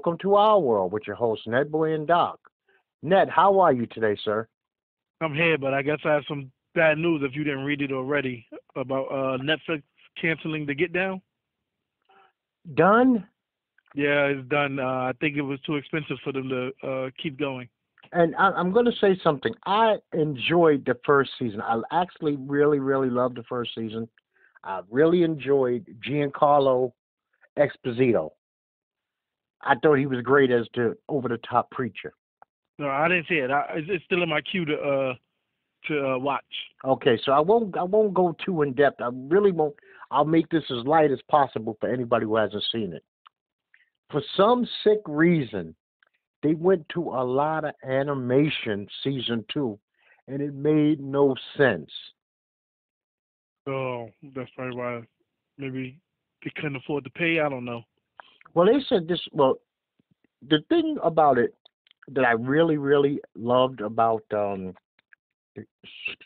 welcome 0.00 0.16
to 0.16 0.34
our 0.34 0.58
world 0.58 0.90
with 0.92 1.02
your 1.06 1.14
host 1.14 1.42
Netboy 1.46 1.94
and 1.94 2.06
Doc. 2.06 2.40
Ned, 3.02 3.28
how 3.28 3.60
are 3.60 3.70
you 3.70 3.84
today, 3.84 4.16
sir? 4.24 4.48
I'm 5.20 5.34
here, 5.34 5.58
but 5.58 5.74
I 5.74 5.82
guess 5.82 5.98
I 6.06 6.14
have 6.14 6.22
some 6.26 6.50
bad 6.74 6.96
news 6.96 7.20
if 7.22 7.36
you 7.36 7.44
didn't 7.44 7.64
read 7.66 7.82
it 7.82 7.92
already 7.92 8.46
about 8.76 9.08
uh, 9.08 9.36
Netflix 9.42 9.82
canceling 10.18 10.64
the 10.64 10.72
Get 10.72 10.94
Down. 10.94 11.20
Done? 12.72 13.28
Yeah, 13.94 14.28
it's 14.28 14.48
done. 14.48 14.78
Uh, 14.78 14.84
I 14.84 15.12
think 15.20 15.36
it 15.36 15.42
was 15.42 15.60
too 15.66 15.76
expensive 15.76 16.16
for 16.24 16.32
them 16.32 16.48
to 16.48 16.88
uh, 16.88 17.10
keep 17.22 17.38
going. 17.38 17.68
And 18.12 18.34
I, 18.36 18.52
I'm 18.52 18.72
going 18.72 18.86
to 18.86 18.96
say 19.02 19.20
something. 19.22 19.52
I 19.66 19.96
enjoyed 20.14 20.86
the 20.86 20.96
first 21.04 21.32
season. 21.38 21.60
I 21.60 21.78
actually 21.92 22.36
really, 22.36 22.78
really 22.78 23.10
loved 23.10 23.36
the 23.36 23.44
first 23.50 23.72
season. 23.74 24.08
I 24.64 24.80
really 24.90 25.24
enjoyed 25.24 25.84
Giancarlo 26.02 26.92
Esposito. 27.58 28.30
I 29.62 29.74
thought 29.82 29.96
he 29.96 30.06
was 30.06 30.22
great 30.22 30.50
as 30.50 30.66
the 30.74 30.96
over 31.08 31.28
the 31.28 31.38
top 31.38 31.70
preacher. 31.70 32.12
No, 32.78 32.88
I 32.88 33.08
didn't 33.08 33.28
see 33.28 33.36
it. 33.36 33.50
I, 33.50 33.64
it's 33.74 34.04
still 34.04 34.22
in 34.22 34.28
my 34.28 34.40
queue 34.40 34.64
to 34.64 34.74
uh 34.74 35.14
to 35.88 36.12
uh, 36.12 36.18
watch. 36.18 36.44
Okay, 36.84 37.18
so 37.24 37.32
I 37.32 37.40
won't 37.40 37.76
I 37.76 37.82
won't 37.82 38.14
go 38.14 38.34
too 38.44 38.62
in 38.62 38.72
depth. 38.72 39.00
I 39.00 39.10
really 39.12 39.52
won't. 39.52 39.74
I'll 40.10 40.24
make 40.24 40.48
this 40.48 40.64
as 40.70 40.86
light 40.86 41.10
as 41.10 41.20
possible 41.30 41.76
for 41.80 41.92
anybody 41.92 42.26
who 42.26 42.36
hasn't 42.36 42.64
seen 42.72 42.92
it. 42.92 43.04
For 44.10 44.22
some 44.36 44.66
sick 44.82 45.00
reason, 45.06 45.74
they 46.42 46.54
went 46.54 46.88
to 46.94 47.02
a 47.10 47.24
lot 47.24 47.64
of 47.64 47.74
animation 47.84 48.88
season 49.04 49.44
two, 49.52 49.78
and 50.26 50.40
it 50.42 50.54
made 50.54 51.00
no 51.00 51.34
sense. 51.56 51.90
Oh, 53.68 54.08
that's 54.34 54.50
probably 54.56 54.76
why 54.76 55.02
maybe 55.58 55.98
they 56.42 56.50
couldn't 56.56 56.76
afford 56.76 57.04
to 57.04 57.10
pay. 57.10 57.40
I 57.40 57.48
don't 57.48 57.64
know. 57.64 57.82
Well, 58.54 58.66
they 58.66 58.84
said 58.88 59.06
this. 59.06 59.20
Well, 59.32 59.56
the 60.48 60.60
thing 60.68 60.96
about 61.02 61.38
it 61.38 61.54
that 62.08 62.24
I 62.24 62.32
really, 62.32 62.76
really 62.76 63.20
loved 63.36 63.80
about, 63.80 64.24
um, 64.32 64.74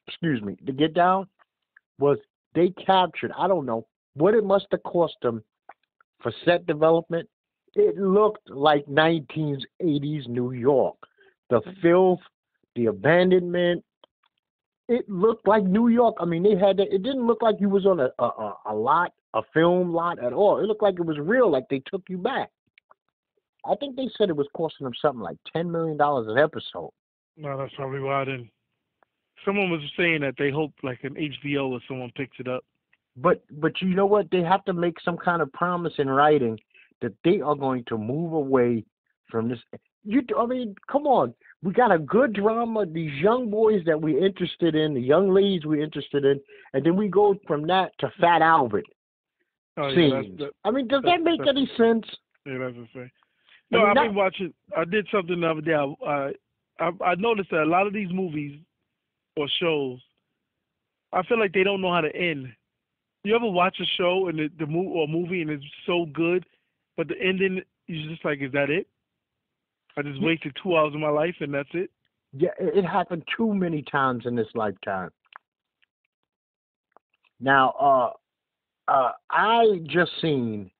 excuse 0.08 0.40
me, 0.42 0.56
the 0.64 0.72
Get 0.72 0.94
Down 0.94 1.26
was 1.98 2.18
they 2.54 2.70
captured. 2.70 3.32
I 3.36 3.48
don't 3.48 3.66
know 3.66 3.86
what 4.14 4.34
it 4.34 4.44
must 4.44 4.66
have 4.70 4.82
cost 4.84 5.16
them 5.22 5.42
for 6.22 6.32
set 6.44 6.66
development. 6.66 7.28
It 7.74 7.98
looked 7.98 8.48
like 8.48 8.86
1980s 8.86 10.28
New 10.28 10.52
York. 10.52 10.96
The 11.50 11.60
filth, 11.82 12.20
the 12.76 12.86
abandonment. 12.86 13.84
It 14.88 15.08
looked 15.08 15.48
like 15.48 15.64
New 15.64 15.88
York. 15.88 16.16
I 16.20 16.24
mean, 16.24 16.42
they 16.42 16.56
had. 16.56 16.78
it 16.78 17.02
didn't 17.02 17.26
look 17.26 17.42
like 17.42 17.56
you 17.58 17.68
was 17.68 17.86
on 17.86 18.00
a, 18.00 18.10
a 18.18 18.52
a 18.66 18.74
lot 18.74 19.12
a 19.34 19.42
film 19.52 19.92
lot 19.92 20.18
at 20.18 20.32
all. 20.32 20.58
It 20.58 20.66
looked 20.66 20.82
like 20.82 20.94
it 20.94 21.04
was 21.04 21.18
real, 21.18 21.50
like 21.50 21.68
they 21.68 21.82
took 21.90 22.02
you 22.08 22.16
back. 22.16 22.50
I 23.66 23.74
think 23.76 23.96
they 23.96 24.08
said 24.16 24.28
it 24.28 24.36
was 24.36 24.46
costing 24.54 24.84
them 24.84 24.94
something 25.00 25.22
like 25.22 25.36
ten 25.52 25.70
million 25.70 25.96
dollars 25.96 26.28
an 26.28 26.38
episode. 26.38 26.90
No, 27.36 27.58
that's 27.58 27.74
probably 27.74 28.00
why 28.00 28.22
I 28.22 28.24
didn't. 28.24 28.50
Someone 29.44 29.70
was 29.70 29.80
saying 29.96 30.20
that 30.20 30.34
they 30.38 30.50
hope 30.50 30.72
like 30.82 31.00
an 31.02 31.14
HBO 31.14 31.70
or 31.70 31.80
someone 31.88 32.12
picks 32.16 32.38
it 32.38 32.48
up. 32.48 32.64
But 33.16 33.42
but 33.60 33.80
you 33.82 33.88
know 33.88 34.06
what? 34.06 34.30
They 34.30 34.42
have 34.42 34.64
to 34.66 34.72
make 34.72 35.00
some 35.00 35.16
kind 35.16 35.42
of 35.42 35.52
promise 35.52 35.94
in 35.98 36.08
writing 36.08 36.58
that 37.02 37.12
they 37.24 37.40
are 37.40 37.56
going 37.56 37.84
to 37.88 37.98
move 37.98 38.32
away 38.32 38.84
from 39.30 39.48
this. 39.48 39.58
You, 40.04 40.22
I 40.38 40.46
mean, 40.46 40.74
come 40.90 41.06
on. 41.06 41.34
We 41.62 41.72
got 41.72 41.90
a 41.90 41.98
good 41.98 42.34
drama. 42.34 42.84
These 42.84 43.20
young 43.20 43.50
boys 43.50 43.82
that 43.86 44.00
we're 44.00 44.24
interested 44.24 44.74
in, 44.74 44.94
the 44.94 45.00
young 45.00 45.32
ladies 45.32 45.64
we're 45.64 45.82
interested 45.82 46.24
in, 46.24 46.40
and 46.74 46.84
then 46.84 46.94
we 46.94 47.08
go 47.08 47.34
from 47.46 47.66
that 47.68 47.92
to 48.00 48.12
Fat 48.20 48.42
Albert 48.42 48.84
Oh, 49.76 49.88
yeah, 49.88 50.22
that's, 50.38 50.52
I 50.64 50.70
mean, 50.70 50.86
does 50.86 51.02
that 51.04 51.22
make 51.22 51.40
any 51.48 51.68
sense? 51.76 52.04
yeah, 52.46 52.58
that's 52.58 52.74
the 52.76 52.86
thing. 52.92 53.10
I 53.10 53.10
No, 53.70 53.78
mean, 53.78 53.88
I've 53.88 53.94
that- 53.96 54.06
been 54.06 54.14
watching. 54.14 54.54
I 54.76 54.84
did 54.84 55.06
something 55.10 55.40
the 55.40 55.50
other 55.50 55.60
day. 55.60 55.74
I, 55.74 56.32
I 56.78 56.90
I 57.04 57.14
noticed 57.16 57.50
that 57.50 57.62
a 57.62 57.64
lot 57.64 57.86
of 57.86 57.92
these 57.92 58.10
movies 58.12 58.60
or 59.36 59.48
shows, 59.60 59.98
I 61.12 61.22
feel 61.24 61.40
like 61.40 61.52
they 61.52 61.64
don't 61.64 61.80
know 61.80 61.92
how 61.92 62.02
to 62.02 62.14
end. 62.14 62.52
You 63.24 63.34
ever 63.34 63.46
watch 63.50 63.76
a 63.80 63.86
show 63.96 64.28
and 64.28 64.38
the, 64.38 64.48
the 64.58 64.66
movie 64.66 64.90
or 64.94 65.08
movie 65.08 65.42
and 65.42 65.50
it's 65.50 65.64
so 65.86 66.06
good, 66.12 66.44
but 66.96 67.08
the 67.08 67.20
ending 67.20 67.62
is 67.88 68.06
just 68.08 68.24
like, 68.24 68.40
is 68.42 68.52
that 68.52 68.70
it? 68.70 68.86
I 69.96 70.02
just 70.02 70.20
wasted 70.22 70.56
two 70.62 70.76
hours 70.76 70.94
of 70.94 71.00
my 71.00 71.08
life 71.08 71.34
and 71.40 71.52
that's 71.54 71.68
it. 71.72 71.90
Yeah, 72.32 72.50
it 72.58 72.84
happened 72.84 73.24
too 73.36 73.54
many 73.54 73.82
times 73.82 74.26
in 74.26 74.34
this 74.36 74.48
lifetime. 74.54 75.10
Now, 77.40 77.70
uh, 77.70 78.10
uh, 78.88 79.12
I 79.30 79.80
just 79.86 80.12
seen 80.20 80.70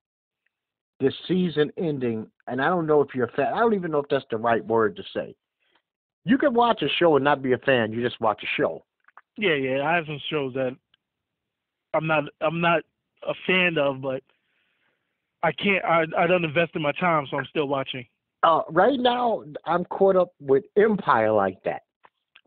this 0.99 1.13
season 1.27 1.71
ending, 1.77 2.27
and 2.47 2.61
I 2.61 2.67
don't 2.67 2.87
know 2.87 3.01
if 3.01 3.13
you're 3.13 3.25
a 3.27 3.31
fan. 3.31 3.53
I 3.53 3.59
don't 3.59 3.73
even 3.73 3.91
know 3.91 3.99
if 3.99 4.09
that's 4.09 4.25
the 4.31 4.37
right 4.37 4.65
word 4.65 4.95
to 4.95 5.03
say. 5.13 5.35
You 6.23 6.37
can 6.37 6.53
watch 6.53 6.81
a 6.81 6.89
show 6.97 7.15
and 7.15 7.23
not 7.23 7.41
be 7.41 7.53
a 7.53 7.57
fan. 7.59 7.91
You 7.91 8.01
just 8.01 8.19
watch 8.19 8.41
a 8.43 8.61
show. 8.61 8.83
Yeah, 9.37 9.55
yeah. 9.55 9.83
I 9.83 9.95
have 9.95 10.05
some 10.05 10.19
shows 10.29 10.53
that 10.53 10.75
I'm 11.93 12.07
not 12.07 12.23
I'm 12.41 12.61
not 12.61 12.81
a 13.27 13.33
fan 13.45 13.77
of, 13.77 14.01
but 14.01 14.23
I 15.43 15.51
can't. 15.51 15.83
I 15.83 16.05
I 16.17 16.27
don't 16.27 16.45
invest 16.45 16.71
in 16.75 16.81
my 16.81 16.93
time, 16.93 17.27
so 17.29 17.37
I'm 17.37 17.45
still 17.45 17.67
watching. 17.67 18.05
Uh, 18.43 18.61
right 18.69 18.99
now, 18.99 19.43
I'm 19.65 19.85
caught 19.85 20.15
up 20.15 20.33
with 20.39 20.63
Empire 20.77 21.31
like 21.31 21.61
that. 21.63 21.81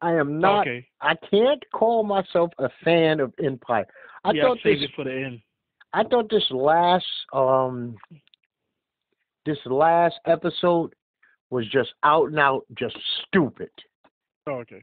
I 0.00 0.14
am 0.14 0.38
not. 0.38 0.66
okay. 0.66 0.86
I 1.00 1.14
can't 1.30 1.62
call 1.72 2.04
myself 2.04 2.52
a 2.58 2.68
fan 2.84 3.20
of 3.20 3.32
Empire. 3.42 3.86
I 4.24 4.32
yeah, 4.32 4.42
thought 4.42 4.58
save 4.62 4.80
this 4.80 4.88
it 4.88 4.94
for 4.94 5.04
the 5.04 5.12
end. 5.12 5.40
I 5.92 6.04
thought 6.04 6.28
this 6.30 6.44
last 6.50 7.06
um 7.32 7.96
this 9.46 9.58
last 9.66 10.16
episode 10.26 10.94
was 11.50 11.66
just 11.70 11.90
out 12.04 12.28
and 12.28 12.38
out 12.38 12.64
just 12.78 12.96
stupid. 13.26 13.70
Oh, 14.46 14.56
okay. 14.56 14.82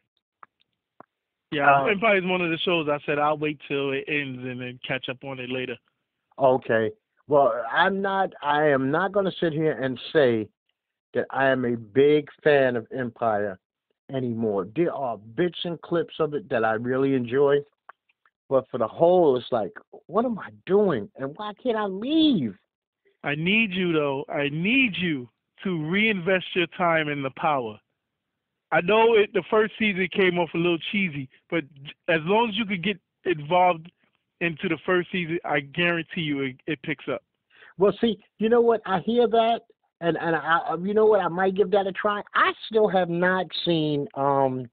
Yeah, 1.51 1.71
Uh, 1.71 1.85
Empire 1.85 2.17
is 2.17 2.23
one 2.25 2.41
of 2.41 2.49
the 2.49 2.57
shows 2.59 2.87
I 2.89 2.97
said 3.05 3.19
I'll 3.19 3.37
wait 3.37 3.59
till 3.67 3.91
it 3.91 4.05
ends 4.07 4.39
and 4.43 4.59
then 4.59 4.79
catch 4.87 5.07
up 5.09 5.23
on 5.23 5.39
it 5.39 5.49
later. 5.49 5.77
Okay. 6.39 6.91
Well, 7.27 7.53
I'm 7.71 8.01
not 8.01 8.33
I 8.41 8.67
am 8.67 8.91
not 8.91 9.11
going 9.11 9.25
to 9.25 9.31
sit 9.39 9.53
here 9.53 9.73
and 9.81 9.99
say 10.11 10.47
that 11.13 11.25
I 11.29 11.47
am 11.47 11.65
a 11.65 11.77
big 11.77 12.27
fan 12.43 12.75
of 12.75 12.87
Empire 12.95 13.57
anymore. 14.13 14.67
There 14.75 14.93
are 14.93 15.17
bits 15.17 15.57
and 15.63 15.81
clips 15.81 16.15
of 16.19 16.33
it 16.33 16.49
that 16.49 16.65
I 16.65 16.73
really 16.73 17.13
enjoy, 17.15 17.57
but 18.49 18.65
for 18.69 18.77
the 18.77 18.87
whole 18.87 19.37
it's 19.37 19.45
like 19.51 19.71
what 20.07 20.25
am 20.25 20.39
I 20.39 20.49
doing 20.65 21.09
and 21.17 21.33
why 21.35 21.53
can't 21.61 21.77
I 21.77 21.85
leave? 21.85 22.55
I 23.23 23.35
need 23.35 23.71
you 23.71 23.91
though. 23.91 24.23
I 24.29 24.49
need 24.49 24.93
you 24.97 25.27
to 25.63 25.89
reinvest 25.89 26.45
your 26.53 26.67
time 26.77 27.09
in 27.09 27.23
the 27.23 27.31
power. 27.37 27.79
I 28.71 28.81
know 28.81 29.15
it. 29.15 29.31
The 29.33 29.43
first 29.49 29.73
season 29.79 30.07
came 30.11 30.37
off 30.37 30.49
a 30.53 30.57
little 30.57 30.77
cheesy, 30.91 31.29
but 31.49 31.63
as 32.09 32.19
long 32.23 32.49
as 32.49 32.57
you 32.57 32.65
could 32.65 32.83
get 32.83 32.99
involved 33.25 33.91
into 34.41 34.67
the 34.67 34.77
first 34.85 35.09
season, 35.11 35.39
I 35.45 35.61
guarantee 35.61 36.21
you 36.21 36.41
it, 36.41 36.55
it 36.67 36.81
picks 36.83 37.05
up. 37.11 37.23
Well, 37.77 37.93
see, 38.01 38.17
you 38.37 38.49
know 38.49 38.61
what? 38.61 38.81
I 38.85 38.99
hear 38.99 39.27
that, 39.27 39.61
and 40.01 40.17
and 40.17 40.35
I, 40.35 40.75
you 40.81 40.93
know 40.93 41.05
what? 41.05 41.19
I 41.19 41.27
might 41.27 41.55
give 41.55 41.71
that 41.71 41.87
a 41.87 41.91
try. 41.91 42.21
I 42.33 42.51
still 42.67 42.87
have 42.87 43.09
not 43.09 43.45
seen 43.65 44.07
um 44.15 44.69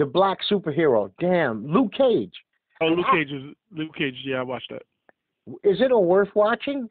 the 0.00 0.06
black 0.06 0.38
superhero. 0.50 1.10
Damn, 1.20 1.66
Luke 1.66 1.92
Cage. 1.92 2.32
Oh, 2.80 2.86
Luke 2.86 3.06
I- 3.08 3.16
Cage 3.16 3.30
is 3.32 3.54
Luke 3.70 3.94
Cage. 3.94 4.16
Yeah, 4.24 4.38
I 4.40 4.42
watched 4.42 4.70
that. 4.70 4.82
Is 5.64 5.80
it 5.80 5.90
worth 5.96 6.28
watching? 6.34 6.88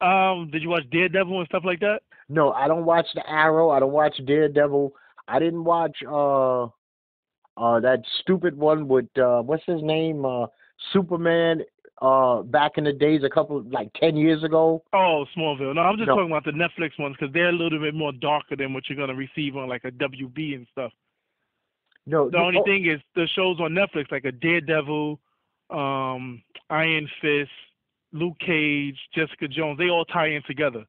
Um, 0.00 0.50
did 0.52 0.62
you 0.62 0.68
watch 0.68 0.84
Daredevil 0.90 1.38
and 1.38 1.46
stuff 1.48 1.62
like 1.64 1.80
that? 1.80 2.00
No, 2.28 2.52
I 2.52 2.68
don't 2.68 2.84
watch 2.84 3.06
the 3.14 3.28
Arrow. 3.30 3.70
I 3.70 3.80
don't 3.80 3.92
watch 3.92 4.16
Daredevil. 4.26 4.92
I 5.28 5.38
didn't 5.38 5.64
watch 5.64 5.96
uh 6.06 6.64
uh 6.64 7.80
that 7.80 8.02
stupid 8.20 8.56
one 8.56 8.86
with 8.88 9.06
uh 9.18 9.40
what's 9.42 9.64
his 9.66 9.82
name 9.82 10.24
uh 10.26 10.46
Superman 10.92 11.62
uh 12.02 12.42
back 12.42 12.72
in 12.76 12.84
the 12.84 12.92
days 12.92 13.22
a 13.24 13.30
couple 13.30 13.62
like 13.70 13.90
ten 13.94 14.16
years 14.16 14.44
ago. 14.44 14.82
Oh, 14.92 15.24
Smallville. 15.36 15.74
No, 15.74 15.80
I'm 15.80 15.96
just 15.96 16.08
No. 16.08 16.16
talking 16.16 16.30
about 16.30 16.44
the 16.44 16.50
Netflix 16.52 16.98
ones 16.98 17.16
because 17.18 17.32
they're 17.32 17.48
a 17.48 17.52
little 17.52 17.80
bit 17.80 17.94
more 17.94 18.12
darker 18.12 18.54
than 18.56 18.74
what 18.74 18.84
you're 18.88 18.98
gonna 18.98 19.14
receive 19.18 19.56
on 19.56 19.68
like 19.68 19.84
a 19.84 19.90
WB 19.90 20.54
and 20.56 20.66
stuff. 20.72 20.92
No, 22.06 22.30
The 22.30 22.38
only 22.38 22.58
oh, 22.60 22.64
thing 22.64 22.86
is 22.86 23.00
the 23.14 23.26
shows 23.34 23.58
on 23.60 23.72
Netflix 23.72 24.12
like 24.12 24.24
a 24.24 24.32
Daredevil, 24.32 25.18
um, 25.70 26.42
Iron 26.70 27.08
Fist, 27.20 27.50
Luke 28.12 28.38
Cage, 28.38 28.96
Jessica 29.14 29.48
Jones. 29.48 29.78
They 29.78 29.88
all 29.90 30.04
tie 30.04 30.28
in 30.28 30.42
together. 30.46 30.84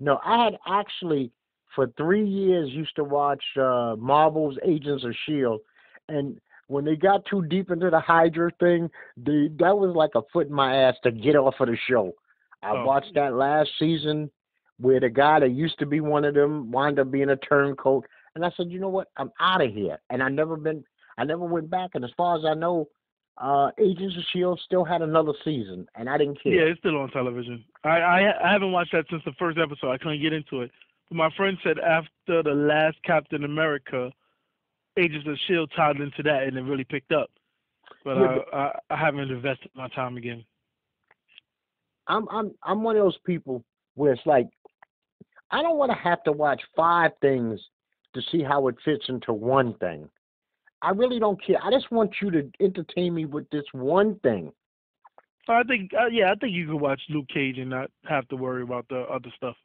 No, 0.00 0.20
I 0.24 0.44
had 0.44 0.58
actually 0.66 1.32
for 1.74 1.88
three 1.96 2.24
years 2.26 2.70
used 2.70 2.94
to 2.96 3.04
watch 3.04 3.42
uh 3.60 3.96
Marvel's 3.98 4.56
Agents 4.64 5.04
of 5.04 5.14
Shield, 5.26 5.60
and 6.08 6.40
when 6.68 6.84
they 6.84 6.96
got 6.96 7.24
too 7.26 7.42
deep 7.46 7.70
into 7.70 7.90
the 7.90 7.98
Hydra 7.98 8.50
thing, 8.60 8.88
they 9.16 9.48
that 9.58 9.76
was 9.76 9.94
like 9.96 10.12
a 10.14 10.22
foot 10.32 10.46
in 10.46 10.52
my 10.52 10.76
ass 10.76 10.94
to 11.02 11.10
get 11.10 11.34
off 11.34 11.54
of 11.60 11.66
the 11.68 11.76
show. 11.88 12.12
I 12.62 12.72
Oh. 12.76 12.84
watched 12.84 13.14
that 13.14 13.34
last 13.34 13.70
season 13.78 14.30
where 14.78 15.00
the 15.00 15.08
guy 15.08 15.40
that 15.40 15.50
used 15.50 15.78
to 15.80 15.86
be 15.86 16.00
one 16.00 16.24
of 16.24 16.34
them 16.34 16.70
wound 16.70 17.00
up 17.00 17.10
being 17.10 17.30
a 17.30 17.36
turncoat, 17.36 18.04
and 18.38 18.46
I 18.46 18.52
said, 18.56 18.70
you 18.70 18.78
know 18.78 18.88
what, 18.88 19.08
I'm 19.16 19.32
out 19.40 19.60
of 19.60 19.74
here. 19.74 19.98
And 20.10 20.22
I 20.22 20.28
never 20.28 20.56
been, 20.56 20.84
I 21.18 21.24
never 21.24 21.44
went 21.44 21.68
back. 21.68 21.90
And 21.94 22.04
as 22.04 22.12
far 22.16 22.38
as 22.38 22.44
I 22.44 22.54
know, 22.54 22.88
uh, 23.36 23.70
Agents 23.78 24.16
of 24.16 24.22
Shield 24.32 24.60
still 24.64 24.84
had 24.84 25.02
another 25.02 25.32
season, 25.44 25.86
and 25.96 26.08
I 26.08 26.16
didn't 26.18 26.40
care. 26.40 26.52
Yeah, 26.52 26.62
it's 26.70 26.78
still 26.78 26.96
on 26.98 27.10
television. 27.10 27.64
I, 27.84 27.98
I 27.98 28.48
I 28.48 28.52
haven't 28.52 28.70
watched 28.72 28.92
that 28.92 29.06
since 29.10 29.22
the 29.24 29.32
first 29.38 29.58
episode. 29.58 29.90
I 29.90 29.98
couldn't 29.98 30.22
get 30.22 30.32
into 30.32 30.62
it. 30.62 30.70
But 31.08 31.16
my 31.16 31.30
friend 31.36 31.58
said 31.64 31.78
after 31.80 32.42
the 32.44 32.54
last 32.54 32.96
Captain 33.04 33.42
America, 33.44 34.10
Agents 34.96 35.26
of 35.28 35.36
Shield 35.46 35.70
tied 35.76 35.96
into 35.96 36.22
that, 36.24 36.44
and 36.44 36.56
it 36.56 36.62
really 36.62 36.84
picked 36.84 37.12
up. 37.12 37.30
But, 38.04 38.16
Yeah, 38.18 38.24
I, 38.24 38.34
but- 38.36 38.54
I 38.54 38.94
I 38.94 38.96
haven't 38.96 39.30
invested 39.30 39.70
my 39.74 39.88
time 39.88 40.16
again. 40.16 40.44
I'm 42.08 42.28
I'm 42.28 42.52
I'm 42.62 42.82
one 42.82 42.96
of 42.96 43.02
those 43.04 43.18
people 43.24 43.64
where 43.94 44.12
it's 44.12 44.26
like 44.26 44.48
I 45.50 45.62
don't 45.62 45.78
want 45.78 45.92
to 45.92 45.98
have 45.98 46.22
to 46.24 46.32
watch 46.32 46.60
five 46.76 47.12
things 47.20 47.60
to 48.14 48.22
see 48.30 48.42
how 48.42 48.68
it 48.68 48.76
fits 48.84 49.04
into 49.08 49.32
one 49.32 49.74
thing. 49.74 50.08
I 50.82 50.90
really 50.90 51.18
don't 51.18 51.42
care. 51.44 51.56
I 51.62 51.70
just 51.70 51.90
want 51.90 52.14
you 52.22 52.30
to 52.30 52.50
entertain 52.60 53.14
me 53.14 53.24
with 53.24 53.48
this 53.50 53.64
one 53.72 54.18
thing. 54.20 54.52
I 55.48 55.62
think 55.62 55.92
uh, 55.98 56.06
yeah, 56.06 56.30
I 56.30 56.34
think 56.34 56.52
you 56.52 56.66
can 56.66 56.78
watch 56.78 57.00
Luke 57.08 57.28
Cage 57.32 57.58
and 57.58 57.70
not 57.70 57.90
have 58.06 58.28
to 58.28 58.36
worry 58.36 58.62
about 58.62 58.86
the 58.88 59.00
other 59.02 59.32
stuff. 59.36 59.56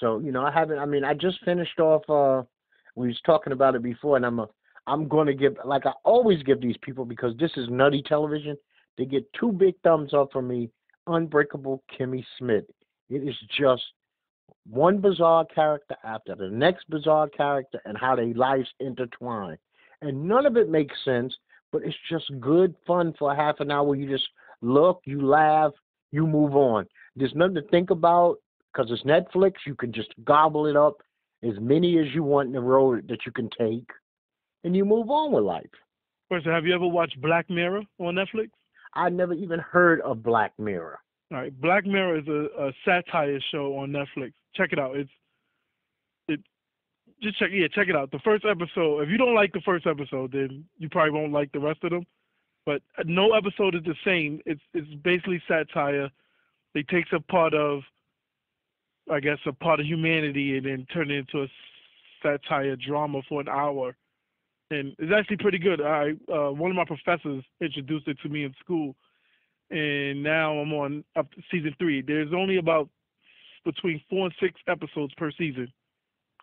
So 0.00 0.20
you 0.20 0.32
know, 0.32 0.44
I 0.44 0.52
haven't. 0.52 0.78
I 0.78 0.86
mean, 0.86 1.04
I 1.04 1.14
just 1.14 1.44
finished 1.44 1.78
off. 1.80 2.08
uh 2.08 2.46
We 2.94 3.08
was 3.08 3.20
talking 3.26 3.52
about 3.52 3.74
it 3.74 3.82
before, 3.82 4.16
and 4.16 4.24
I'm 4.24 4.38
a. 4.38 4.48
I'm 4.86 5.06
going 5.08 5.26
to 5.28 5.34
give 5.34 5.56
like 5.64 5.86
I 5.86 5.92
always 6.04 6.42
give 6.42 6.60
these 6.60 6.76
people 6.82 7.04
because 7.04 7.36
this 7.38 7.52
is 7.56 7.68
nutty 7.70 8.02
television. 8.02 8.56
They 8.98 9.04
get 9.04 9.32
two 9.32 9.52
big 9.52 9.74
thumbs 9.82 10.14
up 10.14 10.32
from 10.32 10.48
me. 10.48 10.70
Unbreakable 11.06 11.82
Kimmy 11.98 12.24
Schmidt. 12.38 12.68
It 13.10 13.28
is 13.28 13.34
just 13.58 13.82
one 14.68 15.00
bizarre 15.00 15.44
character 15.54 15.96
after 16.04 16.34
the 16.34 16.48
next 16.48 16.88
bizarre 16.88 17.28
character, 17.28 17.80
and 17.84 17.98
how 17.98 18.16
their 18.16 18.32
lives 18.34 18.68
intertwine. 18.80 19.58
And 20.00 20.24
none 20.28 20.46
of 20.46 20.56
it 20.56 20.68
makes 20.68 20.94
sense, 21.04 21.34
but 21.70 21.82
it's 21.84 21.96
just 22.10 22.30
good 22.40 22.74
fun 22.86 23.14
for 23.18 23.34
half 23.34 23.60
an 23.60 23.70
hour. 23.70 23.94
You 23.94 24.08
just 24.08 24.28
look, 24.60 25.02
you 25.04 25.26
laugh, 25.26 25.72
you 26.10 26.26
move 26.26 26.54
on. 26.54 26.86
There's 27.16 27.34
nothing 27.34 27.56
to 27.56 27.62
think 27.62 27.90
about 27.90 28.36
because 28.72 28.90
it's 28.90 29.02
Netflix. 29.02 29.54
You 29.66 29.74
can 29.74 29.92
just 29.92 30.12
gobble 30.24 30.66
it 30.66 30.76
up 30.76 30.96
as 31.42 31.54
many 31.60 31.98
as 31.98 32.06
you 32.14 32.22
want 32.22 32.48
in 32.48 32.56
a 32.56 32.60
row 32.60 32.96
that 32.96 33.26
you 33.26 33.32
can 33.32 33.50
take, 33.58 33.88
and 34.64 34.76
you 34.76 34.84
move 34.84 35.10
on 35.10 35.32
with 35.32 35.44
life. 35.44 35.66
First, 36.28 36.46
have 36.46 36.64
you 36.64 36.74
ever 36.74 36.86
watched 36.86 37.20
Black 37.20 37.50
Mirror 37.50 37.82
on 37.98 38.14
Netflix? 38.14 38.50
I 38.94 39.08
never 39.08 39.34
even 39.34 39.58
heard 39.58 40.00
of 40.02 40.22
Black 40.22 40.52
Mirror. 40.58 40.98
All 41.32 41.38
right, 41.38 41.60
Black 41.62 41.86
Mirror 41.86 42.18
is 42.18 42.28
a, 42.28 42.66
a 42.66 42.72
satire 42.84 43.40
show 43.50 43.78
on 43.78 43.90
Netflix. 43.90 44.32
Check 44.54 44.72
it 44.72 44.78
out. 44.78 44.96
It's 44.96 45.10
it 46.28 46.40
just 47.22 47.38
check 47.38 47.50
yeah 47.52 47.68
check 47.68 47.88
it 47.88 47.96
out. 47.96 48.10
The 48.10 48.18
first 48.18 48.44
episode. 48.44 49.00
If 49.00 49.08
you 49.08 49.16
don't 49.16 49.34
like 49.34 49.52
the 49.54 49.62
first 49.62 49.86
episode, 49.86 50.32
then 50.32 50.64
you 50.76 50.90
probably 50.90 51.12
won't 51.12 51.32
like 51.32 51.50
the 51.52 51.60
rest 51.60 51.84
of 51.84 51.90
them. 51.90 52.04
But 52.66 52.82
no 53.06 53.32
episode 53.32 53.74
is 53.74 53.82
the 53.84 53.94
same. 54.04 54.40
It's 54.44 54.60
it's 54.74 54.92
basically 55.02 55.42
satire. 55.48 56.10
They 56.74 56.82
takes 56.82 57.08
a 57.12 57.20
part 57.20 57.54
of, 57.54 57.80
I 59.10 59.20
guess, 59.20 59.38
a 59.46 59.52
part 59.52 59.80
of 59.80 59.86
humanity 59.86 60.58
and 60.58 60.66
then 60.66 60.86
turn 60.92 61.10
it 61.10 61.16
into 61.16 61.44
a 61.44 61.48
satire 62.22 62.76
drama 62.76 63.22
for 63.26 63.40
an 63.40 63.48
hour. 63.48 63.96
And 64.70 64.94
it's 64.98 65.12
actually 65.14 65.38
pretty 65.38 65.58
good. 65.58 65.80
I 65.80 66.12
uh, 66.30 66.50
one 66.50 66.70
of 66.70 66.76
my 66.76 66.84
professors 66.84 67.42
introduced 67.62 68.06
it 68.06 68.18
to 68.22 68.28
me 68.28 68.44
in 68.44 68.54
school 68.60 68.94
and 69.72 70.22
now 70.22 70.58
I'm 70.58 70.72
on 70.72 71.04
up 71.16 71.30
to 71.32 71.42
season 71.50 71.74
three. 71.78 72.02
There's 72.02 72.32
only 72.32 72.58
about 72.58 72.88
between 73.64 74.00
four 74.10 74.26
and 74.26 74.34
six 74.40 74.60
episodes 74.68 75.14
per 75.14 75.30
season, 75.32 75.72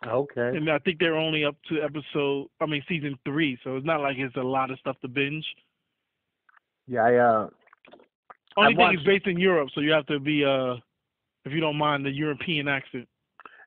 Okay. 0.06 0.48
and 0.56 0.70
I 0.70 0.78
think 0.78 0.98
they're 0.98 1.16
only 1.16 1.44
up 1.44 1.56
to 1.68 1.82
episode. 1.82 2.48
I 2.60 2.66
mean, 2.66 2.82
season 2.88 3.18
three. 3.24 3.58
So 3.64 3.76
it's 3.76 3.86
not 3.86 4.00
like 4.00 4.16
it's 4.18 4.36
a 4.36 4.42
lot 4.42 4.70
of 4.70 4.78
stuff 4.78 4.96
to 5.02 5.08
binge. 5.08 5.46
Yeah, 6.86 7.04
I 7.04 7.14
uh 7.16 7.48
Only 8.56 8.72
I've 8.72 8.76
thing 8.76 8.90
is 8.92 8.96
watched- 8.98 9.06
based 9.06 9.26
in 9.26 9.38
Europe, 9.38 9.68
so 9.74 9.80
you 9.80 9.92
have 9.92 10.06
to 10.06 10.18
be 10.18 10.44
uh, 10.44 10.74
if 11.44 11.52
you 11.52 11.60
don't 11.60 11.76
mind 11.76 12.04
the 12.04 12.10
European 12.10 12.68
accent. 12.68 13.08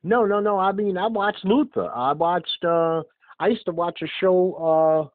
no, 0.03 0.25
no, 0.25 0.39
no. 0.39 0.59
I 0.59 0.71
mean, 0.73 0.97
I 0.97 1.07
watched 1.07 1.45
Luther. 1.45 1.89
I 1.95 2.11
watched 2.13 2.63
uh 2.65 3.03
I 3.39 3.47
used 3.47 3.65
to 3.65 3.71
watch 3.71 4.01
a 4.01 4.07
show 4.19 4.37
uh 4.55 5.09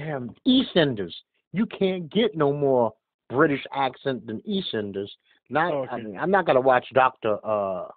damn, 0.00 0.34
EastEnders. 0.46 1.14
You 1.52 1.66
can't 1.66 2.10
get 2.12 2.36
no 2.36 2.52
more 2.52 2.92
British 3.28 3.64
accent 3.74 4.26
than 4.26 4.40
EastEnders. 4.42 5.08
Not 5.48 5.72
Oh, 5.72 5.86
I 5.90 6.00
mean, 6.00 6.16
I'm 6.18 6.30
not 6.30 6.46
going 6.46 6.56
to 6.56 6.60
watch 6.60 6.86
Doctor 6.92 7.38
uh 7.44 7.88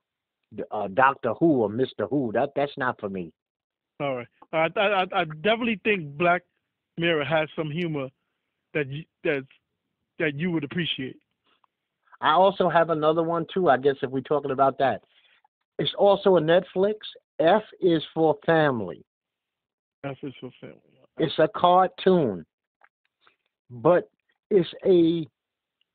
uh 0.71 0.87
Doctor 0.93 1.33
Who 1.39 1.61
or 1.61 1.69
Mr. 1.69 2.09
Who. 2.09 2.31
That 2.33 2.49
that's 2.55 2.77
not 2.77 2.99
for 2.99 3.09
me. 3.09 3.31
All 3.99 4.15
right, 4.15 4.27
I 4.53 4.67
I, 4.79 5.21
I 5.21 5.23
definitely 5.25 5.79
think 5.83 6.17
Black 6.17 6.43
Mirror 6.97 7.25
has 7.25 7.49
some 7.55 7.69
humor 7.69 8.09
that 8.73 8.87
you, 8.87 9.03
that's 9.23 9.45
that 10.19 10.35
you 10.35 10.51
would 10.51 10.63
appreciate. 10.63 11.17
I 12.21 12.31
also 12.31 12.69
have 12.69 12.89
another 12.89 13.23
one 13.23 13.45
too. 13.53 13.69
I 13.69 13.77
guess 13.77 13.95
if 14.01 14.11
we're 14.11 14.21
talking 14.21 14.51
about 14.51 14.77
that, 14.79 15.01
it's 15.77 15.93
also 15.97 16.37
a 16.37 16.41
Netflix. 16.41 16.95
F 17.39 17.63
is 17.81 18.03
for 18.13 18.37
family. 18.45 19.03
F 20.03 20.17
is 20.23 20.33
for 20.41 20.51
family. 20.59 20.75
It's 21.17 21.37
a 21.39 21.49
cartoon, 21.55 22.45
but 23.69 24.09
it's 24.49 24.69
a 24.85 25.25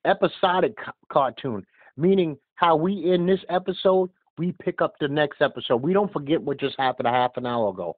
episodic 0.09 0.77
ca- 0.77 0.93
cartoon, 1.11 1.65
meaning 1.97 2.37
how 2.57 2.77
we 2.77 3.13
end 3.13 3.29
this 3.29 3.41
episode 3.49 4.11
we 4.37 4.53
pick 4.61 4.83
up 4.83 4.95
the 4.99 5.07
next 5.07 5.41
episode. 5.41 5.77
We 5.77 5.93
don't 5.93 6.13
forget 6.13 6.43
what 6.43 6.59
just 6.59 6.75
happened 6.77 7.07
a 7.07 7.11
half 7.13 7.37
an 7.37 7.47
hour 7.47 7.69
ago. 7.71 7.97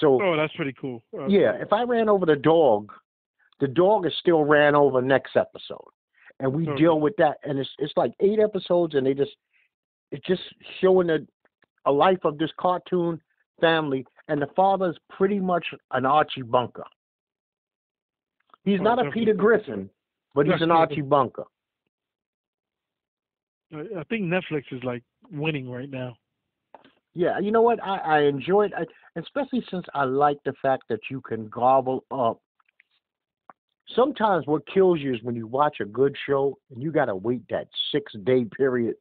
So 0.00 0.20
Oh, 0.22 0.36
that's 0.36 0.54
pretty 0.54 0.74
cool. 0.78 1.02
Uh, 1.18 1.28
yeah, 1.28 1.52
if 1.54 1.72
I 1.72 1.82
ran 1.84 2.10
over 2.10 2.26
the 2.26 2.36
dog, 2.36 2.92
the 3.60 3.68
dog 3.68 4.04
is 4.04 4.12
still 4.20 4.44
ran 4.44 4.74
over 4.74 5.00
next 5.00 5.34
episode, 5.34 5.88
and 6.40 6.52
we 6.52 6.68
Okay. 6.68 6.76
deal 6.76 7.00
with 7.00 7.16
that. 7.16 7.38
And 7.42 7.58
it's 7.58 7.70
it's 7.78 7.96
like 7.96 8.12
eight 8.20 8.38
episodes, 8.38 8.94
and 8.96 9.06
they 9.06 9.14
just 9.14 9.34
it's 10.12 10.26
just 10.26 10.42
showing 10.80 11.08
a 11.08 11.20
a 11.86 11.92
life 11.92 12.22
of 12.24 12.36
this 12.36 12.50
cartoon 12.58 13.18
family, 13.58 14.04
and 14.28 14.42
the 14.42 14.48
father's 14.48 14.98
pretty 15.08 15.40
much 15.40 15.64
an 15.92 16.04
Archie 16.04 16.42
Bunker. 16.42 16.84
He's 18.66 18.80
not 18.80 19.04
a. 19.04 19.10
Peter 19.10 19.32
Griffin, 19.32 19.88
but 20.34 20.46
he's 20.46 20.60
an 20.60 20.70
Archie 20.72 21.00
Bunker. 21.00 21.44
I 23.72 24.02
think 24.08 24.24
Netflix 24.24 24.64
is 24.72 24.82
like 24.84 25.02
winning 25.30 25.70
right 25.70 25.90
now. 25.90 26.16
Yeah, 27.14 27.38
you 27.38 27.50
know 27.50 27.62
what? 27.62 27.82
I, 27.82 27.96
I 27.96 28.20
enjoy 28.22 28.66
it, 28.66 28.72
I, 28.76 28.84
especially 29.18 29.64
since 29.70 29.86
I 29.94 30.04
like 30.04 30.38
the 30.44 30.52
fact 30.60 30.84
that 30.90 31.00
you 31.10 31.20
can 31.20 31.48
gobble 31.48 32.04
up. 32.10 32.40
Sometimes 33.94 34.46
what 34.46 34.66
kills 34.66 35.00
you 35.00 35.14
is 35.14 35.22
when 35.22 35.34
you 35.36 35.46
watch 35.46 35.76
a 35.80 35.84
good 35.84 36.14
show 36.26 36.58
and 36.70 36.82
you 36.82 36.90
got 36.92 37.06
to 37.06 37.14
wait 37.14 37.42
that 37.48 37.68
six 37.92 38.12
day 38.24 38.44
period 38.44 38.96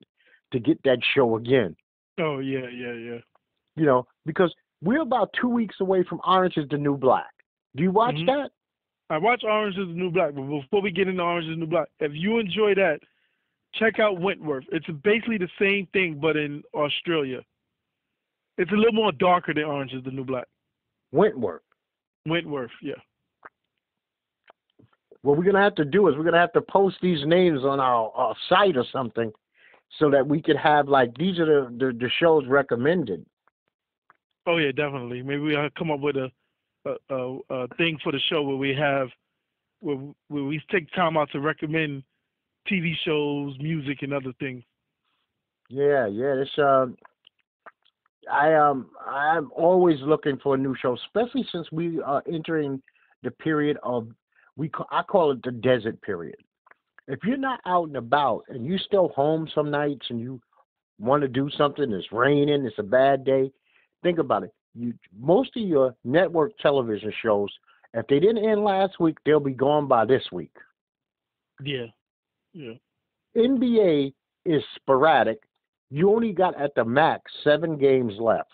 to 0.53 0.59
get 0.59 0.81
that 0.83 0.99
show 1.15 1.35
again. 1.37 1.75
Oh 2.19 2.37
yeah, 2.39 2.69
yeah, 2.71 2.93
yeah. 2.93 3.17
You 3.75 3.85
know, 3.85 4.07
because 4.25 4.53
we're 4.81 5.01
about 5.01 5.33
two 5.39 5.49
weeks 5.49 5.75
away 5.81 6.03
from 6.07 6.21
Orange 6.25 6.57
is 6.57 6.69
the 6.69 6.77
New 6.77 6.97
Black. 6.97 7.31
Do 7.75 7.83
you 7.83 7.91
watch 7.91 8.15
Mhm. 8.15 8.27
that? 8.27 8.51
I 9.09 9.17
watch 9.17 9.43
Orange 9.43 9.77
is 9.77 9.87
the 9.87 9.93
New 9.93 10.09
Black, 10.09 10.33
but 10.33 10.41
before 10.41 10.81
we 10.81 10.91
get 10.91 11.07
into 11.07 11.21
Orange 11.21 11.45
is 11.45 11.51
the 11.51 11.57
New 11.57 11.67
Black, 11.67 11.87
if 11.99 12.11
you 12.15 12.39
enjoy 12.39 12.73
that, 12.75 12.99
check 13.75 13.99
out 13.99 14.19
Wentworth. 14.19 14.65
It's 14.71 14.87
basically 15.03 15.37
the 15.37 15.49
same 15.59 15.87
thing, 15.93 16.17
but 16.19 16.35
in 16.35 16.63
Australia. 16.73 17.41
It's 18.57 18.71
a 18.71 18.75
little 18.75 18.93
more 18.93 19.11
darker 19.11 19.53
than 19.53 19.65
Orange 19.65 19.93
is 19.93 20.03
the 20.03 20.11
New 20.11 20.23
Black. 20.23 20.47
Wentworth. 21.11 21.61
Wentworth, 22.25 22.71
yeah. 22.81 22.95
What 25.21 25.37
we're 25.37 25.43
gonna 25.43 25.61
have 25.61 25.75
to 25.75 25.85
do 25.85 26.07
is 26.07 26.15
we're 26.15 26.23
gonna 26.23 26.39
have 26.39 26.53
to 26.53 26.61
post 26.61 26.97
these 27.01 27.25
names 27.25 27.61
on 27.63 27.79
our, 27.79 28.11
our 28.15 28.35
site 28.47 28.77
or 28.77 28.85
something, 28.91 29.31
so 29.99 30.09
that 30.11 30.25
we 30.25 30.41
could 30.41 30.57
have 30.57 30.87
like 30.87 31.15
these 31.17 31.39
are 31.39 31.45
the 31.45 31.75
the, 31.77 31.93
the 31.93 32.09
shows 32.19 32.45
recommended. 32.47 33.25
Oh 34.45 34.57
yeah, 34.57 34.71
definitely. 34.71 35.23
Maybe 35.23 35.41
we'll 35.41 35.65
uh, 35.65 35.69
come 35.77 35.89
up 35.89 35.99
with 35.99 36.15
a 36.15 36.29
a, 36.85 37.37
a, 37.49 37.67
thing 37.77 37.97
for 38.03 38.11
the 38.11 38.19
show 38.29 38.43
where 38.43 38.55
we 38.55 38.75
have 38.75 39.07
where, 39.81 39.97
where 40.27 40.43
we 40.43 40.61
take 40.71 40.91
time 40.91 41.17
out 41.17 41.29
to 41.31 41.39
recommend 41.39 42.03
TV 42.71 42.93
shows, 43.05 43.55
music, 43.59 43.99
and 44.01 44.13
other 44.13 44.33
things. 44.39 44.63
Yeah, 45.69 46.07
yeah. 46.07 46.33
It's 46.41 46.51
um, 46.57 46.97
I 48.31 48.53
um, 48.53 48.89
I'm 49.05 49.51
always 49.55 49.97
looking 50.01 50.37
for 50.41 50.55
a 50.55 50.57
new 50.57 50.75
show, 50.81 50.95
especially 50.95 51.45
since 51.51 51.67
we 51.71 52.01
are 52.01 52.23
entering 52.31 52.81
the 53.23 53.31
period 53.31 53.77
of 53.83 54.09
we 54.55 54.69
ca- 54.69 54.87
I 54.91 55.03
call 55.03 55.31
it 55.31 55.43
the 55.43 55.51
desert 55.51 56.01
period. 56.01 56.35
If 57.07 57.19
you're 57.23 57.37
not 57.37 57.59
out 57.67 57.87
and 57.87 57.97
about 57.97 58.43
and 58.49 58.65
you're 58.65 58.79
still 58.79 59.09
home 59.09 59.47
some 59.53 59.69
nights 59.69 60.07
and 60.09 60.19
you 60.19 60.41
want 60.99 61.21
to 61.21 61.27
do 61.27 61.49
something, 61.57 61.91
it's 61.91 62.11
raining, 62.11 62.65
it's 62.65 62.79
a 62.79 62.83
bad 62.83 63.23
day. 63.25 63.51
Think 64.01 64.17
about 64.17 64.43
it. 64.43 64.53
You 64.75 64.93
most 65.17 65.55
of 65.55 65.63
your 65.63 65.95
network 66.03 66.57
television 66.59 67.13
shows, 67.21 67.49
if 67.93 68.05
they 68.07 68.19
didn't 68.19 68.45
end 68.47 68.63
last 68.63 68.99
week, 68.99 69.17
they'll 69.25 69.39
be 69.39 69.53
gone 69.53 69.87
by 69.87 70.05
this 70.05 70.23
week. 70.31 70.51
Yeah, 71.63 71.85
yeah. 72.53 72.73
NBA 73.37 74.13
is 74.45 74.63
sporadic. 74.75 75.39
You 75.91 76.09
only 76.11 76.33
got 76.33 76.59
at 76.59 76.75
the 76.75 76.83
max 76.83 77.31
seven 77.43 77.77
games 77.77 78.13
left. 78.19 78.49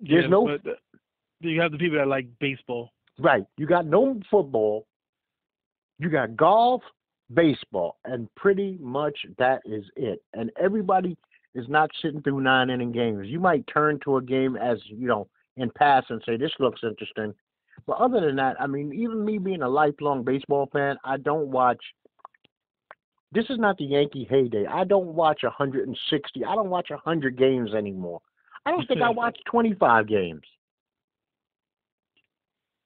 There's 0.00 0.24
yeah, 0.24 0.30
no- 0.30 0.58
But, 0.62 0.78
you 1.40 1.60
have 1.60 1.72
the 1.72 1.78
people 1.78 1.98
that 1.98 2.08
like 2.08 2.26
baseball. 2.40 2.90
Right. 3.18 3.44
You 3.56 3.66
got 3.66 3.86
no 3.86 4.20
football. 4.30 4.86
You 5.98 6.08
got 6.08 6.36
golf, 6.36 6.82
baseball, 7.34 7.96
and 8.04 8.32
pretty 8.36 8.78
much 8.80 9.16
that 9.38 9.60
is 9.64 9.84
it. 9.96 10.22
And 10.34 10.50
everybody 10.60 11.16
is 11.54 11.68
not 11.68 11.90
sitting 12.02 12.22
through 12.22 12.40
nine 12.40 12.70
inning 12.70 12.92
games. 12.92 13.26
You 13.28 13.40
might 13.40 13.66
turn 13.66 13.98
to 14.04 14.16
a 14.16 14.22
game 14.22 14.56
as, 14.56 14.78
you 14.86 15.08
know, 15.08 15.28
in 15.56 15.70
pass 15.70 16.04
and 16.08 16.22
say, 16.24 16.36
this 16.36 16.52
looks 16.58 16.80
interesting. 16.82 17.34
But 17.86 17.98
other 17.98 18.20
than 18.20 18.36
that, 18.36 18.60
I 18.60 18.66
mean, 18.66 18.92
even 18.92 19.24
me 19.24 19.38
being 19.38 19.62
a 19.62 19.68
lifelong 19.68 20.24
baseball 20.24 20.68
fan, 20.72 20.96
I 21.04 21.16
don't 21.16 21.48
watch. 21.48 21.82
This 23.32 23.44
is 23.50 23.58
not 23.58 23.76
the 23.76 23.84
Yankee 23.84 24.26
heyday. 24.28 24.66
I 24.66 24.84
don't 24.84 25.08
watch 25.08 25.40
160. 25.42 26.44
I 26.44 26.54
don't 26.54 26.70
watch 26.70 26.90
100 26.90 27.36
games 27.36 27.74
anymore. 27.74 28.20
I 28.66 28.70
don't 28.70 28.86
think 28.86 29.02
I 29.02 29.10
watch 29.10 29.38
25 29.50 30.08
games. 30.08 30.42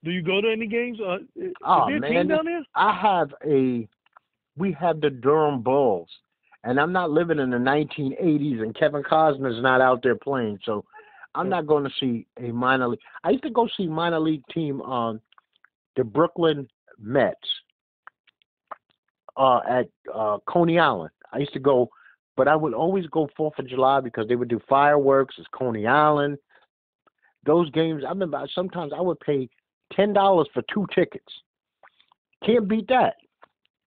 Do 0.05 0.11
you 0.11 0.23
go 0.23 0.41
to 0.41 0.51
any 0.51 0.67
games? 0.67 0.99
Uh, 1.01 1.19
is 1.37 1.53
Oh 1.65 1.89
man, 1.89 2.03
team 2.03 2.29
down 2.29 2.45
there? 2.45 2.65
I 2.75 2.93
have 3.01 3.33
a. 3.47 3.89
We 4.57 4.73
have 4.73 5.01
the 5.01 5.11
Durham 5.11 5.63
Bulls, 5.63 6.09
and 6.65 6.79
I'm 6.79 6.93
not 6.93 7.11
living 7.11 7.39
in 7.39 7.51
the 7.51 7.57
1980s, 7.57 8.63
and 8.63 8.75
Kevin 8.75 9.03
Costner's 9.03 9.63
not 9.63 9.81
out 9.81 10.03
there 10.03 10.15
playing, 10.15 10.59
so 10.65 10.85
I'm 11.35 11.49
not 11.49 11.67
going 11.67 11.85
to 11.85 11.91
see 11.99 12.27
a 12.39 12.53
minor 12.53 12.89
league. 12.89 13.01
I 13.25 13.31
used 13.31 13.43
to 13.45 13.51
go 13.51 13.69
see 13.77 13.87
minor 13.87 14.21
league 14.21 14.45
team 14.53 14.81
on 14.83 15.21
the 15.97 16.05
Brooklyn 16.05 16.69
Mets 17.01 17.37
uh, 19.37 19.61
at 19.69 19.89
uh, 20.15 20.39
Coney 20.47 20.79
Island. 20.79 21.11
I 21.33 21.39
used 21.39 21.55
to 21.55 21.59
go, 21.59 21.91
but 22.37 22.49
I 22.49 22.57
would 22.57 22.75
always 22.75 23.07
go 23.07 23.29
Fourth 23.37 23.59
of 23.59 23.67
July 23.69 24.01
because 24.01 24.29
they 24.29 24.37
would 24.37 24.49
do 24.49 24.61
fireworks. 24.69 25.37
It's 25.39 25.49
Coney 25.53 25.87
Island. 25.87 26.39
Those 27.45 27.71
games, 27.71 28.05
I 28.07 28.11
remember 28.11 28.47
sometimes 28.55 28.93
I 28.97 29.01
would 29.01 29.19
pay 29.21 29.49
ten 29.93 30.13
dollars 30.13 30.49
for 30.55 30.63
two 30.73 30.87
tickets. 30.95 31.33
Can't 32.45 32.69
beat 32.69 32.89
that. 32.89 33.15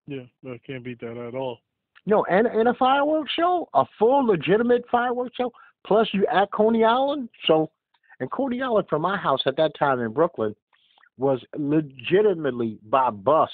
Yeah, 0.08 0.24
I 0.46 0.60
can't 0.66 0.84
beat 0.84 1.00
that 1.02 1.18
at 1.18 1.36
all. 1.36 1.60
No, 2.06 2.24
and 2.26 2.48
and 2.48 2.68
a 2.68 2.74
fireworks 2.74 3.32
show, 3.34 3.68
a 3.74 3.86
full 3.98 4.26
legitimate 4.26 4.84
fireworks 4.92 5.36
show. 5.36 5.52
Plus, 5.86 6.08
you 6.14 6.26
at 6.32 6.52
Coney 6.52 6.84
Island. 6.84 7.30
So, 7.46 7.72
and 8.20 8.32
Coney 8.32 8.62
Island 8.62 8.88
from 8.90 9.02
my 9.02 9.18
house 9.18 9.42
at 9.46 9.58
that 9.58 9.72
time 9.78 10.00
in 10.00 10.14
Brooklyn 10.14 10.56
was 11.18 11.44
legitimately 11.58 12.78
by 12.84 13.10
bus. 13.10 13.50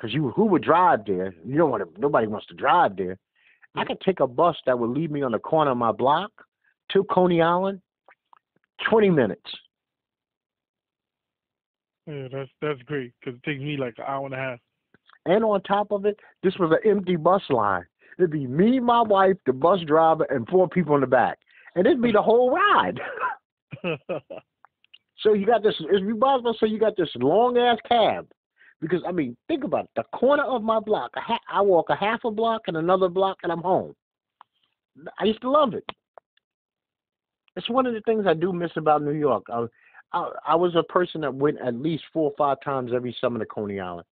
Cause 0.00 0.10
you 0.12 0.30
who 0.30 0.44
would 0.44 0.62
drive 0.62 1.00
there? 1.06 1.34
You 1.44 1.56
don't 1.56 1.70
want 1.70 1.94
to. 1.94 2.00
Nobody 2.00 2.28
wants 2.28 2.46
to 2.46 2.54
drive 2.54 2.96
there. 2.96 3.18
I 3.74 3.84
could 3.84 4.00
take 4.00 4.20
a 4.20 4.26
bus 4.28 4.56
that 4.64 4.78
would 4.78 4.90
leave 4.90 5.10
me 5.10 5.22
on 5.22 5.32
the 5.32 5.40
corner 5.40 5.72
of 5.72 5.76
my 5.76 5.92
block 5.92 6.30
to 6.92 7.04
Coney 7.04 7.42
Island. 7.42 7.80
Twenty 8.88 9.10
minutes. 9.10 9.50
Yeah, 12.06 12.28
that's 12.30 12.50
that's 12.62 12.80
great 12.82 13.12
because 13.20 13.38
it 13.38 13.42
takes 13.42 13.60
me 13.60 13.76
like 13.76 13.94
an 13.98 14.04
hour 14.06 14.24
and 14.24 14.34
a 14.34 14.38
half. 14.38 14.58
And 15.26 15.44
on 15.44 15.62
top 15.62 15.90
of 15.90 16.04
it, 16.06 16.18
this 16.42 16.56
was 16.58 16.70
an 16.72 16.90
empty 16.90 17.16
bus 17.16 17.42
line. 17.50 17.84
It'd 18.18 18.30
be 18.30 18.46
me, 18.46 18.80
my 18.80 19.02
wife, 19.02 19.36
the 19.46 19.52
bus 19.52 19.80
driver, 19.86 20.24
and 20.24 20.48
four 20.48 20.68
people 20.68 20.94
in 20.94 21.00
the 21.00 21.06
back. 21.06 21.38
And 21.74 21.86
it'd 21.86 22.02
be 22.02 22.12
the 22.12 22.22
whole 22.22 22.50
ride. 22.50 23.00
so 25.18 25.34
you 25.34 25.46
got 25.46 25.62
this, 25.62 25.74
might 25.80 26.40
as 26.48 26.56
say 26.58 26.66
you 26.66 26.80
got 26.80 26.96
this 26.96 27.10
long 27.16 27.58
ass 27.58 27.78
cab. 27.88 28.26
Because, 28.80 29.02
I 29.06 29.12
mean, 29.12 29.36
think 29.48 29.64
about 29.64 29.84
it. 29.84 29.90
The 29.96 30.04
corner 30.16 30.44
of 30.44 30.62
my 30.62 30.80
block, 30.80 31.10
ha- 31.14 31.40
I 31.52 31.60
walk 31.60 31.90
a 31.90 31.96
half 31.96 32.20
a 32.24 32.30
block 32.30 32.62
and 32.68 32.76
another 32.76 33.08
block, 33.08 33.38
and 33.42 33.50
I'm 33.50 33.62
home. 33.62 33.94
I 35.18 35.24
used 35.24 35.40
to 35.42 35.50
love 35.50 35.74
it. 35.74 35.84
It's 37.56 37.68
one 37.68 37.86
of 37.86 37.94
the 37.94 38.00
things 38.02 38.24
I 38.26 38.34
do 38.34 38.52
miss 38.52 38.70
about 38.76 39.02
New 39.02 39.12
York. 39.12 39.44
I, 39.52 39.66
I, 40.12 40.30
I 40.48 40.54
was 40.54 40.76
a 40.76 40.82
person 40.84 41.20
that 41.22 41.34
went 41.34 41.58
at 41.60 41.74
least 41.74 42.04
four 42.12 42.30
or 42.30 42.36
five 42.38 42.58
times 42.64 42.92
every 42.94 43.16
summer 43.20 43.38
to 43.40 43.46
Coney 43.46 43.80
Island. 43.80 44.06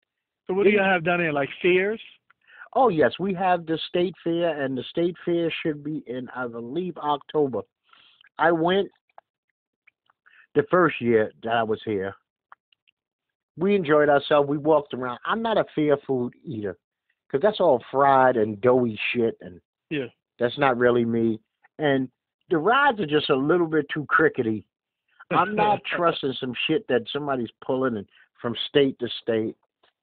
So 0.53 0.57
what 0.57 0.65
do 0.65 0.71
you 0.71 0.81
have 0.81 1.05
down 1.05 1.19
there? 1.19 1.33
Like 1.33 1.49
fairs? 1.61 2.01
Oh 2.75 2.89
yes, 2.89 3.13
we 3.19 3.35
have 3.35 3.67
the 3.67 3.79
state 3.89 4.15
fair, 4.25 4.63
and 4.63 4.77
the 4.77 4.85
state 4.91 5.15
fair 5.25 5.53
should 5.63 5.83
be 5.85 6.03
in, 6.07 6.29
I 6.35 6.47
believe, 6.47 6.97
October. 6.97 7.61
I 8.39 8.53
went 8.53 8.89
the 10.55 10.63
first 10.71 11.01
year 11.01 11.31
that 11.43 11.53
I 11.53 11.63
was 11.63 11.81
here. 11.85 12.15
We 13.59 13.75
enjoyed 13.75 14.09
ourselves. 14.09 14.49
We 14.49 14.57
walked 14.59 14.95
around. 14.95 15.19
I'm 15.27 15.43
not 15.43 15.59
a 15.59 15.65
fair 15.75 15.97
food 16.07 16.33
eater 16.45 16.77
because 17.27 17.43
that's 17.43 17.61
all 17.61 17.83
fried 17.91 18.37
and 18.37 18.61
doughy 18.61 18.99
shit, 19.13 19.37
and 19.41 19.61
Yeah. 19.91 20.07
that's 20.39 20.59
not 20.59 20.79
really 20.79 21.05
me. 21.05 21.41
And 21.79 22.11
the 22.51 22.59
rides 22.59 23.01
are 23.01 23.07
just 23.07 23.31
a 23.31 23.37
little 23.37 23.67
bit 23.67 23.87
too 23.93 24.07
crickety. 24.07 24.65
I'm 25.31 25.55
not 25.55 25.83
trusting 25.97 26.35
some 26.41 26.55
shit 26.67 26.87
that 26.89 27.03
somebody's 27.13 27.51
pulling 27.65 27.97
and 27.99 28.07
from 28.41 28.57
state 28.69 28.99
to 28.99 29.09
state, 29.23 29.57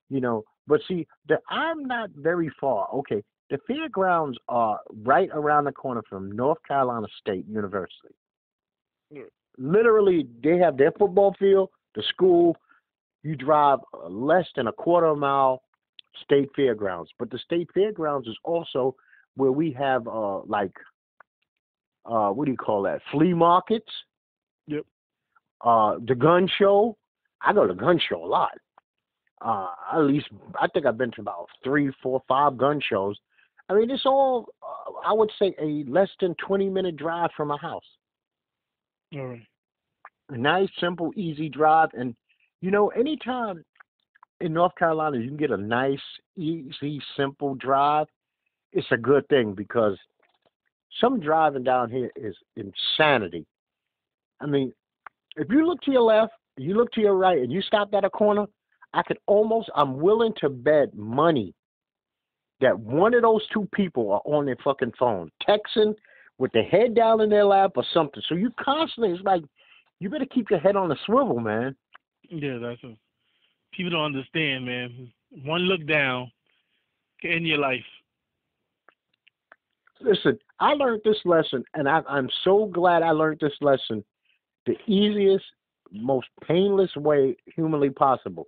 you 0.10 0.22
know. 0.22 0.44
But 0.68 0.82
see, 0.88 1.08
the 1.28 1.40
I'm 1.50 1.86
not 1.86 2.12
very 2.12 2.52
far. 2.60 2.88
Okay, 2.94 3.24
the 3.50 3.58
fairgrounds 3.68 4.38
are 4.48 4.80
right 5.04 5.30
around 5.34 5.66
the 5.66 5.72
corner 5.72 6.04
from 6.08 6.32
North 6.32 6.60
Carolina 6.68 7.08
State 7.20 7.46
University. 7.48 8.16
Yeah. 9.10 9.24
Literally, 9.58 10.28
they 10.44 10.58
have 10.58 10.78
their 10.78 10.92
football 10.92 11.36
field, 11.40 11.70
the 11.96 12.04
school. 12.10 12.56
You 13.24 13.36
drive 13.36 13.80
less 14.08 14.46
than 14.56 14.68
a 14.68 14.72
quarter 14.72 15.14
mile, 15.16 15.64
state 16.24 16.50
fairgrounds. 16.56 17.12
But 17.18 17.30
the 17.32 17.40
state 17.40 17.70
fairgrounds 17.74 18.28
is 18.28 18.38
also 18.44 18.96
where 19.36 19.52
we 19.52 19.72
have 19.72 20.08
uh 20.08 20.42
like 20.42 20.72
uh 22.06 22.30
what 22.30 22.46
do 22.46 22.52
you 22.52 22.58
call 22.58 22.84
that? 22.84 23.02
Flea 23.12 23.34
markets. 23.34 23.92
Yep. 24.68 24.86
Uh 25.62 25.96
the 26.08 26.16
gun 26.16 26.48
show. 26.58 26.96
I 27.42 27.54
go 27.54 27.66
to 27.66 27.74
the 27.74 27.80
gun 27.80 28.00
show 28.00 28.24
a 28.24 28.28
lot. 28.28 28.52
Uh 29.42 29.68
at 29.94 30.00
least 30.00 30.28
I 30.60 30.68
think 30.68 30.86
I've 30.86 30.98
been 30.98 31.12
to 31.12 31.22
about 31.22 31.48
three, 31.64 31.92
four, 32.04 32.22
five 32.28 32.58
gun 32.58 32.82
shows. 32.88 33.18
I 33.70 33.74
mean 33.74 33.90
it's 33.90 34.06
all 34.06 34.50
uh, 34.64 34.92
I 35.06 35.14
would 35.14 35.32
say 35.40 35.56
a 35.62 35.90
less 35.90 36.10
than 36.20 36.36
twenty 36.36 36.70
minute 36.70 36.98
drive 36.98 37.30
from 37.36 37.50
my 37.50 37.58
house. 37.58 37.84
All 39.14 39.26
right. 39.26 39.42
A 40.30 40.38
nice, 40.38 40.70
simple, 40.80 41.12
easy 41.16 41.50
drive 41.50 41.90
and 41.94 42.16
you 42.62 42.72
know, 42.72 42.90
anytime 42.90 43.64
in 44.42 44.54
North 44.54 44.76
Carolina 44.76 45.18
you 45.18 45.28
can 45.28 45.38
get 45.38 45.52
a 45.52 45.58
nice, 45.58 46.00
easy, 46.36 47.02
simple 47.16 47.56
drive, 47.56 48.08
it's 48.74 48.88
a 48.92 48.98
good 48.98 49.28
thing 49.30 49.54
because 49.54 49.98
some 51.00 51.20
driving 51.20 51.64
down 51.64 51.90
here 51.90 52.12
is 52.16 52.36
insanity. 52.56 53.46
I 54.42 54.46
mean, 54.46 54.74
if 55.36 55.48
you 55.50 55.66
look 55.66 55.82
to 55.82 55.92
your 55.92 56.02
left, 56.02 56.34
you 56.58 56.76
look 56.76 56.92
to 56.94 57.02
your 57.02 57.16
right, 57.16 57.40
and 57.40 57.52
you 57.52 57.62
stop 57.62 57.94
at 57.94 58.04
a 58.04 58.10
corner, 58.10 58.46
I 58.94 59.04
could 59.04 59.20
almost, 59.28 59.70
I'm 59.76 60.00
willing 60.00 60.34
to 60.42 60.50
bet 60.50 60.96
money 60.96 61.54
that 62.62 62.78
one 62.78 63.14
of 63.14 63.22
those 63.22 63.46
two 63.54 63.68
people 63.74 64.12
are 64.12 64.22
on 64.26 64.46
their 64.46 64.58
fucking 64.64 64.94
phone, 64.98 65.32
texting 65.48 65.94
with 66.38 66.52
their 66.52 66.64
head 66.64 66.96
down 66.96 67.22
in 67.22 67.30
their 67.30 67.46
lap 67.46 67.72
or 67.76 67.84
something. 67.94 68.22
So 68.28 68.36
you 68.36 68.52
constantly, 68.60 69.14
it's 69.14 69.24
like, 69.24 69.44
you 70.00 70.10
better 70.10 70.26
keep 70.26 70.50
your 70.50 70.60
head 70.60 70.76
on 70.76 70.90
the 70.90 70.98
swivel, 71.06 71.40
man. 71.40 71.76
Yeah, 72.30 72.58
that's 72.58 72.84
a, 72.84 72.96
people 73.74 73.92
don't 73.92 74.06
understand, 74.16 74.66
man. 74.66 75.12
One 75.44 75.62
look 75.62 75.86
down 75.86 76.32
can 77.22 77.32
end 77.32 77.48
your 77.48 77.58
life. 77.58 77.84
Listen, 80.02 80.40
I 80.60 80.74
learned 80.74 81.02
this 81.04 81.18
lesson, 81.26 81.64
and 81.74 81.88
I, 81.88 82.02
I'm 82.08 82.30
so 82.44 82.66
glad 82.66 83.04
I 83.04 83.12
learned 83.12 83.40
this 83.42 83.54
lesson 83.60 84.04
the 84.66 84.76
easiest, 84.88 85.46
most 85.92 86.28
painless 86.48 86.96
way 86.96 87.36
humanly 87.56 87.90
possible. 87.90 88.48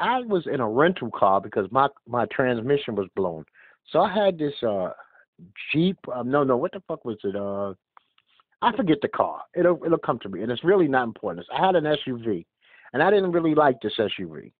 I 0.00 0.20
was 0.20 0.46
in 0.46 0.60
a 0.60 0.68
rental 0.68 1.10
car 1.10 1.40
because 1.40 1.70
my 1.70 1.88
my 2.06 2.26
transmission 2.26 2.94
was 2.94 3.08
blown. 3.16 3.44
So 3.90 4.00
I 4.00 4.12
had 4.12 4.38
this 4.38 4.54
uh 4.62 4.90
Jeep. 5.72 5.98
Um, 6.12 6.30
no, 6.30 6.44
no, 6.44 6.56
what 6.56 6.72
the 6.72 6.82
fuck 6.88 7.04
was 7.04 7.18
it? 7.24 7.36
Uh, 7.36 7.74
I 8.60 8.76
forget 8.76 8.98
the 9.00 9.08
car. 9.08 9.42
It'll 9.54 9.82
it'll 9.84 9.98
come 9.98 10.18
to 10.20 10.28
me, 10.28 10.42
and 10.42 10.50
it's 10.50 10.64
really 10.64 10.88
not 10.88 11.04
important. 11.04 11.46
I 11.52 11.64
had 11.64 11.76
an 11.76 11.84
SUV, 11.84 12.44
and 12.92 13.02
I 13.02 13.10
didn't 13.10 13.32
really 13.32 13.54
like 13.54 13.80
this 13.80 13.94
SUV. 13.98 14.52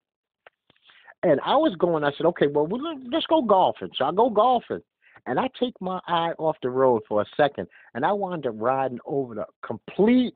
And 1.24 1.40
I 1.44 1.56
was 1.56 1.74
going. 1.76 2.04
I 2.04 2.12
said, 2.16 2.26
okay, 2.26 2.46
well, 2.46 2.66
we'll 2.66 2.80
let's 3.10 3.26
go 3.26 3.42
golfing. 3.42 3.90
So 3.96 4.04
I 4.04 4.12
go 4.12 4.30
golfing, 4.30 4.82
and 5.26 5.40
I 5.40 5.48
take 5.58 5.74
my 5.80 6.00
eye 6.06 6.32
off 6.38 6.56
the 6.62 6.70
road 6.70 7.02
for 7.08 7.22
a 7.22 7.26
second, 7.36 7.66
and 7.94 8.04
I 8.04 8.12
wound 8.12 8.46
up 8.46 8.54
riding 8.56 9.00
over 9.04 9.34
the 9.34 9.46
complete, 9.66 10.34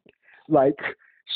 like, 0.49 0.79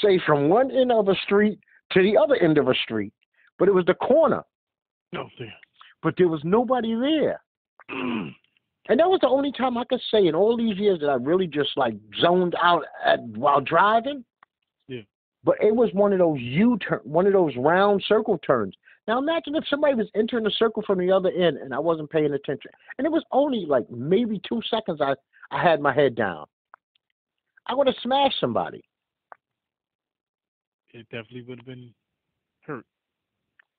say, 0.02 0.20
from 0.26 0.48
one 0.48 0.72
end 0.72 0.90
of 0.90 1.08
a 1.08 1.14
street 1.14 1.60
to 1.92 2.02
the 2.02 2.16
other 2.16 2.34
end 2.36 2.58
of 2.58 2.66
a 2.66 2.74
street. 2.74 3.12
But 3.58 3.68
it 3.68 3.74
was 3.74 3.84
the 3.86 3.94
corner, 3.94 4.42
Oh, 5.14 5.28
damn. 5.38 5.48
but 6.02 6.14
there 6.18 6.28
was 6.28 6.40
nobody 6.44 6.94
there. 6.94 7.40
And 8.88 9.00
that 9.00 9.08
was 9.10 9.18
the 9.20 9.28
only 9.28 9.50
time 9.50 9.76
I 9.76 9.84
could 9.84 10.00
say 10.12 10.28
in 10.28 10.36
all 10.36 10.56
these 10.56 10.76
years 10.78 11.00
that 11.00 11.08
I 11.08 11.14
really 11.14 11.48
just 11.48 11.70
like 11.76 11.94
zoned 12.20 12.54
out 12.62 12.84
at, 13.04 13.20
while 13.20 13.60
driving. 13.60 14.24
Yeah. 14.86 15.00
But 15.42 15.56
it 15.60 15.74
was 15.74 15.90
one 15.92 16.12
of 16.12 16.20
those 16.20 16.38
U 16.38 16.78
turn, 16.78 17.00
one 17.02 17.26
of 17.26 17.32
those 17.32 17.52
round 17.56 18.04
circle 18.06 18.38
turns. 18.46 18.74
Now 19.08 19.18
imagine 19.18 19.56
if 19.56 19.64
somebody 19.68 19.94
was 19.96 20.08
entering 20.14 20.44
the 20.44 20.52
circle 20.52 20.84
from 20.86 21.00
the 21.00 21.10
other 21.10 21.30
end 21.30 21.56
and 21.56 21.74
I 21.74 21.80
wasn't 21.80 22.10
paying 22.10 22.32
attention. 22.32 22.70
And 22.98 23.04
it 23.04 23.10
was 23.10 23.24
only 23.32 23.66
like 23.66 23.90
maybe 23.90 24.40
two 24.48 24.60
seconds 24.70 25.00
I, 25.00 25.14
I 25.50 25.60
had 25.60 25.80
my 25.80 25.92
head 25.92 26.14
down. 26.14 26.46
I 27.66 27.74
would 27.74 27.88
have 27.88 27.96
smashed 28.04 28.38
somebody. 28.40 28.84
it 30.94 31.08
definitely 31.10 31.42
would 31.42 31.58
have 31.58 31.66
been 31.66 31.92
hurt. 32.60 32.86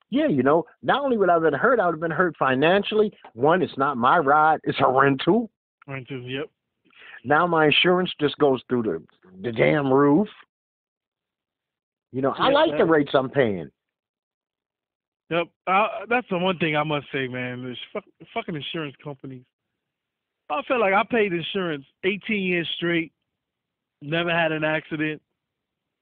Yeah, 0.09 0.27
you 0.27 0.43
know, 0.43 0.65
not 0.81 1.03
only 1.03 1.17
would 1.17 1.29
I 1.29 1.33
have 1.33 1.41
been 1.41 1.53
hurt, 1.53 1.79
I 1.79 1.85
would 1.85 1.95
have 1.95 2.01
been 2.01 2.11
hurt 2.11 2.35
financially. 2.37 3.11
One, 3.33 3.61
it's 3.61 3.77
not 3.77 3.97
my 3.97 4.17
ride; 4.17 4.59
it's 4.63 4.77
a 4.79 4.89
rental. 4.89 5.49
Rental, 5.85 6.21
yep. 6.21 6.49
Now 7.23 7.45
my 7.45 7.65
insurance 7.65 8.11
just 8.19 8.37
goes 8.37 8.61
through 8.69 8.83
the 8.83 9.03
the 9.41 9.51
damn 9.51 9.91
roof. 9.91 10.29
You 12.13 12.21
know, 12.21 12.31
I 12.31 12.49
Yeah, 12.49 12.53
like 12.53 12.77
the 12.77 12.85
rates 12.85 13.11
I'm 13.13 13.29
paying. 13.29 13.69
Yep, 15.29 15.47
uh, 15.67 15.87
that's 16.09 16.27
the 16.29 16.37
one 16.37 16.57
thing 16.57 16.77
I 16.77 16.83
must 16.83 17.07
say, 17.11 17.27
man. 17.27 17.65
This 17.65 17.77
fuck, 17.91 18.05
fucking 18.33 18.55
insurance 18.55 18.95
companies. 19.03 19.43
I 20.49 20.61
feel 20.67 20.79
like 20.79 20.93
I 20.93 21.03
paid 21.03 21.33
insurance 21.33 21.85
18 22.05 22.41
years 22.41 22.69
straight, 22.77 23.11
never 24.01 24.31
had 24.31 24.53
an 24.53 24.63
accident, 24.63 25.21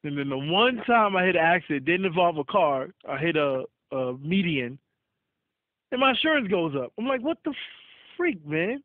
and 0.03 0.15
then 0.15 0.29
the 0.29 0.38
one 0.38 0.77
time 0.85 1.15
I 1.15 1.25
hit 1.25 1.35
an 1.35 1.41
accident 1.41 1.85
didn't 1.85 2.05
involve 2.05 2.38
a 2.38 2.43
car. 2.43 2.89
I 3.09 3.17
hit 3.17 3.35
a, 3.35 3.63
a 3.95 4.17
median, 4.19 4.77
and 5.91 6.01
my 6.01 6.11
insurance 6.11 6.47
goes 6.47 6.75
up. 6.75 6.91
I'm 6.97 7.07
like, 7.07 7.21
what 7.21 7.37
the 7.45 7.53
freak, 8.17 8.45
man? 8.45 8.83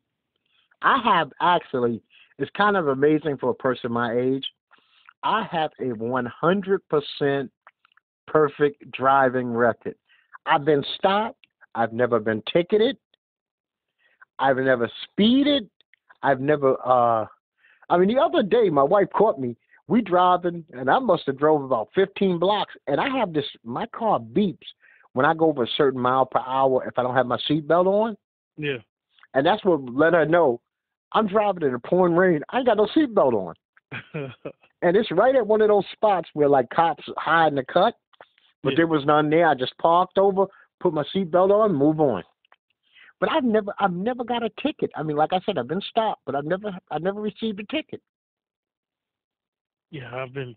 I 0.81 0.99
have 1.03 1.31
actually, 1.41 2.01
it's 2.39 2.51
kind 2.57 2.75
of 2.75 2.87
amazing 2.87 3.37
for 3.37 3.51
a 3.51 3.55
person 3.55 3.91
my 3.91 4.17
age. 4.17 4.45
I 5.23 5.45
have 5.51 5.71
a 5.79 5.93
100% 5.93 7.49
perfect 8.27 8.91
driving 8.91 9.53
record. 9.53 9.95
I've 10.45 10.65
been 10.65 10.83
stopped. 10.97 11.37
I've 11.75 11.93
never 11.93 12.19
been 12.19 12.41
ticketed. 12.51 12.97
I've 14.39 14.57
never 14.57 14.89
speeded. 15.03 15.69
I've 16.23 16.39
never, 16.39 16.75
uh, 16.83 17.25
I 17.89 17.97
mean, 17.97 18.07
the 18.07 18.21
other 18.21 18.41
day 18.43 18.69
my 18.69 18.83
wife 18.83 19.07
caught 19.15 19.39
me. 19.39 19.55
We 19.87 20.01
driving, 20.01 20.63
and 20.71 20.89
I 20.89 20.99
must 20.99 21.23
have 21.25 21.37
drove 21.37 21.63
about 21.63 21.89
15 21.95 22.39
blocks, 22.39 22.73
and 22.87 22.99
I 22.99 23.09
have 23.17 23.33
this, 23.33 23.45
my 23.63 23.85
car 23.87 24.19
beeps 24.19 24.57
when 25.13 25.25
I 25.25 25.33
go 25.33 25.47
over 25.49 25.63
a 25.63 25.67
certain 25.77 25.99
mile 25.99 26.25
per 26.25 26.39
hour 26.39 26.85
if 26.87 26.97
I 26.97 27.03
don't 27.03 27.15
have 27.15 27.25
my 27.27 27.37
seatbelt 27.49 27.85
on. 27.85 28.17
Yeah, 28.57 28.77
And 29.33 29.45
that's 29.45 29.63
what 29.65 29.81
let 29.93 30.13
her 30.13 30.25
know 30.25 30.61
I'm 31.13 31.27
driving 31.27 31.63
in 31.63 31.73
the 31.73 31.79
pouring 31.79 32.15
rain. 32.15 32.41
I 32.49 32.57
ain't 32.59 32.67
got 32.67 32.77
no 32.77 32.87
seatbelt 32.95 33.33
on. 33.33 34.33
And 34.83 34.97
it's 34.97 35.11
right 35.11 35.35
at 35.35 35.45
one 35.45 35.61
of 35.61 35.67
those 35.67 35.85
spots 35.93 36.27
where 36.33 36.49
like 36.49 36.67
cops 36.71 37.03
hide 37.17 37.49
in 37.49 37.55
the 37.55 37.63
cut. 37.65 37.93
But 38.63 38.71
Yeah. 38.71 38.77
there 38.77 38.87
was 38.87 39.05
none 39.05 39.29
there. 39.29 39.47
I 39.47 39.53
just 39.53 39.77
parked 39.77 40.17
over, 40.17 40.47
put 40.79 40.91
my 40.91 41.03
seatbelt 41.15 41.51
on, 41.51 41.75
move 41.75 41.99
on. 41.99 42.23
But 43.19 43.31
I've 43.31 43.43
never 43.43 43.71
I've 43.79 43.93
never 43.93 44.23
got 44.23 44.41
a 44.41 44.49
ticket. 44.61 44.89
I 44.95 45.03
mean, 45.03 45.17
like 45.17 45.33
I 45.33 45.39
said, 45.45 45.59
I've 45.59 45.67
been 45.67 45.81
stopped, 45.81 46.21
but 46.25 46.33
I've 46.33 46.45
never 46.45 46.75
I've 46.89 47.03
never 47.03 47.21
received 47.21 47.59
a 47.59 47.63
ticket. 47.65 48.01
yeah. 49.91 50.09
I've 50.15 50.33
been, 50.33 50.55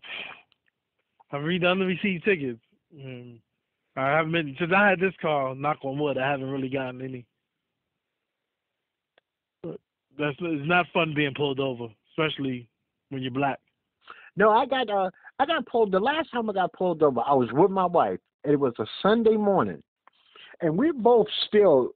I've 1.31 1.41
redone 1.41 1.77
the 1.79 1.85
receipt 1.85 2.23
tickets. 2.23 2.59
Um, 2.99 3.39
I 3.97 4.17
haven't 4.17 4.33
been 4.33 4.55
since 4.59 4.71
I 4.75 4.89
had 4.89 4.99
this 4.99 5.13
car. 5.21 5.55
Knock 5.55 5.77
on 5.83 5.97
wood, 5.97 6.17
I 6.17 6.29
haven't 6.29 6.49
really 6.49 6.69
gotten 6.69 7.01
any. 7.01 7.25
That's 10.17 10.35
it's 10.39 10.67
not 10.67 10.85
fun 10.93 11.13
being 11.13 11.33
pulled 11.33 11.59
over, 11.59 11.87
especially 12.11 12.67
when 13.09 13.21
you're 13.21 13.31
black. 13.31 13.59
No, 14.35 14.49
I 14.49 14.65
got 14.65 14.89
uh 14.89 15.09
I 15.39 15.45
got 15.45 15.65
pulled 15.65 15.91
the 15.91 15.99
last 15.99 16.31
time 16.31 16.49
I 16.49 16.53
got 16.53 16.73
pulled 16.73 17.03
over, 17.03 17.21
I 17.25 17.33
was 17.33 17.49
with 17.51 17.71
my 17.71 17.85
wife. 17.85 18.19
and 18.43 18.53
It 18.53 18.59
was 18.59 18.73
a 18.79 18.85
Sunday 19.01 19.37
morning. 19.37 19.81
And 20.61 20.77
we 20.77 20.91
both 20.91 21.27
still 21.47 21.91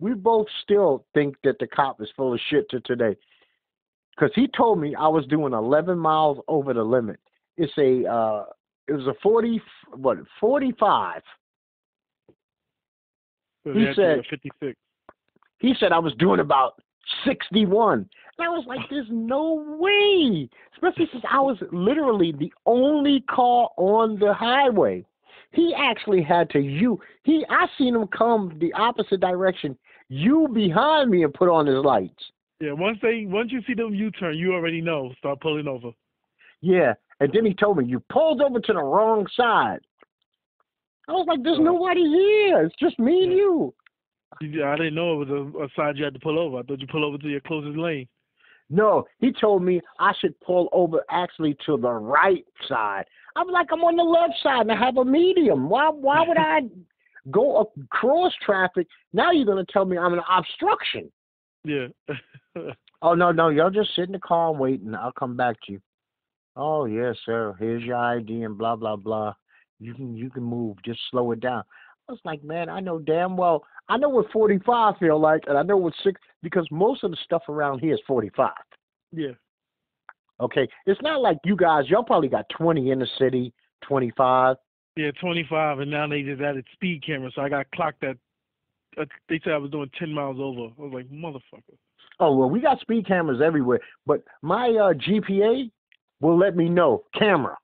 we 0.00 0.12
both 0.14 0.46
still 0.62 1.04
think 1.14 1.36
that 1.44 1.58
the 1.58 1.66
cop 1.66 2.00
is 2.00 2.08
full 2.16 2.34
of 2.34 2.40
shit 2.50 2.68
to 2.70 2.80
today. 2.80 3.16
Cause 4.18 4.30
he 4.34 4.48
told 4.48 4.78
me 4.78 4.94
I 4.94 5.08
was 5.08 5.26
doing 5.26 5.52
eleven 5.52 5.98
miles 5.98 6.38
over 6.48 6.72
the 6.74 6.84
limit. 6.84 7.18
It's 7.56 7.72
a 7.78 8.10
uh 8.10 8.44
it 8.88 8.92
was 8.92 9.06
a 9.06 9.14
forty 9.22 9.60
what, 9.94 10.18
forty 10.40 10.72
five. 10.78 11.22
So 13.64 13.72
He 13.72 13.80
they 13.80 13.86
had 13.86 13.96
to 13.96 14.02
go 14.02 14.22
said- 14.22 14.26
56. 14.30 14.78
He 15.58 15.74
said 15.80 15.92
I 15.92 15.98
was 15.98 16.14
doing 16.18 16.40
about 16.40 16.82
sixty 17.24 17.64
one. 17.66 18.08
And 18.38 18.46
I 18.46 18.50
was 18.50 18.64
like, 18.66 18.80
There's 18.90 19.06
no 19.10 19.64
way. 19.78 20.48
Especially 20.74 21.08
since 21.12 21.24
I 21.30 21.40
was 21.40 21.56
literally 21.72 22.32
the 22.32 22.52
only 22.66 23.20
car 23.30 23.70
on 23.76 24.18
the 24.18 24.34
highway. 24.34 25.04
He 25.52 25.72
actually 25.76 26.22
had 26.22 26.50
to 26.50 26.58
you 26.58 27.00
he 27.22 27.46
I 27.48 27.66
seen 27.78 27.94
him 27.94 28.06
come 28.08 28.56
the 28.60 28.72
opposite 28.74 29.20
direction, 29.20 29.78
you 30.08 30.48
behind 30.52 31.10
me 31.10 31.22
and 31.22 31.32
put 31.32 31.48
on 31.48 31.66
his 31.66 31.76
lights. 31.78 32.22
Yeah, 32.60 32.72
once 32.72 32.98
they 33.00 33.24
once 33.26 33.50
you 33.52 33.62
see 33.66 33.74
them 33.74 33.94
U-turn, 33.94 34.36
you 34.36 34.52
already 34.52 34.80
know. 34.80 35.12
Start 35.18 35.40
pulling 35.40 35.68
over. 35.68 35.90
Yeah. 36.60 36.94
And 37.20 37.30
then 37.32 37.46
he 37.46 37.54
told 37.54 37.78
me, 37.78 37.84
You 37.86 38.00
pulled 38.10 38.40
over 38.42 38.60
to 38.60 38.72
the 38.72 38.82
wrong 38.82 39.26
side. 39.36 39.80
I 41.08 41.12
was 41.12 41.26
like, 41.28 41.42
There's 41.42 41.60
nobody 41.60 42.02
here. 42.02 42.64
It's 42.64 42.74
just 42.80 42.98
me 42.98 43.24
and. 43.24 43.32
You- 43.32 43.74
I 44.42 44.76
didn't 44.76 44.96
know 44.96 45.22
it 45.22 45.28
was 45.28 45.52
a, 45.54 45.62
a 45.64 45.68
side 45.76 45.96
you 45.96 46.04
had 46.04 46.14
to 46.14 46.20
pull 46.20 46.40
over. 46.40 46.58
I 46.58 46.62
thought 46.62 46.80
you 46.80 46.88
pull 46.88 47.04
over 47.04 47.16
to 47.18 47.28
your 47.28 47.40
closest 47.40 47.78
lane. 47.78 48.08
No, 48.68 49.04
he 49.20 49.32
told 49.32 49.62
me 49.62 49.80
I 50.00 50.12
should 50.20 50.38
pull 50.40 50.68
over 50.72 51.04
actually 51.08 51.56
to 51.66 51.76
the 51.76 51.90
right 51.90 52.44
side. 52.68 53.04
I'm 53.36 53.48
like, 53.48 53.68
I'm 53.72 53.84
on 53.84 53.94
the 53.94 54.02
left 54.02 54.34
side 54.42 54.62
and 54.62 54.72
I 54.72 54.76
have 54.76 54.96
a 54.96 55.04
medium. 55.04 55.68
Why 55.68 55.88
why 55.90 56.26
would 56.26 56.38
I 56.38 56.62
go 57.30 57.70
across 57.78 58.32
traffic? 58.44 58.88
Now 59.12 59.30
you're 59.30 59.46
gonna 59.46 59.66
tell 59.70 59.84
me 59.84 59.98
I'm 59.98 60.14
an 60.14 60.20
obstruction. 60.28 61.12
Yeah. 61.64 61.88
Oh 63.02 63.12
no, 63.12 63.32
no, 63.32 63.50
y'all 63.50 63.68
just 63.68 63.94
sit 63.94 64.06
in 64.06 64.12
the 64.12 64.18
car 64.18 64.48
and 64.48 64.58
wait 64.58 64.80
and 64.80 64.96
I'll 64.96 65.12
come 65.12 65.36
back 65.36 65.56
to 65.66 65.72
you. 65.72 65.80
Oh 66.56 66.84
yes, 66.84 67.16
sir. 67.24 67.54
Here's 67.58 67.82
your 67.82 67.96
ID 67.96 68.42
and 68.42 68.56
blah 68.56 68.76
blah 68.76 68.96
blah. 68.96 69.34
You 69.80 69.94
can 69.94 70.16
you 70.16 70.30
can 70.30 70.42
move, 70.42 70.76
just 70.84 71.00
slow 71.10 71.32
it 71.32 71.40
down. 71.40 71.64
I 72.08 72.12
was 72.12 72.20
like, 72.24 72.44
man, 72.44 72.68
I 72.68 72.80
know 72.80 72.98
damn 72.98 73.36
well 73.36 73.64
I 73.88 73.96
know 73.96 74.08
what 74.08 74.30
forty 74.32 74.58
five 74.64 74.94
feel 74.98 75.18
like 75.20 75.44
and 75.46 75.58
I 75.58 75.62
know 75.62 75.76
what 75.76 75.94
six 76.02 76.20
because 76.42 76.66
most 76.70 77.02
of 77.04 77.10
the 77.10 77.16
stuff 77.24 77.42
around 77.48 77.80
here 77.80 77.94
is 77.94 78.00
forty 78.06 78.30
five. 78.36 78.52
yeah. 79.12 79.32
Okay, 80.40 80.68
it's 80.86 81.00
not 81.00 81.20
like 81.20 81.38
you 81.44 81.54
guys. 81.56 81.84
Y'all 81.88 82.02
probably 82.02 82.28
got 82.28 82.48
twenty 82.48 82.90
in 82.90 82.98
the 82.98 83.08
city, 83.18 83.52
twenty-five. 83.86 84.56
Yeah, 84.96 85.10
25, 85.20 85.80
and 85.80 85.90
now 85.90 86.06
they 86.06 86.22
just 86.22 86.40
added 86.40 86.64
speed 86.72 87.04
cameras, 87.04 87.32
so 87.34 87.42
I 87.42 87.48
got 87.48 87.66
clocked 87.74 88.04
at. 88.04 88.16
Uh, 88.96 89.04
they 89.28 89.40
said 89.42 89.52
I 89.52 89.58
was 89.58 89.72
doing 89.72 89.90
10 89.98 90.12
miles 90.12 90.36
over. 90.38 90.72
I 90.78 90.82
was 90.82 90.92
like, 90.94 91.10
motherfucker. 91.10 91.76
Oh 92.20 92.36
well, 92.36 92.48
we 92.48 92.60
got 92.60 92.78
speed 92.80 93.08
cameras 93.08 93.40
everywhere, 93.44 93.80
but 94.06 94.22
my 94.40 94.68
uh, 94.68 94.92
GPA 94.92 95.70
will 96.20 96.38
let 96.38 96.56
me 96.56 96.68
know 96.68 97.04
camera. 97.14 97.56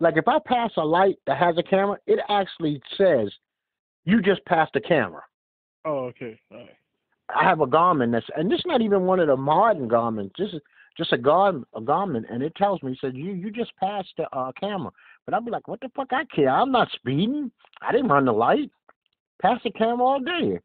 Like 0.00 0.16
if 0.16 0.28
I 0.28 0.38
pass 0.44 0.70
a 0.76 0.84
light 0.84 1.16
that 1.26 1.38
has 1.38 1.56
a 1.58 1.62
camera, 1.62 1.96
it 2.06 2.20
actually 2.28 2.80
says 2.96 3.30
you 4.04 4.20
just 4.20 4.44
passed 4.44 4.76
a 4.76 4.80
camera. 4.80 5.22
Oh, 5.84 6.04
okay. 6.06 6.38
All 6.50 6.58
right. 6.58 6.70
I 7.34 7.42
have 7.42 7.60
a 7.60 7.66
Garmin 7.66 8.12
that's, 8.12 8.26
and 8.36 8.50
this 8.50 8.60
is 8.60 8.66
not 8.66 8.82
even 8.82 9.02
one 9.02 9.18
of 9.18 9.26
the 9.26 9.36
modern 9.36 9.88
Garmin. 9.88 10.30
This 10.38 10.52
is 10.52 10.60
just 10.96 11.12
a 11.12 11.18
Garmin, 11.18 11.64
a 11.74 11.80
Garmin, 11.80 12.22
and 12.30 12.42
it 12.42 12.54
tells 12.54 12.82
me, 12.82 12.92
it 12.92 12.98
says 13.00 13.12
you 13.14 13.32
you 13.32 13.50
just 13.50 13.74
passed 13.76 14.12
the 14.16 14.28
uh, 14.32 14.52
camera. 14.58 14.90
But 15.24 15.34
I'll 15.34 15.40
be 15.40 15.50
like, 15.50 15.66
what 15.66 15.80
the 15.80 15.90
fuck? 15.96 16.12
I 16.12 16.24
care. 16.26 16.50
I'm 16.50 16.70
not 16.70 16.88
speeding. 16.94 17.50
I 17.82 17.90
didn't 17.90 18.08
run 18.08 18.26
the 18.26 18.32
light. 18.32 18.70
Pass 19.42 19.60
the 19.64 19.72
camera 19.72 20.04
all 20.04 20.20
day. 20.20 20.60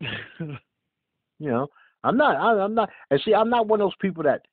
You 1.38 1.50
know, 1.50 1.66
I'm 2.02 2.16
not. 2.16 2.36
I, 2.36 2.62
I'm 2.62 2.74
not. 2.74 2.88
And 3.10 3.20
see, 3.24 3.34
I'm 3.34 3.50
not 3.50 3.66
one 3.66 3.80
of 3.80 3.84
those 3.84 3.96
people 4.00 4.22
that 4.22 4.46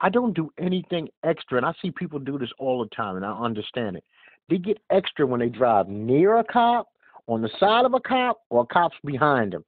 I 0.00 0.08
don't 0.08 0.34
do 0.34 0.50
anything 0.58 1.08
extra. 1.24 1.56
And 1.58 1.66
I 1.66 1.72
see 1.82 1.90
people 1.90 2.18
do 2.18 2.38
this 2.38 2.50
all 2.58 2.82
the 2.82 2.90
time, 2.94 3.16
and 3.16 3.24
I 3.24 3.32
understand 3.32 3.96
it. 3.96 4.04
They 4.48 4.58
get 4.58 4.78
extra 4.90 5.26
when 5.26 5.40
they 5.40 5.48
drive 5.48 5.88
near 5.88 6.38
a 6.38 6.44
cop, 6.44 6.88
on 7.26 7.42
the 7.42 7.50
side 7.60 7.84
of 7.84 7.92
a 7.94 8.00
cop, 8.00 8.40
or 8.48 8.64
cops 8.66 8.96
behind 9.04 9.52
them. 9.52 9.64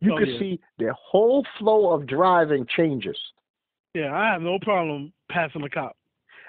You 0.00 0.14
Oh, 0.14 0.18
can 0.18 0.28
yeah. 0.28 0.38
see 0.38 0.60
their 0.78 0.92
whole 0.94 1.44
flow 1.58 1.90
of 1.90 2.06
driving 2.06 2.66
changes. 2.76 3.18
yeah, 3.94 4.14
I 4.16 4.32
have 4.32 4.42
no 4.42 4.58
problem 4.60 5.12
passing 5.30 5.62
a 5.62 5.68
cop. 5.70 5.96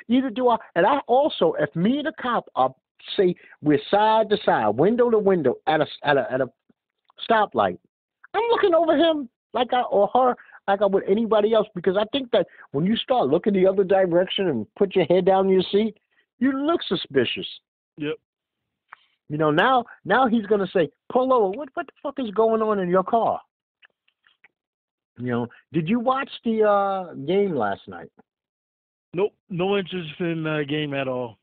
Either 0.07 0.29
do 0.29 0.49
I. 0.49 0.57
And 0.75 0.85
I 0.85 0.99
also, 1.07 1.53
if 1.59 1.75
me 1.75 1.99
and 1.99 2.07
a 2.07 2.13
cop 2.13 2.45
are 2.55 2.73
say 3.17 3.35
we're 3.61 3.79
side 3.91 4.29
to 4.29 4.37
side, 4.45 4.69
window 4.69 5.09
to 5.09 5.19
window 5.19 5.55
at 5.67 5.81
a 5.81 5.87
at 6.03 6.17
a 6.17 6.31
at 6.31 6.41
a 6.41 6.49
stoplight, 7.29 7.77
I'm 8.33 8.43
looking 8.49 8.73
over 8.73 8.95
him 8.97 9.29
like 9.53 9.73
I 9.73 9.81
or 9.83 10.07
her 10.13 10.35
like 10.67 10.81
I 10.81 10.85
would 10.85 11.03
anybody 11.07 11.53
else 11.53 11.67
because 11.75 11.97
I 11.97 12.05
think 12.11 12.31
that 12.31 12.47
when 12.71 12.85
you 12.85 12.95
start 12.95 13.27
looking 13.27 13.53
the 13.53 13.67
other 13.67 13.83
direction 13.83 14.47
and 14.47 14.67
put 14.75 14.95
your 14.95 15.05
head 15.05 15.25
down 15.25 15.47
in 15.47 15.53
your 15.53 15.63
seat, 15.71 15.97
you 16.39 16.51
look 16.51 16.81
suspicious. 16.83 17.47
Yep. 17.97 18.15
You 19.29 19.37
know 19.37 19.51
now 19.51 19.85
now 20.03 20.27
he's 20.27 20.45
gonna 20.45 20.67
say 20.73 20.89
pull 21.11 21.33
over. 21.33 21.57
What 21.57 21.69
what 21.73 21.87
the 21.87 21.93
fuck 22.03 22.15
is 22.19 22.31
going 22.31 22.61
on 22.61 22.79
in 22.79 22.89
your 22.89 23.03
car? 23.03 23.39
You 25.17 25.31
know, 25.31 25.47
did 25.71 25.87
you 25.87 25.99
watch 25.99 26.29
the 26.43 26.63
uh 26.63 27.13
game 27.13 27.55
last 27.55 27.87
night? 27.87 28.11
Nope, 29.13 29.33
no 29.49 29.77
interest 29.77 30.09
in 30.19 30.43
the 30.43 30.65
game 30.67 30.93
at 30.93 31.07
all. 31.07 31.37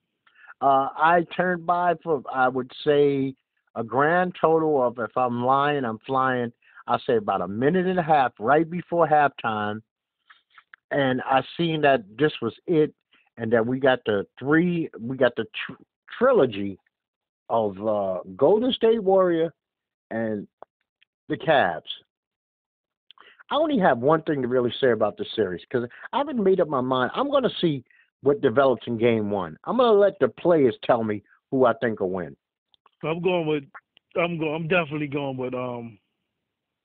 Uh, 0.61 0.89
I 0.95 1.27
turned 1.35 1.67
by 1.67 1.95
for 2.03 2.23
I 2.33 2.49
would 2.49 2.71
say 2.85 3.35
a 3.75 3.83
grand 3.83 4.37
total 4.41 4.87
of 4.87 4.99
if 4.99 5.17
I'm 5.17 5.45
lying, 5.45 5.85
I'm 5.85 5.99
flying. 6.07 6.53
I 6.93 6.99
say 7.07 7.17
about 7.17 7.41
a 7.41 7.49
minute 7.49 7.87
and 7.87 7.99
a 7.99 8.03
half 8.03 8.33
right 8.39 8.69
before 8.69 9.09
halftime, 9.09 9.81
and 10.91 11.23
I 11.23 11.43
seen 11.57 11.81
that 11.83 12.05
this 12.19 12.33
was 12.43 12.55
it, 12.67 12.93
and 13.39 13.51
that 13.53 13.67
we 13.67 13.81
got 13.81 14.01
the 14.05 14.27
three, 14.39 14.91
we 15.01 15.17
got 15.17 15.35
the 15.37 15.45
tr- 15.45 15.83
trilogy 16.19 16.79
of 17.49 17.77
uh, 17.87 18.19
Golden 18.37 18.73
State 18.73 19.03
Warrior 19.03 19.55
and 20.11 20.47
the 21.31 21.37
Cavs. 21.37 21.81
I 23.51 23.55
only 23.55 23.79
have 23.79 23.99
one 23.99 24.23
thing 24.23 24.43
to 24.43 24.49
really 24.49 24.73
say 24.79 24.91
about 24.91 25.17
the 25.17 25.25
series 25.35 25.63
because 25.63 25.89
I 26.13 26.19
haven't 26.19 26.43
made 26.43 26.61
up 26.61 26.69
my 26.69 26.81
mind. 26.83 27.11
I'm 27.15 27.31
going 27.31 27.43
to 27.43 27.51
see 27.61 27.85
what 28.23 28.43
develops 28.43 28.87
in 28.87 28.99
Game 28.99 29.31
One. 29.31 29.57
I'm 29.65 29.79
going 29.79 29.93
to 29.93 29.99
let 29.99 30.19
the 30.21 30.29
players 30.29 30.77
tell 30.85 31.03
me 31.05 31.23
who 31.51 31.65
I 31.65 31.73
think 31.81 32.01
will 32.01 32.11
win. 32.11 32.37
I'm 33.03 33.23
going 33.23 33.47
with. 33.47 33.65
I'm 34.17 34.39
going. 34.39 34.55
I'm 34.55 34.69
definitely 34.69 35.09
going 35.09 35.39
with 35.39 35.55
um 35.55 35.99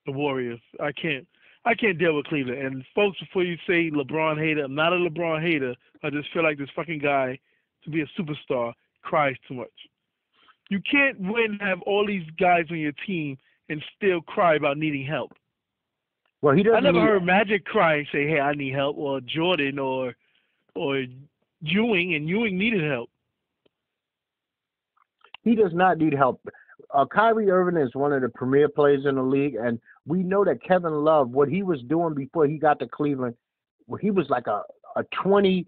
the 0.08 0.12
Warriors. 0.12 0.60
I 0.80 0.92
can't. 0.92 1.28
I 1.66 1.76
can't 1.76 2.00
deal 2.00 2.16
with 2.16 2.26
Cleveland. 2.28 2.60
And 2.60 2.86
folks, 2.96 3.20
before 3.20 3.44
you 3.44 3.58
say 3.68 3.92
LeBron 3.92 4.40
hater, 4.40 4.64
I'm 4.64 4.74
not 4.74 4.94
a 4.94 4.96
LeBron 4.96 5.42
hater. 5.42 5.76
I 6.02 6.10
just 6.10 6.32
feel 6.32 6.44
like 6.44 6.58
this 6.58 6.70
fucking 6.74 7.00
guy, 7.00 7.38
to 7.84 7.90
be 7.90 8.02
a 8.02 8.08
superstar, 8.18 8.72
cries 9.02 9.36
too 9.48 9.56
much. 9.56 9.68
You 10.70 10.80
can't 10.90 11.20
win, 11.20 11.60
have 11.62 11.82
all 11.82 12.08
these 12.08 12.26
guys 12.40 12.66
on 12.72 12.78
your 12.78 12.94
team, 13.06 13.38
and 13.70 13.84
still 13.98 14.22
cry 14.22 14.56
about 14.56 14.78
needing 14.78 15.06
help. 15.06 15.34
Well, 16.42 16.56
he 16.56 16.64
doesn't. 16.64 16.78
I 16.78 16.80
never 16.80 17.00
need, 17.00 17.08
heard 17.08 17.24
Magic 17.26 17.66
cry 17.66 17.96
and 17.96 18.08
say, 18.12 18.28
"Hey, 18.28 18.40
I 18.40 18.54
need 18.54 18.74
help," 18.74 18.98
or 18.98 19.20
Jordan, 19.22 19.80
or 19.80 20.16
or 20.76 21.04
Ewing, 21.62 22.16
and 22.16 22.30
Ewing 22.30 22.58
needed 22.58 22.84
help. 22.84 23.10
He 25.44 25.56
does 25.56 25.74
not 25.74 25.98
need 25.98 26.14
help. 26.14 26.40
Uh, 26.94 27.06
Kyrie 27.06 27.50
Irving 27.50 27.82
is 27.82 27.94
one 27.96 28.14
of 28.14 28.22
the 28.22 28.30
premier 28.30 28.70
players 28.70 29.06
in 29.06 29.16
the 29.16 29.24
league, 29.24 29.56
and 29.56 29.80
we 30.08 30.24
know 30.24 30.46
that 30.46 30.64
Kevin 30.64 31.04
Love, 31.04 31.30
what 31.30 31.50
he 31.50 31.62
was 31.62 31.82
doing 31.84 32.16
before 32.16 32.48
he 32.48 32.58
got 32.58 32.80
to 32.80 32.88
Cleveland, 32.88 33.36
he 34.00 34.10
was 34.10 34.28
like 34.30 34.48
a 34.48 34.64
a 34.96 35.04
20, 35.24 35.68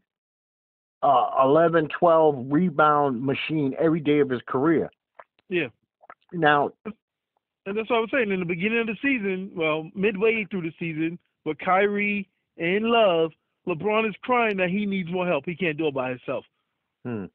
uh, 1.04 1.30
11, 1.44 1.88
12 2.00 2.46
rebound 2.50 3.22
machine 3.22 3.76
every 3.80 4.00
day 4.00 4.20
of 4.20 4.30
his 4.30 4.42
career. 4.48 4.90
Yeah. 5.50 5.68
Now, 6.34 6.72
And 6.84 7.78
that's 7.78 7.90
what 7.90 7.98
I 7.98 8.00
was 8.00 8.10
saying. 8.12 8.32
In 8.32 8.40
the 8.40 8.46
beginning 8.46 8.80
of 8.80 8.88
the 8.88 8.98
season, 9.04 9.52
well, 9.56 9.88
midway 9.94 10.48
through 10.50 10.64
the 10.64 10.74
season, 10.80 11.20
with 11.46 11.60
Kyrie 11.60 12.28
and 12.58 12.86
Love, 12.86 13.32
LeBron 13.68 14.10
is 14.10 14.16
crying 14.24 14.58
that 14.58 14.70
he 14.70 14.86
needs 14.88 15.12
more 15.12 15.28
help. 15.28 15.46
He 15.46 15.56
can't 15.56 15.78
do 15.78 15.88
it 15.88 15.94
by 15.94 16.10
himself. 16.10 16.44
hmm. 17.06 17.26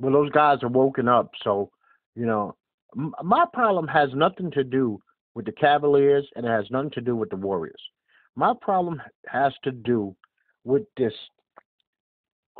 well, 0.00 0.12
those 0.12 0.30
guys 0.30 0.58
are 0.62 0.68
woken 0.68 1.08
up, 1.08 1.30
so 1.44 1.70
you 2.16 2.26
know, 2.26 2.56
m- 2.96 3.14
my 3.22 3.44
problem 3.52 3.86
has 3.86 4.08
nothing 4.14 4.50
to 4.52 4.64
do 4.64 5.00
with 5.36 5.44
the 5.44 5.52
Cavaliers, 5.52 6.26
and 6.34 6.46
it 6.46 6.48
has 6.48 6.64
nothing 6.70 6.90
to 6.92 7.00
do 7.02 7.14
with 7.14 7.28
the 7.28 7.36
Warriors. 7.36 7.80
My 8.36 8.54
problem 8.60 9.00
has 9.28 9.52
to 9.64 9.70
do 9.70 10.16
with 10.64 10.84
this. 10.96 11.12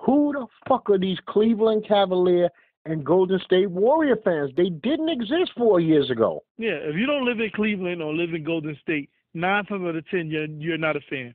Who 0.04 0.32
the 0.34 0.46
fuck 0.68 0.90
are 0.90 0.98
these 0.98 1.18
Cleveland 1.26 1.86
Cavalier 1.88 2.50
and 2.84 3.04
Golden 3.04 3.40
State 3.40 3.70
Warrior 3.70 4.16
fans? 4.22 4.50
They 4.56 4.68
didn't 4.68 5.08
exist 5.08 5.52
four 5.56 5.80
years 5.80 6.10
ago. 6.10 6.44
Yeah, 6.58 6.76
if 6.82 6.96
you 6.96 7.06
don't 7.06 7.24
live 7.24 7.40
in 7.40 7.50
Cleveland 7.54 8.02
or 8.02 8.14
live 8.14 8.34
in 8.34 8.44
Golden 8.44 8.76
State, 8.82 9.08
nine 9.32 9.64
times 9.64 9.86
out 9.86 9.96
of 9.96 10.06
ten, 10.10 10.30
you're 10.30 10.44
you're 10.44 10.76
not 10.76 10.96
a 10.96 11.00
fan. 11.08 11.34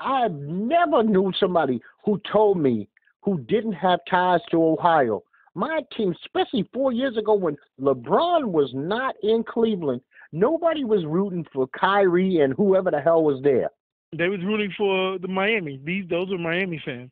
I 0.00 0.28
never 0.28 1.02
knew 1.02 1.32
somebody 1.40 1.80
who 2.04 2.20
told 2.30 2.58
me 2.58 2.88
who 3.22 3.40
didn't 3.40 3.72
have 3.72 3.98
ties 4.08 4.40
to 4.52 4.62
Ohio. 4.62 5.24
My 5.54 5.80
team, 5.96 6.14
especially 6.24 6.68
four 6.72 6.92
years 6.92 7.16
ago 7.16 7.34
when 7.34 7.56
LeBron 7.80 8.46
was 8.46 8.70
not 8.74 9.16
in 9.22 9.42
Cleveland, 9.42 10.02
nobody 10.32 10.84
was 10.84 11.04
rooting 11.04 11.46
for 11.52 11.66
Kyrie 11.68 12.40
and 12.40 12.54
whoever 12.54 12.90
the 12.90 13.00
hell 13.00 13.22
was 13.22 13.40
there. 13.42 13.68
They 14.16 14.28
was 14.28 14.40
rooting 14.40 14.72
for 14.76 15.18
the 15.18 15.28
Miami. 15.28 15.80
These 15.84 16.08
those 16.08 16.30
are 16.32 16.38
Miami 16.38 16.80
fans. 16.84 17.10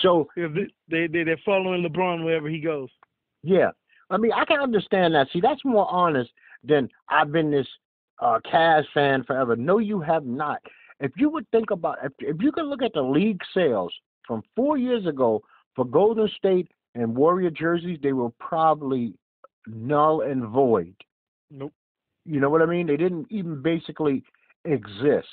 So 0.00 0.28
Yeah, 0.36 0.48
they 0.48 0.66
they 0.88 1.06
they- 1.06 1.24
they're 1.24 1.40
following 1.44 1.82
LeBron 1.82 2.24
wherever 2.24 2.48
he 2.48 2.60
goes. 2.60 2.88
Yeah, 3.42 3.70
I 4.10 4.16
mean, 4.16 4.32
I 4.32 4.44
can 4.44 4.60
understand 4.60 5.14
that. 5.14 5.28
See, 5.32 5.40
that's 5.40 5.64
more 5.64 5.86
honest 5.90 6.30
than 6.62 6.88
I've 7.08 7.30
been 7.30 7.50
this 7.50 7.68
uh, 8.20 8.38
Cavs 8.50 8.86
fan 8.94 9.22
forever. 9.24 9.54
No, 9.56 9.78
you 9.78 10.00
have 10.00 10.24
not. 10.24 10.60
If 11.00 11.12
you 11.16 11.28
would 11.30 11.48
think 11.50 11.70
about, 11.70 11.98
if 12.02 12.12
if 12.20 12.36
you 12.40 12.52
could 12.52 12.66
look 12.66 12.82
at 12.82 12.92
the 12.94 13.02
league 13.02 13.40
sales 13.52 13.92
from 14.26 14.42
four 14.56 14.78
years 14.78 15.06
ago 15.06 15.42
for 15.76 15.84
Golden 15.84 16.28
State 16.36 16.68
and 16.94 17.14
Warrior 17.14 17.50
jerseys, 17.50 17.98
they 18.02 18.12
were 18.12 18.30
probably 18.40 19.12
null 19.66 20.22
and 20.22 20.44
void. 20.46 20.94
Nope. 21.50 21.72
You 22.24 22.40
know 22.40 22.50
what 22.50 22.62
I 22.62 22.66
mean? 22.66 22.86
They 22.86 22.96
didn't 22.96 23.26
even 23.30 23.62
basically 23.62 24.22
exist. 24.64 25.28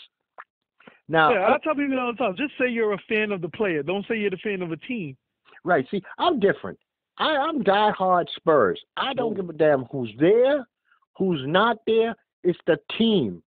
Now, 1.08 1.34
Yeah, 1.34 1.54
I 1.54 1.58
tell 1.64 1.76
people 1.76 2.00
all 2.00 2.12
the 2.14 2.18
time, 2.18 2.36
just 2.38 2.54
say 2.60 2.70
you're 2.70 2.94
a 2.94 3.02
fan 3.10 3.32
of 3.32 3.42
the 3.42 3.50
player. 3.50 3.84
Don't 3.84 4.06
say 4.08 4.18
you're 4.18 4.30
the 4.30 4.38
fan 4.38 4.62
of 4.62 4.72
a 4.72 4.78
team. 4.78 5.18
Right. 5.64 5.86
See, 5.92 6.02
I'm 6.18 6.40
different. 6.40 6.80
I, 7.18 7.36
I'm 7.36 7.64
diehard 7.64 8.26
Spurs. 8.36 8.80
I 8.98 9.14
don't 9.14 9.36
give 9.36 9.50
a 9.50 9.54
damn 9.54 9.86
who's 9.86 10.12
there, 10.20 10.66
who's 11.18 11.42
not 11.46 11.78
there. 11.86 12.16
It's 12.44 12.60
the 12.66 12.78
team. 12.98 13.44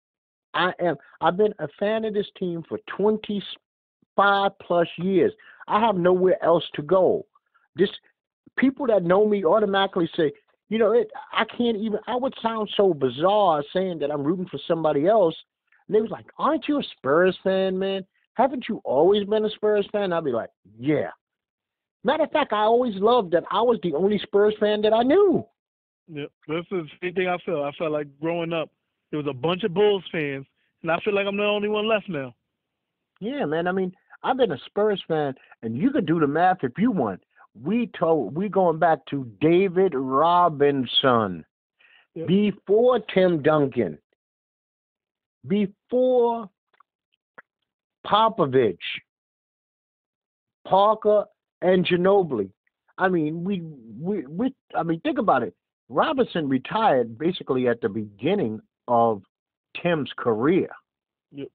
I 0.53 0.71
am. 0.79 0.95
I've 1.21 1.37
been 1.37 1.53
a 1.59 1.67
fan 1.79 2.05
of 2.05 2.13
this 2.13 2.27
team 2.37 2.63
for 2.69 2.79
25 2.95 4.51
plus 4.61 4.87
years. 4.97 5.33
I 5.67 5.79
have 5.79 5.95
nowhere 5.95 6.43
else 6.43 6.63
to 6.75 6.83
go. 6.83 7.25
This 7.75 7.89
people 8.57 8.85
that 8.87 9.03
know 9.03 9.27
me 9.27 9.43
automatically 9.43 10.09
say, 10.15 10.31
you 10.73 10.79
know, 10.79 10.93
it. 10.93 11.11
I 11.31 11.45
can't 11.45 11.77
even. 11.77 11.99
I 12.07 12.15
would 12.15 12.33
sound 12.41 12.67
so 12.75 12.95
bizarre 12.95 13.63
saying 13.71 13.99
that 13.99 14.09
I'm 14.09 14.23
rooting 14.23 14.47
for 14.47 14.59
somebody 14.67 15.05
else. 15.05 15.35
And 15.87 15.95
they 15.95 16.01
was 16.01 16.09
like, 16.09 16.25
"Aren't 16.39 16.67
you 16.67 16.79
a 16.79 16.83
Spurs 16.97 17.37
fan, 17.43 17.77
man? 17.77 18.03
Haven't 18.33 18.65
you 18.67 18.81
always 18.83 19.23
been 19.25 19.45
a 19.45 19.51
Spurs 19.51 19.87
fan?" 19.91 20.11
I'd 20.11 20.23
be 20.23 20.31
like, 20.31 20.49
"Yeah." 20.79 21.11
Matter 22.03 22.23
of 22.23 22.31
fact, 22.31 22.53
I 22.53 22.61
always 22.61 22.95
loved 22.95 23.33
that 23.33 23.43
I 23.51 23.61
was 23.61 23.77
the 23.83 23.93
only 23.93 24.17
Spurs 24.17 24.55
fan 24.59 24.81
that 24.81 24.93
I 24.93 25.03
knew. 25.03 25.45
Yeah, 26.07 26.25
that's 26.47 26.67
the 26.71 26.87
same 27.03 27.13
thing 27.13 27.27
I 27.27 27.37
felt. 27.45 27.63
I 27.65 27.71
felt 27.77 27.91
like 27.91 28.07
growing 28.19 28.51
up, 28.51 28.71
there 29.11 29.19
was 29.19 29.27
a 29.29 29.33
bunch 29.33 29.63
of 29.63 29.75
Bulls 29.75 30.03
fans, 30.11 30.47
and 30.81 30.89
I 30.89 30.99
feel 31.01 31.13
like 31.13 31.27
I'm 31.27 31.37
the 31.37 31.43
only 31.43 31.69
one 31.69 31.87
left 31.87 32.09
now. 32.09 32.33
Yeah, 33.19 33.45
man. 33.45 33.67
I 33.67 33.73
mean, 33.73 33.93
I've 34.23 34.37
been 34.37 34.53
a 34.53 34.59
Spurs 34.65 35.03
fan, 35.07 35.35
and 35.61 35.77
you 35.77 35.91
could 35.91 36.07
do 36.07 36.19
the 36.19 36.25
math 36.25 36.63
if 36.63 36.79
you 36.79 36.89
want. 36.89 37.21
We 37.61 37.87
told 37.97 38.35
we 38.35 38.49
going 38.49 38.79
back 38.79 39.05
to 39.07 39.29
David 39.39 39.93
Robinson 39.95 41.45
Yep. 42.15 42.27
before 42.27 42.99
Tim 42.99 43.41
Duncan, 43.41 43.97
before 45.47 46.49
Popovich, 48.05 48.77
Parker, 50.67 51.25
and 51.61 51.85
Ginobili. 51.85 52.49
I 52.99 53.09
mean, 53.09 53.43
we 53.43 53.61
we 53.99 54.27
we. 54.27 54.53
I 54.75 54.83
mean, 54.83 54.99
think 54.99 55.17
about 55.17 55.41
it. 55.41 55.55
Robinson 55.89 56.47
retired 56.47 57.17
basically 57.17 57.67
at 57.67 57.81
the 57.81 57.89
beginning 57.89 58.61
of 58.87 59.23
Tim's 59.81 60.11
career. 60.15 60.69
Yep. 61.31 61.47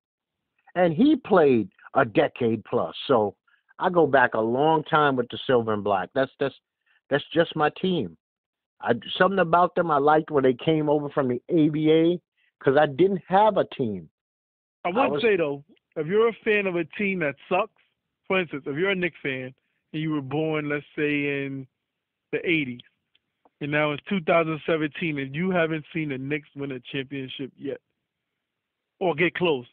And 0.74 0.92
he 0.92 1.16
played 1.16 1.68
a 1.94 2.04
decade 2.04 2.64
plus. 2.64 2.94
So 3.06 3.37
I 3.78 3.90
go 3.90 4.06
back 4.06 4.34
a 4.34 4.40
long 4.40 4.82
time 4.84 5.16
with 5.16 5.28
the 5.30 5.38
silver 5.46 5.72
and 5.72 5.84
black. 5.84 6.10
That's 6.14 6.30
that's 6.40 6.54
that's 7.10 7.24
just 7.32 7.54
my 7.56 7.70
team. 7.80 8.16
I 8.80 8.92
something 9.16 9.38
about 9.38 9.74
them 9.74 9.90
I 9.90 9.98
liked 9.98 10.30
when 10.30 10.44
they 10.44 10.54
came 10.54 10.88
over 10.88 11.08
from 11.10 11.28
the 11.28 11.40
ABA 11.50 12.20
because 12.58 12.76
I 12.78 12.86
didn't 12.86 13.22
have 13.28 13.56
a 13.56 13.64
team. 13.64 14.08
I 14.84 14.88
would 14.88 15.12
was- 15.12 15.22
say 15.22 15.36
though, 15.36 15.64
if 15.96 16.06
you're 16.06 16.28
a 16.28 16.36
fan 16.44 16.66
of 16.66 16.76
a 16.76 16.84
team 16.84 17.20
that 17.20 17.34
sucks, 17.48 17.72
for 18.26 18.40
instance, 18.40 18.64
if 18.66 18.76
you're 18.76 18.90
a 18.90 18.94
Knicks 18.94 19.18
fan 19.22 19.54
and 19.92 20.02
you 20.02 20.12
were 20.12 20.22
born, 20.22 20.68
let's 20.68 20.86
say 20.96 21.44
in 21.44 21.66
the 22.32 22.38
'80s, 22.38 22.80
and 23.60 23.70
now 23.70 23.92
it's 23.92 24.02
2017, 24.08 25.18
and 25.18 25.34
you 25.34 25.50
haven't 25.50 25.84
seen 25.92 26.10
the 26.10 26.18
Knicks 26.18 26.48
win 26.54 26.72
a 26.72 26.80
championship 26.92 27.52
yet, 27.56 27.80
or 29.00 29.14
get 29.14 29.34
close, 29.34 29.66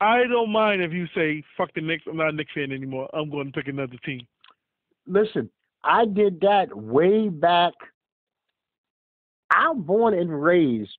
I 0.00 0.24
don't 0.28 0.52
mind 0.52 0.82
if 0.82 0.92
you 0.92 1.06
say, 1.14 1.42
"Fuck 1.56 1.74
the 1.74 1.80
Knicks, 1.80 2.04
I'm 2.06 2.16
not 2.16 2.28
a 2.28 2.32
Knicks 2.32 2.52
fan 2.54 2.72
anymore. 2.72 3.08
I'm 3.12 3.30
going 3.30 3.46
to 3.46 3.52
pick 3.52 3.68
another 3.68 3.96
team." 4.04 4.26
Listen, 5.06 5.50
I 5.82 6.04
did 6.04 6.40
that 6.42 6.74
way 6.76 7.28
back. 7.28 7.72
I'm 9.50 9.82
born 9.82 10.14
and 10.14 10.42
raised 10.42 10.98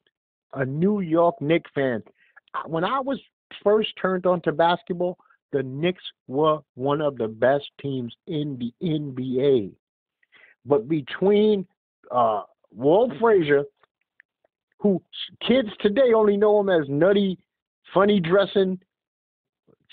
a 0.54 0.66
New 0.66 1.02
York 1.02 1.40
Knicks 1.42 1.70
fan. 1.74 2.04
When 2.66 2.84
I 2.84 3.00
was 3.00 3.20
first 3.64 3.90
turned 4.02 4.26
on 4.26 4.42
to 4.42 4.52
basketball, 4.52 5.18
the 5.52 5.64
Knicks 5.64 6.04
were 6.28 6.60
one 6.76 7.02
of 7.02 7.18
the 7.18 7.28
best 7.28 7.66
teams 7.82 8.14
in 8.28 8.58
the 8.58 8.74
NBA. 8.86 9.72
But 10.66 10.88
between 10.88 11.66
uh, 12.12 12.44
Walt 12.72 13.12
Frazier, 13.20 13.64
who 14.80 15.02
kids 15.46 15.70
today 15.80 16.14
only 16.16 16.38
know 16.38 16.60
him 16.60 16.70
as 16.70 16.88
nutty, 16.88 17.38
funny 17.94 18.20
dressing, 18.20 18.80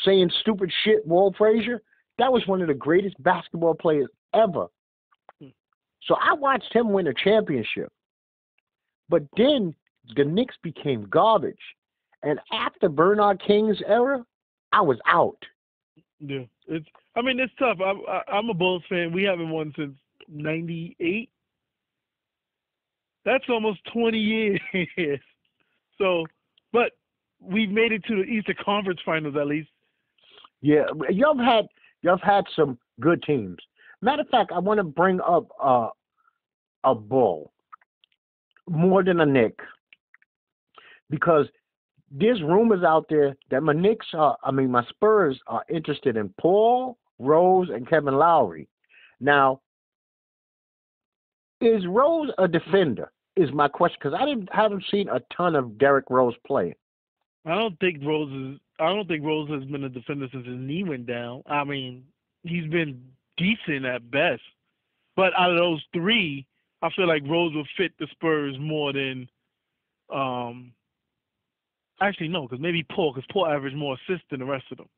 saying 0.05 0.31
stupid 0.41 0.73
shit, 0.85 1.07
Walt 1.07 1.37
Frazier, 1.37 1.83
that 2.19 2.33
was 2.33 2.47
one 2.47 2.63
of 2.63 2.69
the 2.69 2.75
greatest 2.75 3.21
basketball 3.23 3.75
players 3.75 4.09
ever. 4.35 4.67
Hmm. 5.41 5.49
So 6.05 6.17
I 6.21 6.35
watched 6.35 6.73
him 6.75 6.93
win 6.93 7.07
a 7.07 7.15
championship. 7.15 7.93
But 9.09 9.23
then 9.37 9.75
the 10.17 10.25
Knicks 10.25 10.57
became 10.63 11.07
garbage. 11.09 11.57
And 12.23 12.41
after 12.53 12.89
Bernard 12.89 13.43
King's 13.47 13.81
era, 13.87 14.25
I 14.73 14.81
was 14.81 14.99
out. 15.07 15.39
Yeah, 16.21 16.45
it's. 16.67 16.87
I 17.15 17.23
mean, 17.23 17.39
it's 17.39 17.53
tough. 17.59 17.79
I'm 17.85 18.01
I, 18.09 18.23
I'm 18.33 18.49
a 18.49 18.55
Bulls 18.55 18.83
fan. 18.89 19.13
We 19.13 19.23
haven't 19.23 19.51
won 19.51 19.73
since 19.77 19.97
'98. 20.29 21.31
That's 23.25 23.45
almost 23.49 23.81
20 23.93 24.19
years. 24.19 24.61
so, 25.99 26.25
but 26.73 26.93
we've 27.41 27.71
made 27.71 27.91
it 27.93 28.05
to 28.05 28.17
the 28.17 28.23
Eastern 28.23 28.55
Conference 28.65 29.01
Finals 29.05 29.35
at 29.39 29.49
least. 29.49 29.69
Yeah, 30.63 30.85
have 31.09 31.39
had 31.39 31.67
have 32.05 32.21
had 32.23 32.45
some 32.55 32.79
good 33.01 33.23
teams. 33.23 33.59
Matter 34.03 34.23
of 34.23 34.29
fact, 34.29 34.53
I 34.53 34.59
want 34.59 34.79
to 34.79 34.85
bring 34.85 35.21
up 35.21 35.49
uh, 35.63 35.89
a 36.85 36.95
bull 36.95 37.53
more 38.69 39.03
than 39.03 39.21
a 39.21 39.27
Knick 39.27 39.59
because 41.11 41.47
there's 42.11 42.43
rumors 42.43 42.85
out 42.85 43.07
there 43.09 43.37
that 43.51 43.63
my 43.63 43.73
Knicks 43.73 44.07
are, 44.15 44.37
I 44.43 44.51
mean, 44.51 44.71
my 44.71 44.85
Spurs 44.87 45.39
are 45.47 45.65
interested 45.69 46.17
in 46.17 46.33
Paul 46.41 46.99
Rose 47.19 47.69
and 47.71 47.89
Kevin 47.89 48.15
Lowry. 48.15 48.69
Now, 49.21 49.61
is 51.61 51.87
Rose 51.87 52.31
a 52.39 52.47
defender? 52.47 53.11
Is 53.37 53.53
my 53.53 53.69
question 53.69 53.99
because 54.01 54.19
I 54.19 54.25
didn't 54.25 54.49
haven't 54.51 54.85
seen 54.91 55.09
a 55.11 55.21
ton 55.35 55.55
of 55.57 55.77
Derrick 55.77 56.07
Rose 56.09 56.35
play. 56.47 56.75
I 57.45 57.55
don't 57.55 57.79
think 57.79 58.03
Rose 58.03 58.33
is. 58.33 58.61
I 58.79 58.89
don't 58.89 59.09
think 59.09 59.25
Rose 59.25 59.49
has 59.51 59.65
been 59.65 59.85
a 59.85 59.89
defender 59.89 60.27
since 60.33 60.47
his 60.47 60.57
knee 60.59 60.85
went 60.85 61.07
down. 61.07 61.43
I 61.47 61.65
mean, 61.65 62.05
he's 62.43 62.71
been 62.71 63.03
decent 63.37 63.85
at 63.87 64.11
best. 64.11 64.43
But 65.17 65.33
out 65.39 65.51
of 65.51 65.57
those 65.57 65.83
three, 65.95 66.47
I 66.83 66.91
feel 66.95 67.09
like 67.09 67.23
Rose 67.27 67.55
will 67.55 67.67
fit 67.77 67.93
the 67.99 68.07
Spurs 68.11 68.55
more 68.61 68.93
than. 68.93 69.29
Um, 70.13 70.73
actually, 72.01 72.29
no, 72.29 72.43
because 72.43 72.61
maybe 72.61 72.85
Paul, 72.95 73.13
because 73.13 73.27
Paul 73.33 73.47
averaged 73.47 73.77
more 73.77 73.97
assists 73.97 74.27
than 74.31 74.41
the 74.41 74.47
rest 74.47 74.67
of 74.71 74.79
them. 74.79 74.89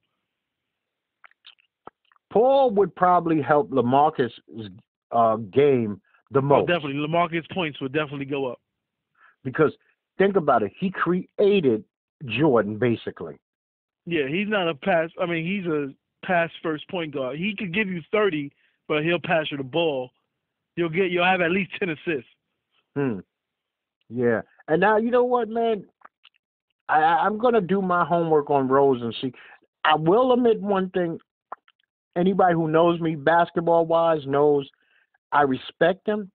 Paul 2.31 2.71
would 2.73 2.95
probably 2.95 3.41
help 3.41 3.71
LaMarcus' 3.71 4.31
uh, 5.13 5.37
game 5.37 6.01
the 6.31 6.43
most. 6.43 6.65
Oh, 6.65 6.67
definitely, 6.67 6.97
LaMarcus 6.97 7.49
points 7.53 7.81
would 7.81 7.93
definitely 7.93 8.27
go 8.27 8.47
up. 8.47 8.61
because 9.45 9.73
think 10.19 10.37
about 10.37 10.63
it, 10.63 10.73
he 10.79 10.91
created 10.91 11.85
Jordan 12.27 12.77
basically. 12.79 13.39
Yeah, 14.09 14.27
he's 14.27 14.49
not 14.49 14.69
a 14.69 14.75
pass. 14.75 15.11
I 15.21 15.27
mean, 15.27 15.45
he's 15.45 15.67
a 15.71 15.93
pass 16.27 16.51
first 16.63 16.89
point 16.89 17.13
guard. 17.15 17.37
He 17.39 17.55
could 17.55 17.75
give 17.75 17.89
you 17.89 18.01
thirty, 18.11 18.51
but 18.89 19.05
he'll 19.05 19.21
pass 19.21 19.51
you 19.51 19.59
the 19.59 19.63
ball. 19.63 20.11
You'll 20.77 20.89
get. 20.89 21.11
You'll 21.11 21.25
have 21.27 21.43
at 21.43 21.51
least 21.51 21.73
ten 21.79 21.91
assists. 21.91 22.31
Hmm. 22.97 23.19
Yeah. 24.09 24.41
And 24.67 24.81
now 24.81 24.97
you 24.97 25.11
know 25.11 25.25
what, 25.25 25.49
man? 25.49 25.85
I- 26.89 27.19
I'm 27.27 27.37
gonna 27.37 27.61
do 27.61 27.83
my 27.83 28.05
homework 28.05 28.49
on 28.51 28.67
Rose 28.69 29.03
and 29.03 29.15
see. 29.21 29.33
I 29.85 29.95
will 29.97 30.33
admit 30.33 30.61
one 30.61 30.89
thing. 30.91 31.21
Anybody 32.17 32.55
who 32.55 32.69
knows 32.69 32.99
me 33.01 33.15
basketball 33.15 33.85
wise 33.85 34.27
knows 34.27 34.69
I 35.33 35.43
respect 35.43 36.09
him, 36.09 36.31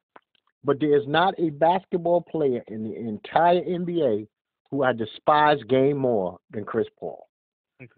but 0.64 0.80
there 0.80 0.96
is 0.96 1.08
not 1.08 1.34
a 1.40 1.50
basketball 1.50 2.22
player 2.22 2.64
in 2.68 2.84
the 2.84 2.96
entire 2.96 3.62
NBA 3.62 4.28
who 4.70 4.84
I 4.84 4.94
despise 4.94 5.62
game 5.64 5.98
more 5.98 6.38
than 6.52 6.66
Chris 6.66 6.88
Paul. 7.00 7.28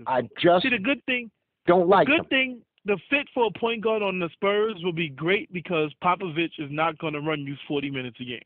I 0.08 0.22
just 0.42 0.64
See, 0.64 0.70
the 0.70 0.80
good 0.80 1.04
thing, 1.06 1.30
don't 1.68 1.88
like 1.88 2.08
good 2.08 2.20
him. 2.22 2.26
thing, 2.26 2.62
the 2.86 2.98
fit 3.10 3.28
for 3.34 3.48
a 3.48 3.60
point 3.60 3.84
guard 3.84 4.02
on 4.02 4.20
the 4.20 4.30
Spurs 4.34 4.76
will 4.84 4.94
be 4.94 5.10
great 5.10 5.52
because 5.52 5.92
Popovich 6.04 6.60
is 6.60 6.70
not 6.72 6.98
going 7.00 7.14
to 7.14 7.22
run 7.22 7.42
you 7.42 7.56
forty 7.68 7.90
minutes 7.90 8.18
a 8.20 8.26
game. 8.26 8.40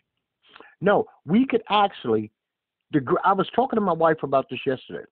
No, 0.82 1.06
we 1.26 1.46
could 1.46 1.64
actually. 1.70 2.32
The 2.92 3.02
gr- 3.02 3.20
I 3.24 3.34
was 3.34 3.48
talking 3.56 3.78
to 3.78 3.82
my 3.82 3.94
wife 3.94 4.24
about 4.24 4.50
this 4.50 4.60
yesterday. 4.66 5.06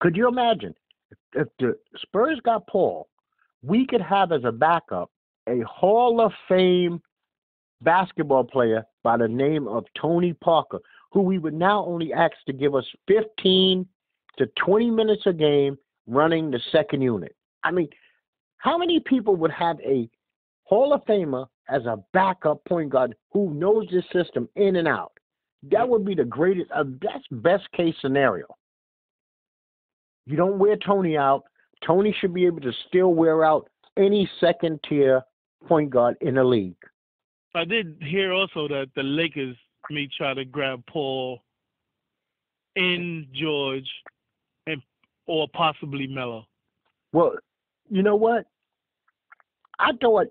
Could 0.00 0.16
you 0.16 0.28
imagine 0.28 0.74
if 1.34 1.48
the 1.58 1.76
Spurs 1.98 2.40
got 2.44 2.66
Paul, 2.66 3.08
we 3.62 3.86
could 3.86 4.00
have 4.00 4.32
as 4.32 4.44
a 4.44 4.52
backup 4.52 5.10
a 5.48 5.60
Hall 5.60 6.20
of 6.20 6.32
Fame 6.48 7.02
basketball 7.82 8.44
player 8.44 8.84
by 9.02 9.16
the 9.16 9.28
name 9.28 9.68
of 9.68 9.84
Tony 10.00 10.32
Parker, 10.32 10.80
who 11.12 11.20
we 11.20 11.38
would 11.38 11.54
now 11.54 11.84
only 11.84 12.12
ask 12.12 12.34
to 12.46 12.52
give 12.52 12.74
us 12.74 12.86
15 13.08 13.86
to 14.38 14.46
20 14.64 14.90
minutes 14.90 15.22
a 15.26 15.32
game 15.32 15.78
running 16.06 16.50
the 16.50 16.60
second 16.72 17.02
unit. 17.02 17.34
I 17.62 17.70
mean, 17.70 17.88
how 18.58 18.78
many 18.78 19.00
people 19.00 19.36
would 19.36 19.50
have 19.52 19.78
a 19.80 20.08
Hall 20.64 20.92
of 20.92 21.04
Famer 21.04 21.46
as 21.68 21.84
a 21.86 21.98
backup 22.12 22.64
point 22.64 22.90
guard 22.90 23.14
who 23.32 23.52
knows 23.54 23.86
this 23.90 24.04
system 24.12 24.48
in 24.56 24.76
and 24.76 24.88
out? 24.88 25.12
That 25.70 25.88
would 25.88 26.04
be 26.04 26.14
the 26.14 26.24
greatest, 26.24 26.70
uh, 26.74 26.84
that's 27.00 27.24
best 27.30 27.70
case 27.72 27.94
scenario. 28.00 28.46
You 30.26 30.36
don't 30.36 30.58
wear 30.58 30.76
Tony 30.76 31.16
out. 31.16 31.44
Tony 31.86 32.14
should 32.20 32.34
be 32.34 32.46
able 32.46 32.60
to 32.60 32.72
still 32.88 33.14
wear 33.14 33.44
out 33.44 33.68
any 33.96 34.28
second 34.40 34.80
tier 34.88 35.22
point 35.66 35.90
guard 35.90 36.16
in 36.20 36.34
the 36.34 36.44
league. 36.44 36.76
I 37.54 37.64
did 37.64 37.96
hear 38.00 38.32
also 38.32 38.66
that 38.68 38.88
the 38.96 39.02
Lakers 39.02 39.56
may 39.90 40.08
try 40.16 40.34
to 40.34 40.44
grab 40.44 40.82
Paul 40.86 41.42
in 42.76 43.28
George 43.32 43.88
and 44.06 44.13
or 45.26 45.48
possibly 45.52 46.06
Melo. 46.06 46.46
Well, 47.12 47.34
you 47.88 48.02
know 48.02 48.16
what? 48.16 48.46
I 49.78 49.90
thought 50.00 50.26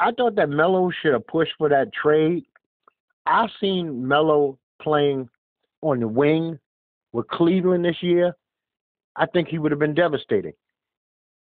I 0.00 0.12
thought 0.12 0.36
that 0.36 0.48
Melo 0.48 0.90
should 1.02 1.12
have 1.12 1.26
pushed 1.26 1.52
for 1.58 1.68
that 1.68 1.92
trade. 1.92 2.44
I've 3.26 3.50
seen 3.60 4.06
Melo 4.06 4.58
playing 4.80 5.28
on 5.82 6.00
the 6.00 6.08
wing 6.08 6.58
with 7.12 7.28
Cleveland 7.28 7.84
this 7.84 8.00
year. 8.02 8.34
I 9.16 9.26
think 9.26 9.48
he 9.48 9.58
would 9.58 9.72
have 9.72 9.80
been 9.80 9.94
devastating. 9.94 10.52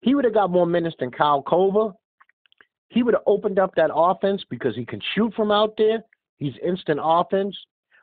He 0.01 0.15
would 0.15 0.25
have 0.25 0.33
got 0.33 0.49
more 0.49 0.65
minutes 0.65 0.95
than 0.99 1.11
Kyle 1.11 1.43
Korver. 1.43 1.93
He 2.89 3.03
would 3.03 3.13
have 3.13 3.23
opened 3.27 3.59
up 3.59 3.73
that 3.75 3.91
offense 3.93 4.43
because 4.49 4.75
he 4.75 4.85
can 4.85 4.99
shoot 5.15 5.33
from 5.35 5.51
out 5.51 5.75
there. 5.77 6.03
He's 6.37 6.53
instant 6.65 6.99
offense. 7.01 7.55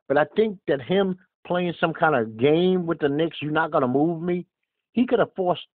But 0.06 0.16
I 0.16 0.24
think 0.36 0.58
that 0.68 0.80
him 0.80 1.18
playing 1.46 1.74
some 1.80 1.92
kind 1.92 2.14
of 2.14 2.36
game 2.38 2.86
with 2.86 3.00
the 3.00 3.08
Knicks, 3.08 3.38
you're 3.42 3.50
not 3.50 3.72
going 3.72 3.82
to 3.82 3.88
move 3.88 4.22
me. 4.22 4.46
He 4.92 5.06
could 5.06 5.18
have 5.18 5.34
forced 5.34 5.66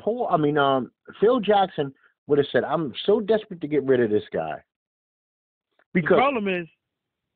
Paul. 0.00 0.28
I 0.30 0.36
mean, 0.36 0.58
um, 0.58 0.90
Phil 1.20 1.40
Jackson 1.40 1.92
would 2.26 2.38
have 2.38 2.46
said, 2.52 2.64
"I'm 2.64 2.92
so 3.04 3.20
desperate 3.20 3.60
to 3.60 3.68
get 3.68 3.82
rid 3.84 4.00
of 4.00 4.10
this 4.10 4.28
guy." 4.32 4.62
The 5.94 6.02
Because 6.02 6.18
problem 6.18 6.48
is, 6.48 6.66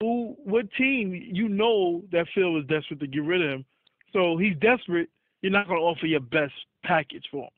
who, 0.00 0.36
what 0.44 0.70
team 0.72 1.14
you 1.14 1.48
know 1.48 2.02
that 2.12 2.26
Phil 2.34 2.58
is 2.58 2.66
desperate 2.66 3.00
to 3.00 3.06
get 3.06 3.22
rid 3.22 3.42
of 3.42 3.50
him, 3.50 3.64
so 4.12 4.36
he's 4.36 4.56
desperate. 4.58 5.08
You're 5.42 5.52
not 5.52 5.68
going 5.68 5.78
to 5.80 5.84
offer 5.84 6.06
your 6.06 6.20
best 6.20 6.52
package 6.84 7.24
for 7.30 7.44
him. 7.44 7.50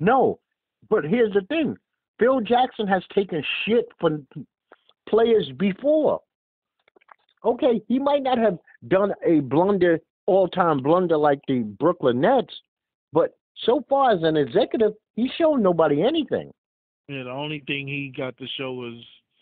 no, 0.00 0.40
but 0.88 1.04
here's 1.04 1.32
the 1.34 1.42
thing: 1.42 1.76
Phil 2.18 2.40
Jackson 2.40 2.86
has 2.86 3.02
taken 3.14 3.44
shit 3.64 3.86
from 4.00 4.26
players 5.08 5.50
before. 5.58 6.20
Okay, 7.44 7.82
he 7.88 7.98
might 7.98 8.22
not 8.22 8.38
have 8.38 8.58
done 8.88 9.12
a 9.26 9.40
blunder, 9.40 10.00
all-time 10.26 10.82
blunder 10.82 11.16
like 11.16 11.40
the 11.48 11.60
Brooklyn 11.60 12.20
Nets, 12.20 12.54
but 13.12 13.36
so 13.64 13.84
far 13.88 14.12
as 14.12 14.22
an 14.22 14.36
executive, 14.36 14.92
he's 15.14 15.30
shown 15.38 15.62
nobody 15.62 16.02
anything. 16.02 16.50
Yeah, 17.08 17.24
the 17.24 17.30
only 17.30 17.62
thing 17.66 17.86
he 17.86 18.12
got 18.16 18.36
to 18.38 18.46
show 18.56 18.72
was 18.72 18.94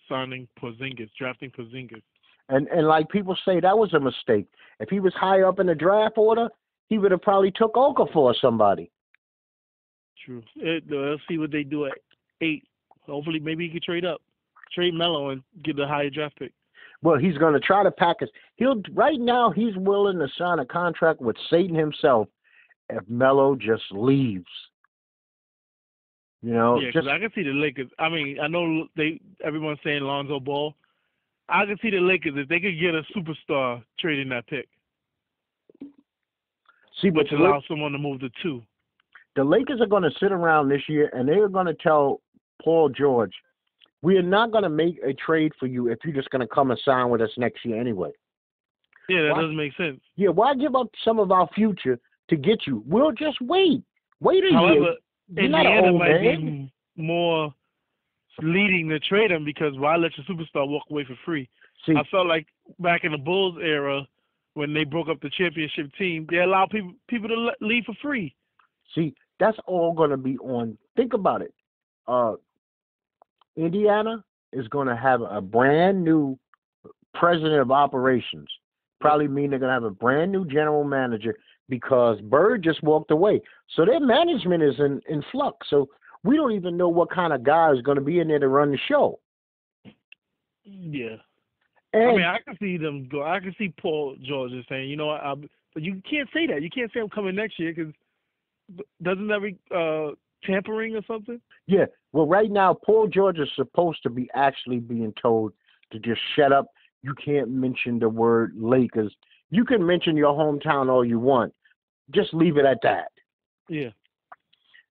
signing 0.08 0.48
Porzingis, 0.60 1.10
drafting 1.18 1.50
Porzingis. 1.50 2.02
And 2.48 2.66
and 2.68 2.86
like 2.86 3.08
people 3.08 3.36
say, 3.44 3.60
that 3.60 3.78
was 3.78 3.94
a 3.94 4.00
mistake. 4.00 4.46
If 4.80 4.88
he 4.88 4.98
was 4.98 5.14
high 5.14 5.42
up 5.42 5.60
in 5.60 5.66
the 5.66 5.74
draft 5.74 6.18
order, 6.18 6.48
he 6.88 6.98
would 6.98 7.12
have 7.12 7.22
probably 7.22 7.52
took 7.52 7.74
Okafor 7.74 8.16
or 8.16 8.34
somebody. 8.40 8.90
True. 10.24 10.42
Eh, 10.60 10.78
it, 10.78 10.84
let's 10.90 11.22
see 11.28 11.38
what 11.38 11.52
they 11.52 11.62
do 11.62 11.86
at 11.86 11.98
eight. 12.40 12.64
Hopefully, 13.06 13.38
maybe 13.38 13.66
he 13.66 13.72
could 13.72 13.82
trade 13.84 14.04
up, 14.04 14.20
trade 14.74 14.94
Melo, 14.94 15.30
and 15.30 15.42
get 15.62 15.78
a 15.78 15.86
higher 15.86 16.10
draft 16.10 16.36
pick. 16.38 16.52
Well, 17.02 17.18
he's 17.18 17.38
going 17.38 17.54
to 17.54 17.60
try 17.60 17.82
to 17.82 17.90
package. 17.90 18.28
He'll 18.56 18.82
right 18.92 19.18
now. 19.18 19.50
He's 19.50 19.74
willing 19.76 20.18
to 20.18 20.28
sign 20.36 20.58
a 20.58 20.66
contract 20.66 21.20
with 21.20 21.36
Satan 21.48 21.74
himself 21.74 22.28
if 22.90 23.08
Melo 23.08 23.56
just 23.56 23.84
leaves. 23.90 24.44
You 26.42 26.54
know, 26.54 26.78
yeah, 26.78 26.86
just 26.86 26.94
because 26.94 27.08
I 27.08 27.18
can 27.18 27.30
see 27.34 27.42
the 27.42 27.50
Lakers. 27.50 27.88
I 27.98 28.08
mean, 28.08 28.38
I 28.40 28.48
know 28.48 28.86
they 28.96 29.20
everyone's 29.44 29.78
saying 29.84 30.02
Lonzo 30.02 30.40
Ball. 30.40 30.74
I 31.48 31.66
can 31.66 31.76
see 31.82 31.90
the 31.90 32.00
Lakers 32.00 32.34
if 32.36 32.48
they 32.48 32.60
could 32.60 32.78
get 32.80 32.94
a 32.94 33.02
superstar 33.16 33.82
trading 33.98 34.28
that 34.30 34.46
pick, 34.46 34.68
see, 37.00 37.10
but 37.10 37.24
which 37.24 37.32
allows 37.32 37.64
someone 37.68 37.92
to 37.92 37.98
move 37.98 38.20
to 38.20 38.30
two. 38.42 38.62
the 39.36 39.44
Lakers 39.44 39.80
are 39.80 39.86
going 39.86 40.02
to 40.02 40.12
sit 40.20 40.32
around 40.32 40.68
this 40.68 40.82
year 40.88 41.10
and 41.12 41.28
they 41.28 41.34
are 41.34 41.48
going 41.48 41.66
to 41.66 41.74
tell 41.74 42.20
Paul 42.62 42.88
George, 42.88 43.32
"We 44.02 44.16
are 44.16 44.22
not 44.22 44.50
going 44.52 44.64
to 44.64 44.70
make 44.70 44.98
a 45.04 45.12
trade 45.14 45.52
for 45.58 45.66
you 45.66 45.88
if 45.88 45.98
you're 46.04 46.14
just 46.14 46.30
going 46.30 46.40
to 46.40 46.46
come 46.54 46.70
and 46.70 46.80
sign 46.84 47.10
with 47.10 47.20
us 47.20 47.30
next 47.36 47.64
year 47.64 47.80
anyway." 47.80 48.10
Yeah, 49.08 49.22
that 49.22 49.32
Why- 49.32 49.40
doesn't 49.42 49.56
make 49.56 49.74
sense. 49.76 50.00
Yeah, 50.16 50.28
why 50.28 50.54
give 50.54 50.74
up 50.76 50.88
some 51.04 51.18
of 51.18 51.32
our 51.32 51.48
future 51.54 51.98
to 52.28 52.36
get 52.36 52.66
you? 52.66 52.82
We'll 52.86 53.12
just 53.12 53.40
wait. 53.40 53.82
Wait 54.20 54.44
a 54.44 54.52
However, 54.52 54.74
year. 54.74 54.94
You're 55.32 55.44
Indiana 55.46 55.86
old 55.88 55.98
might 56.00 56.20
man. 56.22 56.70
be 56.96 57.02
more 57.02 57.54
leading 58.42 58.88
the 58.88 58.98
trade 59.00 59.30
him 59.30 59.44
because 59.44 59.76
why 59.78 59.96
let 59.96 60.12
your 60.16 60.24
superstar 60.26 60.68
walk 60.68 60.84
away 60.90 61.04
for 61.04 61.16
free? 61.24 61.48
See, 61.86 61.94
I 61.96 62.02
felt 62.10 62.26
like 62.26 62.46
back 62.78 63.04
in 63.04 63.12
the 63.12 63.18
Bulls 63.18 63.56
era 63.62 64.06
when 64.54 64.74
they 64.74 64.84
broke 64.84 65.08
up 65.08 65.20
the 65.20 65.30
championship 65.30 65.90
team, 65.98 66.26
they 66.30 66.38
allowed 66.38 66.70
people 66.70 66.92
people 67.08 67.28
to 67.28 67.50
leave 67.60 67.84
for 67.84 67.94
free. 68.02 68.34
see, 68.94 69.14
that's 69.38 69.58
all 69.66 69.92
going 69.94 70.10
to 70.10 70.16
be 70.16 70.36
on. 70.38 70.76
Think 70.96 71.14
about 71.14 71.40
it. 71.42 71.54
Uh, 72.06 72.34
Indiana 73.56 74.24
is 74.52 74.66
going 74.68 74.88
to 74.88 74.96
have 74.96 75.20
a 75.22 75.40
brand 75.40 76.04
new 76.04 76.38
president 77.14 77.60
of 77.60 77.70
operations. 77.70 78.48
Probably 79.00 79.28
mean 79.28 79.50
they're 79.50 79.58
going 79.58 79.70
to 79.70 79.74
have 79.74 79.84
a 79.84 79.90
brand 79.90 80.32
new 80.32 80.44
general 80.44 80.84
manager 80.84 81.36
because 81.68 82.20
Bird 82.20 82.62
just 82.62 82.82
walked 82.82 83.10
away. 83.10 83.40
So 83.76 83.84
their 83.84 84.00
management 84.00 84.62
is 84.62 84.74
in, 84.78 85.00
in 85.08 85.22
flux. 85.32 85.68
So 85.70 85.88
we 86.24 86.36
don't 86.36 86.52
even 86.52 86.76
know 86.76 86.88
what 86.88 87.10
kind 87.10 87.32
of 87.32 87.42
guy 87.42 87.72
is 87.72 87.82
going 87.82 87.96
to 87.96 88.04
be 88.04 88.18
in 88.18 88.28
there 88.28 88.38
to 88.38 88.48
run 88.48 88.72
the 88.72 88.78
show. 88.88 89.20
Yeah. 90.64 91.16
And 91.92 92.10
I 92.10 92.12
mean, 92.12 92.22
I 92.22 92.38
can 92.44 92.56
see 92.60 92.76
them 92.76 93.08
go. 93.10 93.22
I 93.24 93.40
can 93.40 93.54
see 93.58 93.72
Paul 93.80 94.16
George 94.22 94.52
is 94.52 94.64
saying, 94.68 94.90
you 94.90 94.96
know, 94.96 95.06
what, 95.06 95.22
I, 95.22 95.34
but 95.74 95.82
you 95.82 96.00
can't 96.08 96.28
say 96.32 96.46
that. 96.46 96.62
You 96.62 96.70
can't 96.70 96.92
say 96.92 97.00
I'm 97.00 97.08
coming 97.08 97.34
next 97.34 97.58
year 97.58 97.72
because 97.74 97.92
doesn't 99.02 99.26
that 99.28 99.42
be 99.42 99.56
uh, 99.74 100.14
tampering 100.44 100.96
or 100.96 101.02
something? 101.06 101.40
yeah, 101.66 101.86
well, 102.12 102.26
right 102.26 102.50
now 102.50 102.74
Paul 102.74 103.08
George 103.08 103.38
is 103.38 103.48
supposed 103.54 104.02
to 104.02 104.10
be 104.10 104.28
actually 104.34 104.78
being 104.78 105.12
told 105.20 105.52
to 105.92 105.98
just 105.98 106.20
shut 106.36 106.52
up. 106.52 106.66
You 107.02 107.14
can't 107.14 107.50
mention 107.50 107.98
the 107.98 108.08
word 108.08 108.54
Lakers. 108.56 109.14
You 109.50 109.64
can 109.64 109.84
mention 109.84 110.16
your 110.16 110.34
hometown 110.34 110.90
all 110.90 111.04
you 111.04 111.18
want. 111.18 111.52
Just 112.10 112.34
leave 112.34 112.56
it 112.56 112.64
at 112.64 112.78
that. 112.82 113.10
Yeah. 113.68 113.90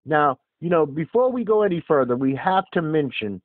Now, 0.04 0.38
you 0.60 0.70
know, 0.70 0.86
before 0.86 1.30
we 1.30 1.44
go 1.44 1.62
any 1.62 1.82
further, 1.86 2.16
we 2.16 2.34
have 2.36 2.64
to 2.72 2.82
mention, 2.82 3.40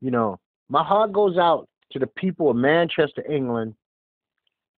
you 0.00 0.10
know, 0.10 0.38
my 0.68 0.84
heart 0.84 1.12
goes 1.12 1.36
out 1.36 1.68
to 1.92 1.98
the 1.98 2.06
people 2.06 2.50
of 2.50 2.56
Manchester, 2.56 3.24
England. 3.30 3.74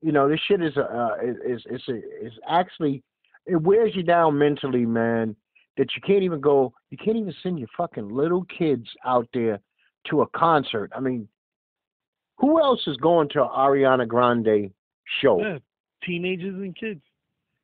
You 0.02 0.12
know, 0.12 0.28
this 0.28 0.40
shit 0.46 0.62
is 0.62 0.76
uh 0.76 1.16
is 1.22 1.36
is 1.66 1.82
is, 1.88 2.02
is 2.22 2.32
actually 2.48 3.02
it 3.46 3.56
wears 3.56 3.94
you 3.96 4.02
down 4.02 4.38
mentally, 4.38 4.86
man. 4.86 5.34
That 5.78 5.88
you 5.96 6.02
can't 6.06 6.22
even 6.22 6.40
go, 6.40 6.74
you 6.90 6.98
can't 6.98 7.16
even 7.16 7.32
send 7.42 7.58
your 7.58 7.68
fucking 7.76 8.08
little 8.10 8.44
kids 8.46 8.86
out 9.06 9.26
there 9.32 9.60
to 10.10 10.20
a 10.22 10.26
concert. 10.28 10.90
I 10.94 11.00
mean, 11.00 11.28
who 12.36 12.60
else 12.60 12.82
is 12.86 12.96
going 12.98 13.28
to 13.30 13.38
Ariana 13.38 14.06
Grande 14.06 14.70
show? 15.22 15.40
Yeah. 15.40 15.58
Teenagers 16.04 16.54
and 16.56 16.76
kids. 16.76 17.00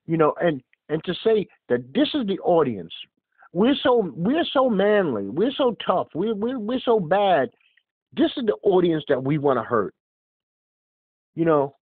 you 0.07 0.17
know 0.17 0.35
and 0.41 0.63
and 0.89 1.03
to 1.05 1.15
say 1.25 1.47
that 1.69 1.81
this 1.95 2.09
is 2.15 2.27
the 2.27 2.39
audience 2.41 2.93
we're 3.53 3.77
so 3.83 4.13
we're 4.17 4.45
so 4.53 4.69
manly 4.69 5.29
we're 5.29 5.53
so 5.57 5.77
tough 5.87 6.09
we're 6.15 6.35
we're, 6.35 6.59
we're 6.59 6.81
so 6.85 6.99
bad 6.99 7.49
this 8.17 8.31
is 8.37 8.45
the 8.45 8.57
audience 8.65 9.05
that 9.09 9.23
we 9.23 9.39
want 9.39 9.57
to 9.57 9.63
hurt 9.63 9.95
you 11.37 11.45
know 11.45 11.75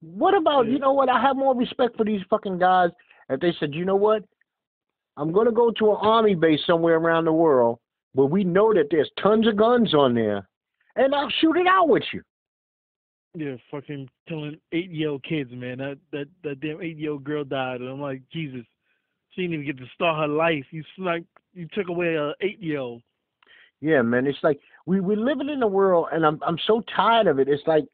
what 0.00 0.34
about 0.34 0.66
Yeah. 0.66 0.72
you 0.72 0.78
know 0.80 0.92
what 0.92 1.08
i 1.08 1.20
have 1.20 1.36
more 1.36 1.54
respect 1.56 1.96
for 1.96 2.04
these 2.04 2.20
fucking 2.28 2.58
guys 2.58 2.90
if 3.30 3.38
they 3.40 3.54
said 3.58 3.72
you 3.74 3.84
know 3.84 3.96
what 3.96 4.24
i'm 5.18 5.32
going 5.32 5.46
to 5.46 5.52
go 5.52 5.70
to 5.70 5.90
an 5.90 5.98
army 6.00 6.34
base 6.34 6.60
somewhere 6.66 6.96
around 6.96 7.26
the 7.26 7.32
world 7.32 7.78
where 8.14 8.26
we 8.26 8.42
know 8.42 8.72
that 8.72 8.86
there's 8.90 9.10
tons 9.22 9.46
of 9.46 9.56
guns 9.56 9.92
on 9.94 10.14
there 10.14 10.48
and 10.96 11.14
i'll 11.14 11.30
shoot 11.40 11.56
it 11.56 11.66
out 11.66 11.88
with 11.88 12.04
you 12.12 12.22
Yeah, 13.34 13.56
fucking 13.70 14.08
telling 14.26 14.58
eight 14.72 14.90
year 14.90 15.10
old 15.10 15.22
kids, 15.22 15.50
man. 15.52 15.78
That 15.78 15.98
that 16.12 16.26
that 16.42 16.60
damn 16.60 16.80
eight 16.80 16.96
year 16.96 17.12
old 17.12 17.24
girl 17.24 17.44
died, 17.44 17.80
and 17.80 17.90
I'm 17.90 18.00
like, 18.00 18.22
Jesus, 18.32 18.64
she 19.30 19.42
didn't 19.42 19.54
even 19.54 19.66
get 19.66 19.78
to 19.78 19.90
start 19.94 20.18
her 20.18 20.26
life. 20.26 20.64
You 20.70 20.82
snuck, 20.96 21.22
you 21.52 21.68
took 21.74 21.88
away 21.88 22.16
a 22.16 22.32
eight 22.40 22.60
year 22.60 22.78
old. 22.78 23.02
Yeah, 23.80 24.02
man. 24.02 24.26
It's 24.26 24.42
like 24.42 24.58
we 24.86 25.00
we're 25.00 25.16
living 25.16 25.50
in 25.50 25.62
a 25.62 25.68
world, 25.68 26.08
and 26.10 26.24
I'm 26.24 26.40
I'm 26.44 26.58
so 26.66 26.82
tired 26.96 27.26
of 27.26 27.38
it. 27.38 27.48
It's 27.48 27.66
like 27.66 27.84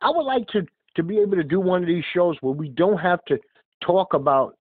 I 0.00 0.10
would 0.10 0.24
like 0.24 0.46
to 0.48 0.66
to 0.96 1.02
be 1.02 1.18
able 1.18 1.36
to 1.36 1.44
do 1.44 1.60
one 1.60 1.82
of 1.82 1.86
these 1.86 2.04
shows 2.12 2.36
where 2.40 2.54
we 2.54 2.68
don't 2.70 2.98
have 2.98 3.24
to 3.26 3.38
talk 3.84 4.14
about 4.14 4.56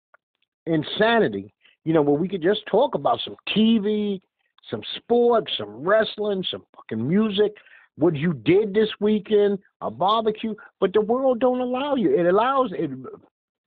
insanity. 0.66 1.54
You 1.84 1.94
know, 1.94 2.02
where 2.02 2.20
we 2.20 2.28
could 2.28 2.44
just 2.44 2.66
talk 2.68 2.96
about 2.96 3.20
some 3.24 3.36
TV, 3.56 4.22
some 4.70 4.82
sports, 4.98 5.52
some 5.58 5.84
wrestling, 5.84 6.44
some 6.50 6.64
fucking 6.76 7.08
music, 7.08 7.54
what 7.98 8.16
you 8.16 8.34
did 8.34 8.74
this 8.74 8.90
weekend, 9.00 9.60
a 9.82 9.90
barbecue. 9.90 10.54
But 10.80 10.94
the 10.94 11.02
world 11.02 11.40
don't 11.40 11.60
allow 11.60 11.96
you. 11.96 12.16
It 12.18 12.28
allows 12.28 12.72
it 12.74 12.92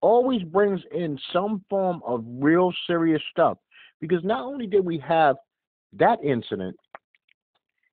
always 0.00 0.42
brings 0.42 0.80
in 0.92 1.18
some 1.32 1.64
form 1.68 2.02
of 2.06 2.24
real 2.26 2.72
serious 2.86 3.22
stuff 3.30 3.58
because 4.00 4.22
not 4.22 4.42
only 4.42 4.66
did 4.66 4.84
we 4.84 4.98
have 4.98 5.36
that 5.94 6.22
incident, 6.22 6.76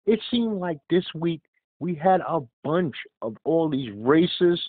it 0.06 0.20
seemed 0.30 0.60
like 0.60 0.78
this 0.90 1.06
week 1.16 1.42
we 1.80 1.96
had 1.96 2.22
a 2.28 2.40
bunch 2.64 2.96
of 3.22 3.38
all 3.44 3.70
these 3.70 3.92
racist, 3.94 4.60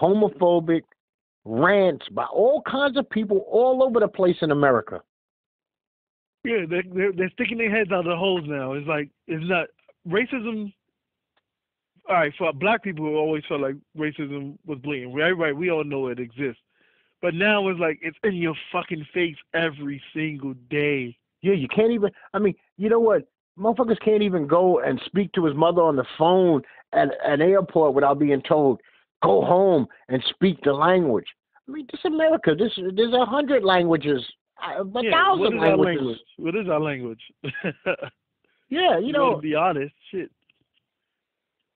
homophobic 0.00 0.82
rants 1.48 2.06
by 2.10 2.24
all 2.24 2.62
kinds 2.62 2.96
of 2.96 3.08
people 3.08 3.38
all 3.50 3.82
over 3.82 4.00
the 4.00 4.08
place 4.08 4.36
in 4.42 4.50
America. 4.50 5.00
Yeah, 6.44 6.66
they're, 6.68 6.84
they're 6.94 7.12
they're 7.12 7.30
sticking 7.30 7.58
their 7.58 7.70
heads 7.70 7.90
out 7.90 8.00
of 8.00 8.04
the 8.06 8.16
holes 8.16 8.44
now. 8.46 8.74
It's 8.74 8.86
like 8.86 9.10
it's 9.26 9.44
not 9.48 9.66
racism. 10.06 10.72
All 12.08 12.14
right, 12.14 12.32
for 12.38 12.52
black 12.52 12.82
people 12.82 13.04
who 13.04 13.16
always 13.16 13.42
felt 13.48 13.60
like 13.60 13.74
racism 13.96 14.56
was 14.64 14.78
blatant. 14.78 15.14
Right, 15.14 15.32
right. 15.32 15.56
We 15.56 15.70
all 15.70 15.84
know 15.84 16.06
it 16.08 16.20
exists, 16.20 16.62
but 17.20 17.34
now 17.34 17.68
it's 17.68 17.80
like 17.80 17.98
it's 18.02 18.16
in 18.22 18.34
your 18.34 18.54
fucking 18.72 19.06
face 19.12 19.36
every 19.52 20.02
single 20.14 20.54
day. 20.70 21.16
Yeah, 21.42 21.54
you 21.54 21.68
can't 21.68 21.90
even. 21.90 22.10
I 22.34 22.38
mean, 22.38 22.54
you 22.76 22.88
know 22.88 23.00
what? 23.00 23.28
Motherfuckers 23.58 24.00
can't 24.00 24.22
even 24.22 24.46
go 24.46 24.80
and 24.80 25.00
speak 25.04 25.32
to 25.32 25.44
his 25.44 25.56
mother 25.56 25.82
on 25.82 25.96
the 25.96 26.04
phone 26.16 26.62
at 26.92 27.08
an 27.24 27.42
airport 27.42 27.94
without 27.94 28.18
being 28.18 28.40
told, 28.42 28.80
"Go 29.22 29.42
home 29.44 29.86
and 30.08 30.22
speak 30.30 30.58
the 30.62 30.72
language." 30.72 31.26
I 31.68 31.72
mean, 31.72 31.86
this 31.90 32.00
is 32.00 32.04
America. 32.06 32.54
This 32.58 32.72
there's 32.94 33.12
a 33.12 33.24
hundred 33.24 33.64
languages, 33.64 34.24
a 34.62 34.82
a 34.82 35.02
yeah, 35.02 35.10
thousand 35.10 35.58
what 35.58 35.66
languages. 35.68 35.96
language? 35.96 36.18
What 36.38 36.56
is 36.56 36.68
our 36.68 36.80
language? 36.80 37.20
Yeah, 38.70 38.98
you 38.98 39.12
know, 39.12 39.30
know, 39.30 39.36
to 39.36 39.40
be 39.42 39.54
honest, 39.54 39.94
shit. 40.10 40.30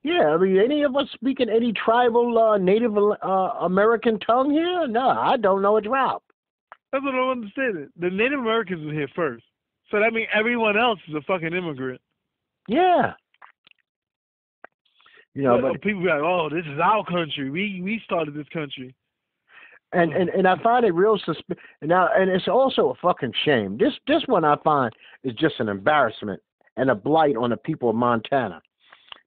yeah. 0.03 0.27
I 0.29 0.37
mean, 0.37 0.59
any 0.59 0.83
of 0.83 0.95
us 0.95 1.09
speaking 1.15 1.49
any 1.49 1.73
tribal 1.73 2.39
uh, 2.39 2.59
Native 2.59 2.97
uh, 2.97 3.27
American 3.61 4.19
tongue 4.21 4.51
here? 4.51 4.87
No, 4.87 5.09
I 5.09 5.37
don't 5.37 5.63
know 5.63 5.79
a 5.79 5.81
drop. 5.81 6.23
That's 6.93 7.03
what 7.03 7.15
I 7.15 7.17
don't 7.17 7.31
understand. 7.31 7.79
It. 7.79 7.89
The 7.99 8.11
Native 8.11 8.41
Americans 8.41 8.85
were 8.85 8.93
here 8.93 9.09
first, 9.17 9.45
so 9.91 10.01
that 10.01 10.13
means 10.13 10.29
everyone 10.35 10.77
else 10.77 10.99
is 11.09 11.15
a 11.15 11.23
fucking 11.23 11.55
immigrant. 11.55 12.01
Yeah. 12.69 13.15
You 15.35 15.43
know, 15.45 15.61
But 15.61 15.73
but 15.73 15.83
people 15.83 16.03
be 16.03 16.09
like, 16.09 16.21
"Oh, 16.21 16.49
this 16.51 16.67
is 16.67 16.79
our 16.79 17.05
country. 17.05 17.51
We 17.51 17.81
we 17.83 18.01
started 18.05 18.35
this 18.35 18.49
country." 18.53 18.95
and 19.93 20.13
and 20.13 20.29
and 20.31 20.49
I 20.49 20.57
find 20.63 20.85
it 20.85 20.93
real 20.95 21.19
susp- 21.19 21.57
now, 21.83 22.09
and 22.15 22.31
it's 22.31 22.49
also 22.49 22.91
a 22.91 22.95
fucking 22.97 23.33
shame. 23.45 23.77
This 23.79 23.93
this 24.07 24.23
one 24.27 24.45
I 24.45 24.57
find 24.65 24.93
is 25.23 25.35
just 25.35 25.55
an 25.59 25.69
embarrassment 25.69 26.41
and 26.77 26.91
a 26.91 26.95
blight 26.95 27.37
on 27.37 27.51
the 27.51 27.57
people 27.57 27.91
of 27.91 27.97
Montana. 27.97 28.61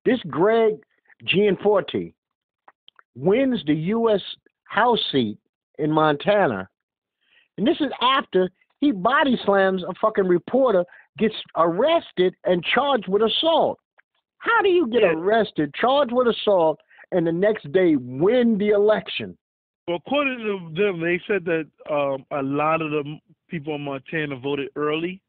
This 0.06 0.20
Greg 0.28 0.76
Gianforte 1.24 2.14
wins 3.16 3.64
the 3.66 3.76
U.S. 3.76 4.22
House 4.66 5.00
seat 5.12 5.38
in 5.78 5.92
Montana, 5.92 6.68
and 7.58 7.68
this 7.68 7.78
is 7.80 7.92
after 8.02 8.50
he 8.80 8.92
body 8.92 9.40
slams 9.46 9.84
a 9.84 9.94
fucking 10.02 10.28
reporter, 10.28 10.84
gets 11.18 11.36
arrested 11.56 12.36
and 12.44 12.64
charged 12.64 13.08
with 13.08 13.22
assault. 13.22 13.80
How 14.46 14.62
do 14.62 14.70
you 14.70 14.88
get 14.88 15.02
Yeah. 15.02 15.14
arrested, 15.14 15.74
charged 15.74 16.12
with 16.12 16.28
assault, 16.28 16.80
and 17.12 17.26
the 17.26 17.32
next 17.32 17.72
day 17.72 17.96
win 17.96 18.60
the 18.60 18.70
election? 18.70 19.36
Well, 19.88 19.98
according 19.98 20.38
to 20.40 20.70
them, 20.74 21.00
they 21.00 21.20
said 21.28 21.46
that 21.46 21.68
um, 21.90 22.26
a 22.30 22.44
lot 22.44 22.82
of 22.84 22.92
the 22.92 23.20
people 23.48 23.74
in 23.74 23.82
Montana 23.82 24.36
voted 24.36 24.70
early, 24.76 25.20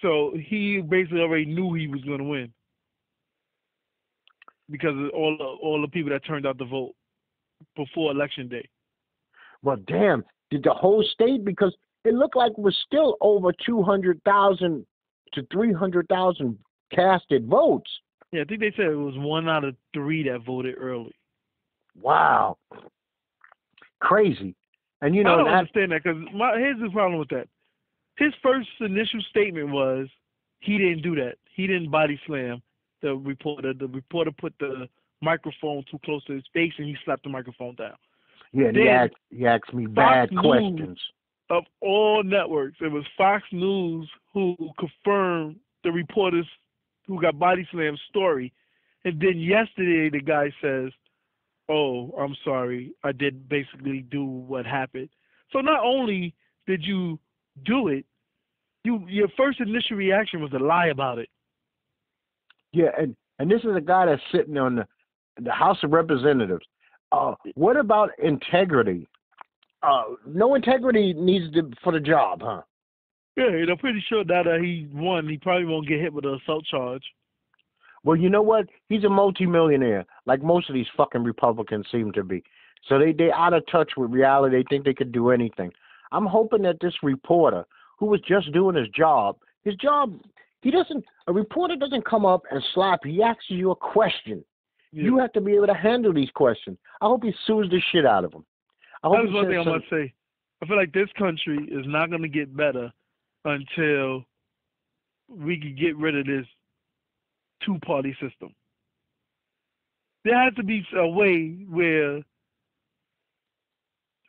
so 0.00 0.34
he 0.36 0.80
basically 0.80 1.20
already 1.20 1.44
knew 1.44 1.74
he 1.74 1.86
was 1.86 2.02
going 2.02 2.18
to 2.18 2.24
win 2.24 2.52
because 4.70 4.96
of 4.96 5.10
all 5.10 5.36
the, 5.36 5.44
all 5.44 5.82
the 5.82 5.88
people 5.88 6.10
that 6.10 6.24
turned 6.24 6.46
out 6.46 6.56
to 6.58 6.64
vote 6.64 6.94
before 7.76 8.10
election 8.10 8.48
day. 8.48 8.66
Well, 9.62 9.76
damn, 9.86 10.24
did 10.50 10.62
the 10.62 10.72
whole 10.72 11.02
state? 11.02 11.44
Because 11.44 11.76
it 12.04 12.14
looked 12.14 12.36
like 12.36 12.52
it 12.52 12.58
was 12.58 12.76
still 12.86 13.16
over 13.20 13.52
200,000 13.64 14.86
to 15.32 15.46
300,000 15.52 16.58
casted 16.92 17.46
votes. 17.46 17.90
Yeah, 18.32 18.42
I 18.42 18.44
think 18.44 18.60
they 18.60 18.72
said 18.76 18.86
it 18.86 18.96
was 18.96 19.14
one 19.16 19.48
out 19.48 19.64
of 19.64 19.76
three 19.92 20.24
that 20.28 20.44
voted 20.44 20.74
early. 20.78 21.14
Wow. 22.00 22.58
Crazy. 24.00 24.54
And 25.02 25.14
you 25.14 25.22
know, 25.22 25.34
I 25.34 25.36
don't 25.36 25.44
that, 25.46 25.54
understand 25.54 25.92
that 25.92 26.02
because 26.02 26.18
here's 26.56 26.80
the 26.80 26.90
problem 26.90 27.18
with 27.18 27.28
that. 27.28 27.46
His 28.16 28.32
first 28.42 28.68
initial 28.80 29.20
statement 29.30 29.70
was 29.70 30.08
he 30.60 30.78
didn't 30.78 31.02
do 31.02 31.14
that. 31.16 31.34
He 31.54 31.66
didn't 31.66 31.90
body 31.90 32.18
slam 32.26 32.62
the 33.02 33.14
reporter. 33.14 33.74
The 33.74 33.88
reporter 33.88 34.30
put 34.32 34.54
the 34.58 34.88
microphone 35.22 35.84
too 35.90 35.98
close 36.04 36.24
to 36.24 36.32
his 36.32 36.44
face 36.52 36.72
and 36.78 36.86
he 36.86 36.96
slapped 37.04 37.22
the 37.24 37.30
microphone 37.30 37.74
down. 37.74 37.94
yeah, 38.52 38.66
and 38.66 38.76
he 38.76 38.88
asked, 38.88 39.14
he 39.30 39.46
asked 39.46 39.72
me 39.72 39.86
bad 39.86 40.32
News- 40.32 40.40
questions. 40.42 40.98
Of 41.50 41.64
all 41.82 42.22
networks, 42.24 42.78
it 42.80 42.90
was 42.90 43.04
Fox 43.18 43.44
News 43.52 44.08
who 44.32 44.56
confirmed 44.78 45.56
the 45.84 45.92
reporters 45.92 46.46
who 47.06 47.20
got 47.20 47.38
body 47.38 47.66
slammed 47.70 48.00
story. 48.08 48.52
And 49.04 49.20
then 49.20 49.38
yesterday 49.38 50.10
the 50.10 50.20
guy 50.24 50.52
says, 50.60 50.90
Oh, 51.68 52.10
I'm 52.18 52.36
sorry. 52.44 52.92
I 53.04 53.12
did 53.12 53.48
basically 53.48 54.04
do 54.10 54.24
what 54.24 54.66
happened. 54.66 55.08
So 55.50 55.60
not 55.60 55.82
only 55.82 56.34
did 56.66 56.84
you 56.84 57.18
do 57.64 57.88
it, 57.88 58.04
you 58.84 59.04
your 59.08 59.28
first 59.36 59.60
initial 59.60 59.96
reaction 59.96 60.42
was 60.42 60.50
to 60.50 60.58
lie 60.58 60.88
about 60.88 61.18
it. 61.18 61.28
Yeah, 62.72 62.90
and 62.98 63.16
and 63.38 63.50
this 63.50 63.60
is 63.60 63.74
a 63.76 63.80
guy 63.80 64.06
that's 64.06 64.20
sitting 64.30 64.58
on 64.58 64.76
the 64.76 64.86
the 65.40 65.52
House 65.52 65.78
of 65.82 65.92
Representatives. 65.92 66.64
Uh, 67.12 67.34
what 67.54 67.76
about 67.76 68.10
integrity? 68.22 69.06
Uh, 69.82 70.04
no 70.26 70.54
integrity 70.54 71.12
needs 71.12 71.52
to, 71.54 71.70
for 71.82 71.92
the 71.92 72.00
job, 72.00 72.40
huh? 72.42 72.62
Yeah, 73.36 73.48
and 73.48 73.70
I'm 73.70 73.78
pretty 73.78 74.04
sure 74.08 74.24
that 74.24 74.46
uh, 74.46 74.58
he 74.62 74.86
won. 74.92 75.28
He 75.28 75.38
probably 75.38 75.66
won't 75.66 75.88
get 75.88 76.00
hit 76.00 76.12
with 76.12 76.24
an 76.24 76.38
assault 76.42 76.64
charge. 76.66 77.02
Well, 78.04 78.16
you 78.16 78.28
know 78.28 78.42
what? 78.42 78.66
He's 78.88 79.04
a 79.04 79.08
multimillionaire, 79.08 80.04
like 80.26 80.42
most 80.42 80.68
of 80.68 80.74
these 80.74 80.86
fucking 80.96 81.24
Republicans 81.24 81.86
seem 81.90 82.12
to 82.12 82.22
be. 82.22 82.42
So 82.88 82.98
they 82.98 83.12
they 83.12 83.32
out 83.32 83.54
of 83.54 83.64
touch 83.70 83.92
with 83.96 84.10
reality. 84.10 84.58
They 84.58 84.64
think 84.68 84.84
they 84.84 84.94
could 84.94 85.10
do 85.10 85.30
anything. 85.30 85.72
I'm 86.12 86.26
hoping 86.26 86.62
that 86.62 86.76
this 86.80 86.94
reporter, 87.02 87.64
who 87.98 88.06
was 88.06 88.20
just 88.20 88.52
doing 88.52 88.76
his 88.76 88.88
job, 88.88 89.36
his 89.64 89.74
job, 89.76 90.14
he 90.60 90.70
doesn't. 90.70 91.04
A 91.26 91.32
reporter 91.32 91.76
doesn't 91.76 92.04
come 92.04 92.26
up 92.26 92.42
and 92.50 92.62
slap. 92.74 93.00
you. 93.04 93.12
He 93.14 93.22
asks 93.22 93.44
you 93.48 93.70
a 93.70 93.76
question. 93.76 94.44
Yeah. 94.92 95.04
You 95.04 95.18
have 95.18 95.32
to 95.32 95.40
be 95.40 95.54
able 95.54 95.66
to 95.66 95.74
handle 95.74 96.12
these 96.12 96.30
questions. 96.34 96.76
I 97.00 97.06
hope 97.06 97.24
he 97.24 97.32
sues 97.46 97.68
the 97.70 97.80
shit 97.90 98.06
out 98.06 98.24
of 98.24 98.32
him. 98.32 98.44
I 99.02 99.08
hope 99.08 99.16
That 99.16 99.24
was 99.24 99.32
one 99.34 99.46
thing 99.48 99.58
I 99.58 99.64
some- 99.64 99.72
must 99.72 99.90
say. 99.90 100.12
I 100.62 100.66
feel 100.66 100.76
like 100.76 100.92
this 100.92 101.08
country 101.18 101.58
is 101.70 101.84
not 101.86 102.10
going 102.10 102.22
to 102.22 102.28
get 102.28 102.54
better 102.56 102.92
until 103.44 104.24
we 105.28 105.58
can 105.58 105.76
get 105.78 105.96
rid 105.96 106.16
of 106.16 106.26
this 106.26 106.46
two 107.64 107.78
party 107.86 108.16
system. 108.20 108.54
There 110.24 110.42
has 110.42 110.54
to 110.54 110.62
be 110.62 110.82
a 110.96 111.06
way 111.06 111.66
where 111.68 112.22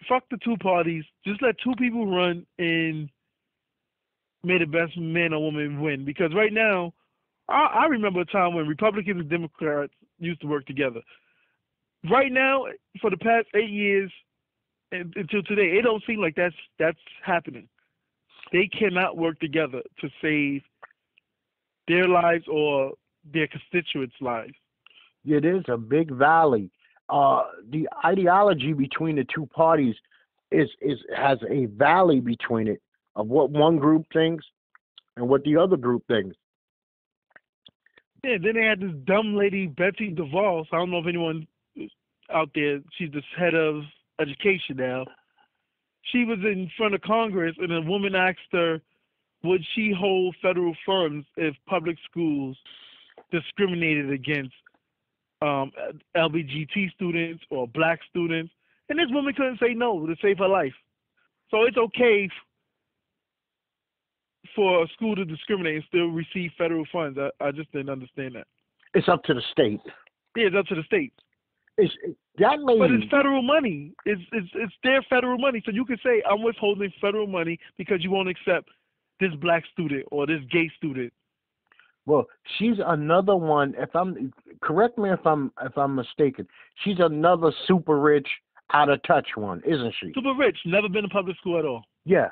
fuck 0.07 0.23
the 0.29 0.37
two 0.43 0.57
parties, 0.57 1.03
just 1.25 1.41
let 1.41 1.55
two 1.63 1.73
people 1.77 2.05
run 2.05 2.45
and 2.59 3.09
may 4.43 4.59
the 4.59 4.65
best 4.65 4.97
man 4.97 5.33
or 5.33 5.41
woman 5.41 5.81
win. 5.81 6.05
Because 6.05 6.31
right 6.35 6.53
now, 6.53 6.93
I, 7.49 7.83
I 7.83 7.85
remember 7.85 8.21
a 8.21 8.25
time 8.25 8.53
when 8.53 8.67
Republicans 8.67 9.19
and 9.21 9.29
Democrats 9.29 9.93
used 10.19 10.41
to 10.41 10.47
work 10.47 10.65
together. 10.65 11.01
Right 12.09 12.31
now, 12.31 12.65
for 13.01 13.09
the 13.09 13.17
past 13.17 13.47
eight 13.55 13.69
years, 13.69 14.11
until 14.91 15.43
today, 15.43 15.77
it 15.77 15.83
don't 15.83 16.03
seem 16.05 16.21
like 16.21 16.35
that's 16.35 16.55
that's 16.77 16.99
happening. 17.23 17.67
They 18.51 18.67
cannot 18.67 19.17
work 19.17 19.39
together 19.39 19.81
to 20.01 20.09
save 20.21 20.61
their 21.87 22.07
lives 22.07 22.45
or 22.47 22.93
their 23.33 23.47
constituents' 23.47 24.15
lives. 24.21 24.53
It 25.25 25.45
is 25.45 25.63
a 25.67 25.77
big 25.77 26.11
valley. 26.11 26.69
Uh, 27.09 27.43
the 27.69 27.87
ideology 28.03 28.73
between 28.73 29.15
the 29.15 29.25
two 29.33 29.45
parties 29.47 29.95
is 30.51 30.69
is 30.81 30.99
has 31.15 31.39
a 31.49 31.65
valley 31.65 32.19
between 32.19 32.67
it 32.67 32.81
of 33.15 33.27
what 33.27 33.49
one 33.49 33.77
group 33.77 34.05
thinks 34.13 34.45
and 35.17 35.27
what 35.27 35.43
the 35.43 35.57
other 35.57 35.77
group 35.77 36.03
thinks. 36.07 36.35
Yeah, 38.23 38.37
then 38.41 38.55
they 38.55 38.65
had 38.65 38.79
this 38.79 38.91
dumb 39.05 39.35
lady 39.35 39.67
Betsy 39.67 40.11
DeVos. 40.11 40.65
I 40.71 40.77
don't 40.77 40.91
know 40.91 40.99
if 40.99 41.07
anyone 41.07 41.47
out 42.33 42.49
there. 42.55 42.79
She's 42.97 43.11
the 43.11 43.21
head 43.37 43.53
of 43.53 43.83
education 44.19 44.77
now. 44.77 45.05
She 46.11 46.23
was 46.23 46.39
in 46.39 46.69
front 46.77 46.93
of 46.93 47.01
Congress, 47.01 47.55
and 47.59 47.71
a 47.71 47.81
woman 47.81 48.15
asked 48.15 48.51
her, 48.51 48.81
"Would 49.43 49.63
she 49.73 49.91
hold 49.91 50.35
federal 50.41 50.75
funds 50.85 51.25
if 51.37 51.55
public 51.67 51.97
schools 52.09 52.57
discriminated 53.31 54.11
against 54.11 54.53
um, 55.41 55.71
LGBT 56.15 56.91
students 56.93 57.43
or 57.49 57.67
black 57.67 57.99
students?" 58.09 58.53
And 58.89 58.99
this 58.99 59.09
woman 59.09 59.33
couldn't 59.33 59.59
say 59.59 59.73
no 59.73 60.05
to 60.05 60.15
save 60.21 60.37
her 60.37 60.47
life. 60.47 60.73
So 61.49 61.63
it's 61.63 61.77
okay 61.77 62.25
f- 62.25 62.31
for 64.55 64.83
a 64.83 64.87
school 64.89 65.15
to 65.15 65.25
discriminate 65.25 65.75
and 65.75 65.83
still 65.87 66.07
receive 66.07 66.51
federal 66.57 66.85
funds. 66.91 67.17
I, 67.17 67.29
I 67.43 67.51
just 67.51 67.71
didn't 67.71 67.89
understand 67.89 68.35
that. 68.35 68.47
It's 68.93 69.09
up 69.09 69.23
to 69.23 69.33
the 69.33 69.41
state. 69.51 69.81
Yeah, 70.35 70.47
it's 70.47 70.55
up 70.55 70.67
to 70.67 70.75
the 70.75 70.83
state. 70.83 71.13
It's 71.77 71.93
that 72.37 72.59
lady. 72.59 72.79
But 72.79 72.91
it's 72.91 73.11
federal 73.11 73.41
money. 73.41 73.91
It's 74.05 74.21
it's 74.31 74.47
it's 74.55 74.73
their 74.83 75.01
federal 75.09 75.37
money. 75.37 75.61
So 75.65 75.71
you 75.71 75.85
can 75.85 75.97
say 76.03 76.23
I'm 76.29 76.41
withholding 76.43 76.91
federal 77.01 77.27
money 77.27 77.59
because 77.77 78.03
you 78.03 78.11
won't 78.11 78.29
accept 78.29 78.69
this 79.19 79.31
black 79.41 79.63
student 79.73 80.05
or 80.11 80.25
this 80.25 80.41
gay 80.51 80.69
student. 80.77 81.11
Well, 82.05 82.27
she's 82.57 82.75
another 82.85 83.35
one. 83.35 83.73
If 83.77 83.95
I'm 83.95 84.31
correct 84.61 84.97
me 84.97 85.11
if 85.11 85.25
I'm 85.25 85.51
if 85.61 85.77
I'm 85.77 85.95
mistaken, 85.95 86.47
she's 86.83 86.99
another 86.99 87.51
super 87.67 87.99
rich, 87.99 88.27
out 88.73 88.89
of 88.89 89.01
touch 89.03 89.27
one, 89.35 89.61
isn't 89.65 89.93
she? 89.99 90.11
Super 90.13 90.35
rich, 90.37 90.57
never 90.65 90.87
been 90.87 91.03
to 91.03 91.09
public 91.09 91.37
school 91.37 91.57
at 91.59 91.65
all. 91.65 91.83
Yeah, 92.05 92.29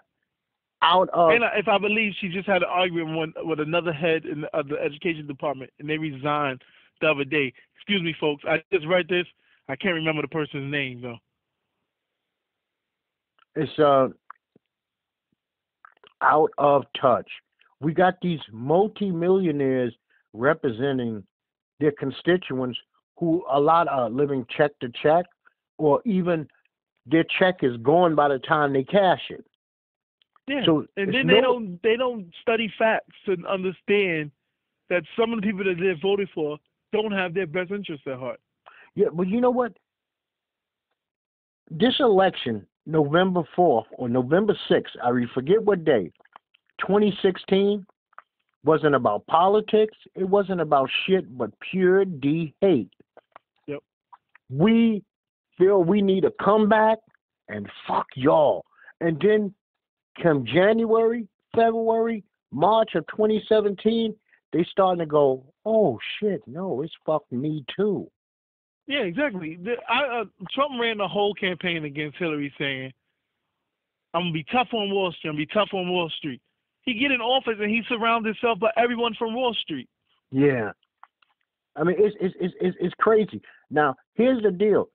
out 0.84 1.10
of 1.10 1.32
and 1.32 1.44
if 1.56 1.68
I 1.68 1.78
believe 1.78 2.14
she 2.20 2.30
just 2.30 2.48
had 2.48 2.62
an 2.62 2.70
argument 2.70 3.18
one, 3.18 3.34
with 3.38 3.60
another 3.60 3.94
head 3.94 4.26
in 4.26 4.42
the, 4.42 4.58
of 4.58 4.68
the 4.68 4.76
education 4.80 5.26
department, 5.26 5.72
and 5.80 5.90
they 5.90 5.98
resigned 5.98 6.62
the 7.02 7.08
other 7.10 7.24
day. 7.24 7.54
Excuse 7.76 8.02
me, 8.02 8.16
folks. 8.20 8.44
I 8.48 8.62
just 8.72 8.88
read 8.88 9.08
this. 9.08 9.26
I 9.68 9.76
can't 9.76 9.96
remember 9.96 10.22
the 10.22 10.28
person's 10.28 10.72
name 10.72 11.02
though. 11.02 11.18
it's 13.56 13.80
uh 13.80 14.08
out 16.22 16.52
of 16.58 16.84
touch. 17.00 17.30
We 17.82 17.94
got 17.94 18.16
these 18.22 18.40
multimillionaires 18.52 19.94
representing 20.34 21.24
their 21.80 21.92
constituents 21.92 22.80
who 23.18 23.44
a 23.52 23.60
lot 23.60 23.88
are 23.88 24.10
living 24.10 24.46
check 24.56 24.72
to 24.80 24.90
check, 25.02 25.26
or 25.78 26.02
even 26.06 26.48
their 27.06 27.26
check 27.40 27.58
is 27.62 27.76
gone 27.78 28.16
by 28.16 28.30
the 28.30 28.40
time 28.40 28.74
they 28.74 28.84
cash 28.84 29.22
it. 29.30 29.46
Yeah. 30.48 30.62
So 30.66 30.86
and 30.98 31.14
then 31.14 31.28
they 31.28 31.36
no- 31.36 31.42
don't 31.42 31.84
they 31.84 31.98
don't 31.98 32.28
study 32.42 32.72
facts 32.78 33.16
and 33.28 33.46
understand 33.46 34.32
that 34.90 35.04
some 35.18 35.32
of 35.34 35.42
the 35.42 35.48
people 35.48 35.64
that 35.66 35.76
they're 35.80 35.98
voting 36.02 36.28
for 36.34 36.58
don't 36.94 37.12
have 37.12 37.34
their 37.34 37.48
best 37.48 37.72
interests 37.72 38.08
at 38.08 38.18
heart. 38.18 38.40
Yeah, 38.96 39.08
but 39.12 39.28
you 39.28 39.42
know 39.42 39.52
what? 39.52 39.74
This 41.70 41.96
election, 42.00 42.66
November 42.86 43.42
4th 43.58 43.86
or 43.94 44.08
November 44.08 44.56
6th, 44.70 44.96
I 45.04 45.12
forget 45.34 45.62
what 45.62 45.84
day, 45.84 46.12
2016, 46.80 47.86
wasn't 48.64 48.96
about 48.96 49.26
politics. 49.28 49.98
It 50.16 50.24
wasn't 50.24 50.62
about 50.62 50.90
shit 51.06 51.38
but 51.38 51.52
pure 51.72 52.06
D 52.06 52.54
hate. 52.62 52.94
Yep. 53.68 53.80
We 54.50 55.04
feel 55.58 55.84
we 55.84 56.02
need 56.02 56.26
a 56.26 56.32
comeback 56.42 57.00
and 57.50 57.68
fuck 57.88 58.08
y'all. 58.16 58.64
And 59.02 59.20
then 59.22 59.54
come 60.22 60.46
January, 60.46 61.28
February, 61.56 62.24
March 62.52 62.96
of 62.96 63.06
2017, 63.08 64.16
they 64.54 64.66
starting 64.72 65.00
to 65.00 65.06
go, 65.06 65.44
oh 65.66 65.98
shit, 66.20 66.42
no, 66.48 66.82
it's 66.84 66.94
fuck 67.06 67.24
me 67.32 67.66
too. 67.76 68.10
Yeah, 68.88 69.00
exactly. 69.00 69.58
The, 69.62 69.74
I, 69.90 70.22
uh, 70.22 70.26
Trump 70.52 70.74
ran 70.80 70.98
the 70.98 71.08
whole 71.08 71.34
campaign 71.34 71.86
against 71.86 72.18
Hillary, 72.18 72.54
saying, 72.58 72.94
"I'm 74.14 74.24
gonna 74.24 74.34
be 74.34 74.46
tough 74.52 74.68
on 74.74 74.92
Wall 74.92 75.12
Street. 75.12 75.30
I'm 75.30 75.36
gonna 75.36 75.46
be 75.46 75.54
tough 75.54 75.70
on 75.74 75.90
Wall 75.90 76.10
Street." 76.18 76.42
He 76.84 76.94
get 76.94 77.12
in 77.12 77.22
office 77.22 77.56
and 77.60 77.70
he 77.70 77.82
surrounds 77.88 78.26
himself 78.28 78.60
by 78.60 78.72
everyone 78.76 79.14
from 79.18 79.34
Wall 79.34 79.54
Street. 79.54 79.88
Yeah. 80.32 80.72
I 81.76 81.84
mean, 81.84 81.96
it's 81.98 82.16
it's 82.20 82.36
it's 82.40 82.54
it's, 82.60 82.78
it's 82.80 82.94
crazy. 83.00 83.42
Now, 83.72 83.96
here's 84.16 84.44
the 84.44 84.52
deal: 84.52 84.90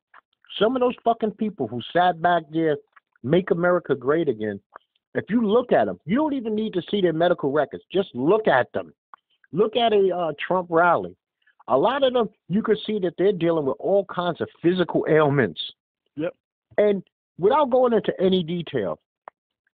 some 0.58 0.76
of 0.76 0.80
those 0.80 0.94
fucking 1.02 1.32
people 1.32 1.66
who 1.66 1.80
sat 1.92 2.20
back 2.20 2.42
there, 2.52 2.76
make 3.22 3.50
America 3.50 3.94
great 3.94 4.28
again. 4.28 4.60
If 5.14 5.24
you 5.30 5.46
look 5.46 5.72
at 5.72 5.86
them, 5.86 5.98
you 6.04 6.16
don't 6.16 6.34
even 6.34 6.54
need 6.54 6.74
to 6.74 6.82
see 6.90 7.00
their 7.00 7.14
medical 7.14 7.50
records. 7.50 7.82
Just 7.90 8.14
look 8.14 8.46
at 8.46 8.70
them. 8.72 8.92
Look 9.52 9.76
at 9.76 9.92
a 9.92 10.14
uh, 10.14 10.32
Trump 10.46 10.68
rally. 10.70 11.16
A 11.68 11.76
lot 11.76 12.02
of 12.02 12.12
them, 12.12 12.28
you 12.48 12.62
can 12.62 12.76
see 12.86 12.98
that 13.00 13.14
they're 13.18 13.32
dealing 13.32 13.66
with 13.66 13.76
all 13.78 14.04
kinds 14.06 14.40
of 14.40 14.48
physical 14.62 15.06
ailments. 15.08 15.60
Yep. 16.16 16.34
And 16.78 17.02
without 17.38 17.70
going 17.70 17.92
into 17.92 18.12
any 18.20 18.42
detail, 18.42 18.98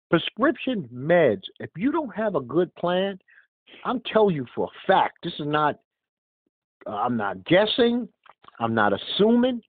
prescription 0.08 0.88
meds, 0.94 1.42
if 1.58 1.70
you 1.76 1.90
don't 1.90 2.14
have 2.14 2.34
a 2.36 2.40
good 2.40 2.74
plan, 2.76 3.18
I'm 3.84 4.00
telling 4.12 4.36
you 4.36 4.46
for 4.54 4.66
a 4.66 4.86
fact, 4.86 5.18
this 5.22 5.32
is 5.34 5.46
not, 5.46 5.78
uh, 6.86 6.90
I'm 6.90 7.16
not 7.16 7.44
guessing, 7.44 8.08
I'm 8.58 8.74
not 8.74 8.92
assuming. 8.92 9.60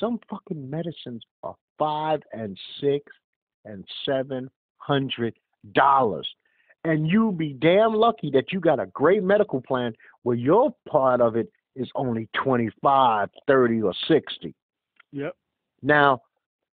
Some 0.00 0.18
fucking 0.30 0.68
medicines 0.70 1.22
are 1.42 1.54
five 1.78 2.20
and 2.32 2.58
six 2.80 3.04
and 3.64 3.84
seven 4.06 4.50
hundred 4.78 5.34
dollars. 5.74 6.28
And 6.84 7.06
you 7.06 7.32
be 7.32 7.52
damn 7.52 7.94
lucky 7.94 8.30
that 8.32 8.52
you 8.52 8.60
got 8.60 8.80
a 8.80 8.86
great 8.86 9.22
medical 9.22 9.60
plan 9.60 9.94
where 10.24 10.36
your 10.36 10.74
part 10.88 11.20
of 11.20 11.36
it 11.36 11.48
is 11.76 11.88
only 11.94 12.28
25, 12.42 13.28
30, 13.46 13.82
or 13.82 13.94
60. 14.08 14.54
Yep. 15.12 15.36
Now, 15.82 16.22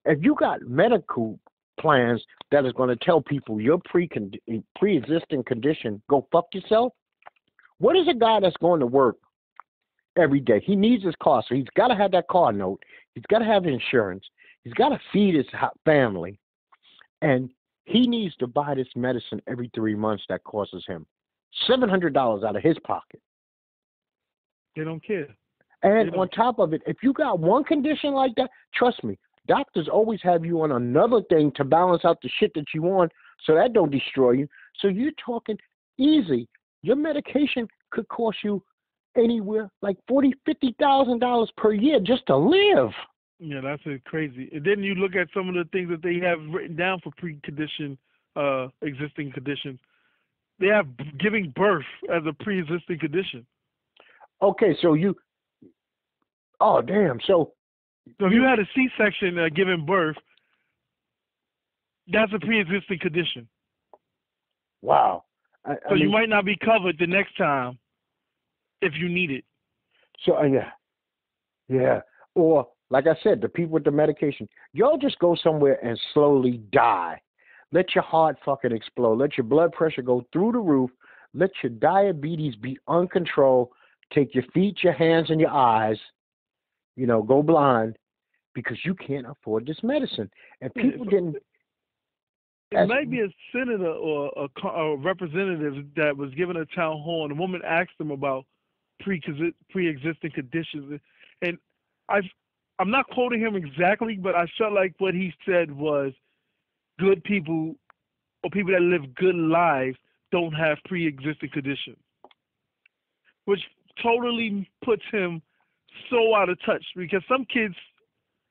if 0.05 0.19
you 0.21 0.35
got 0.35 0.61
medical 0.61 1.39
plans 1.79 2.23
that 2.51 2.65
is 2.65 2.73
going 2.73 2.89
to 2.89 2.95
tell 3.05 3.21
people 3.21 3.61
your 3.61 3.79
pre 3.85 4.09
pre-existing 4.77 5.43
condition 5.43 6.01
go 6.09 6.27
fuck 6.31 6.47
yourself, 6.53 6.93
what 7.77 7.95
is 7.95 8.07
a 8.07 8.13
guy 8.13 8.39
that's 8.39 8.57
going 8.57 8.79
to 8.79 8.85
work 8.85 9.17
every 10.17 10.39
day? 10.39 10.61
He 10.63 10.75
needs 10.75 11.03
his 11.03 11.15
car, 11.21 11.43
so 11.47 11.55
he's 11.55 11.65
got 11.75 11.87
to 11.89 11.95
have 11.95 12.11
that 12.11 12.27
car 12.27 12.51
note. 12.51 12.81
He's 13.13 13.23
got 13.29 13.39
to 13.39 13.45
have 13.45 13.65
insurance. 13.65 14.25
He's 14.63 14.73
got 14.73 14.89
to 14.89 14.99
feed 15.13 15.35
his 15.35 15.45
family, 15.85 16.39
and 17.21 17.49
He 17.89 18.05
needs 18.07 18.35
to 18.37 18.45
buy 18.47 18.75
this 18.75 18.87
medicine 18.95 19.41
every 19.47 19.71
three 19.73 19.95
months 19.95 20.23
that 20.29 20.43
costs 20.43 20.75
him 20.87 21.05
seven 21.67 21.89
hundred 21.89 22.13
dollars 22.13 22.43
out 22.43 22.55
of 22.55 22.61
his 22.61 22.77
pocket. 22.85 23.19
They 24.75 24.83
don't 24.83 25.03
care. 25.03 25.27
And 25.81 26.09
They 26.09 26.17
on 26.17 26.27
don't- 26.27 26.33
top 26.33 26.59
of 26.59 26.73
it, 26.73 26.81
if 26.85 26.97
you 27.01 27.13
got 27.13 27.39
one 27.39 27.63
condition 27.63 28.13
like 28.13 28.35
that, 28.35 28.51
trust 28.75 29.03
me, 29.03 29.17
doctors 29.47 29.87
always 29.87 30.21
have 30.21 30.45
you 30.45 30.61
on 30.61 30.73
another 30.73 31.21
thing 31.29 31.51
to 31.53 31.63
balance 31.63 32.05
out 32.05 32.21
the 32.21 32.29
shit 32.39 32.53
that 32.53 32.65
you 32.75 32.83
on, 32.85 33.09
so 33.45 33.55
that 33.55 33.73
don't 33.73 33.89
destroy 33.91 34.31
you. 34.31 34.47
So 34.79 34.87
you're 34.87 35.11
talking 35.25 35.57
easy. 35.97 36.47
Your 36.83 36.95
medication 36.95 37.67
could 37.89 38.07
cost 38.09 38.37
you 38.43 38.61
anywhere 39.17 39.71
like 39.81 39.97
forty, 40.07 40.33
fifty 40.45 40.75
thousand 40.79 41.19
dollars 41.19 41.51
per 41.57 41.73
year 41.73 41.99
just 41.99 42.25
to 42.27 42.37
live. 42.37 42.91
Yeah, 43.39 43.61
that's 43.61 43.81
crazy. 44.05 44.49
And 44.53 44.65
then 44.65 44.83
you 44.83 44.95
look 44.95 45.15
at 45.15 45.29
some 45.33 45.47
of 45.47 45.55
the 45.55 45.63
things 45.71 45.89
that 45.89 46.01
they 46.03 46.19
have 46.25 46.39
written 46.53 46.75
down 46.75 46.99
for 47.01 47.11
pre-condition, 47.17 47.97
uh, 48.35 48.67
existing 48.81 49.31
conditions. 49.31 49.79
They 50.59 50.67
have 50.67 50.87
giving 51.17 51.53
birth 51.55 51.85
as 52.13 52.23
a 52.27 52.33
pre-existing 52.43 52.99
condition. 52.99 53.45
Okay, 54.41 54.75
so 54.81 54.93
you. 54.93 55.15
Oh 56.59 56.81
damn! 56.81 57.19
So 57.25 57.53
So 58.19 58.25
if 58.25 58.33
you 58.33 58.43
had 58.43 58.59
a 58.59 58.67
C-section 58.75 59.39
uh, 59.39 59.47
giving 59.55 59.85
birth, 59.85 60.17
that's 62.11 62.31
a 62.33 62.39
pre-existing 62.39 62.99
condition. 62.99 63.47
wow. 64.81 65.23
I, 65.65 65.71
I 65.71 65.75
So 65.89 65.95
you 65.95 66.09
might 66.09 66.29
not 66.29 66.43
be 66.45 66.57
covered 66.57 66.97
the 66.99 67.07
next 67.07 67.37
time 67.37 67.79
if 68.81 68.93
you 68.97 69.07
need 69.07 69.31
it. 69.31 69.45
So 70.25 70.37
uh, 70.37 70.43
yeah, 70.43 70.71
yeah. 71.69 72.01
Or 72.35 72.67
like 72.89 73.05
I 73.07 73.15
said, 73.23 73.41
the 73.41 73.49
people 73.49 73.73
with 73.73 73.83
the 73.83 73.91
medication, 73.91 74.47
y'all 74.73 74.97
just 74.97 75.19
go 75.19 75.35
somewhere 75.41 75.83
and 75.85 75.99
slowly 76.13 76.61
die. 76.71 77.21
Let 77.71 77.93
your 77.93 78.03
heart 78.03 78.37
fucking 78.43 78.71
explode. 78.71 79.19
Let 79.19 79.37
your 79.37 79.45
blood 79.45 79.73
pressure 79.73 80.01
go 80.01 80.25
through 80.33 80.53
the 80.53 80.59
roof. 80.59 80.89
Let 81.33 81.51
your 81.61 81.71
diabetes 81.71 82.55
be 82.55 82.79
uncontrolled. 82.87 83.69
Take 84.11 84.33
your 84.33 84.45
feet, 84.53 84.79
your 84.83 84.93
hands, 84.93 85.29
and 85.29 85.39
your 85.39 85.51
eyes. 85.51 85.97
You 86.95 87.05
know, 87.05 87.21
go 87.21 87.43
blind 87.43 87.97
because 88.55 88.77
you 88.83 88.95
can't 88.95 89.27
afford 89.27 89.67
this 89.67 89.77
medicine. 89.83 90.29
And 90.61 90.73
people 90.73 91.05
didn't. 91.05 91.35
It 92.71 92.87
might 92.87 93.09
be 93.09 93.21
a 93.21 93.27
senator 93.51 93.91
or 93.91 94.31
a, 94.35 94.67
a 94.67 94.97
representative 94.97 95.85
that 95.95 96.15
was 96.15 96.33
given 96.33 96.57
a 96.57 96.65
town 96.65 97.01
hall, 97.01 97.23
and 97.23 97.31
a 97.31 97.35
woman 97.35 97.61
asked 97.65 97.97
them 97.97 98.11
about 98.11 98.45
pre 98.99 99.21
pre-existing 99.69 100.31
conditions, 100.31 100.99
and 101.41 101.57
I 102.09 102.21
I'm 102.79 102.89
not 102.89 103.09
quoting 103.09 103.41
him 103.41 103.55
exactly, 103.55 104.15
but 104.15 104.35
I 104.35 104.47
felt 104.57 104.73
like 104.73 104.93
what 104.99 105.13
he 105.13 105.33
said 105.45 105.69
was 105.69 106.13
good 106.97 107.23
people 107.25 107.75
or 108.43 108.49
people 108.49 108.71
that 108.71 108.81
live 108.81 109.13
good 109.15 109.35
lives 109.35 109.97
don't 110.31 110.53
have 110.53 110.77
pre-existing 110.85 111.49
conditions, 111.51 111.97
which 113.45 113.59
totally 114.01 114.69
puts 114.83 115.03
him 115.11 115.41
so 116.09 116.35
out 116.35 116.49
of 116.49 116.57
touch 116.65 116.83
because 116.95 117.21
some 117.27 117.45
kids 117.45 117.75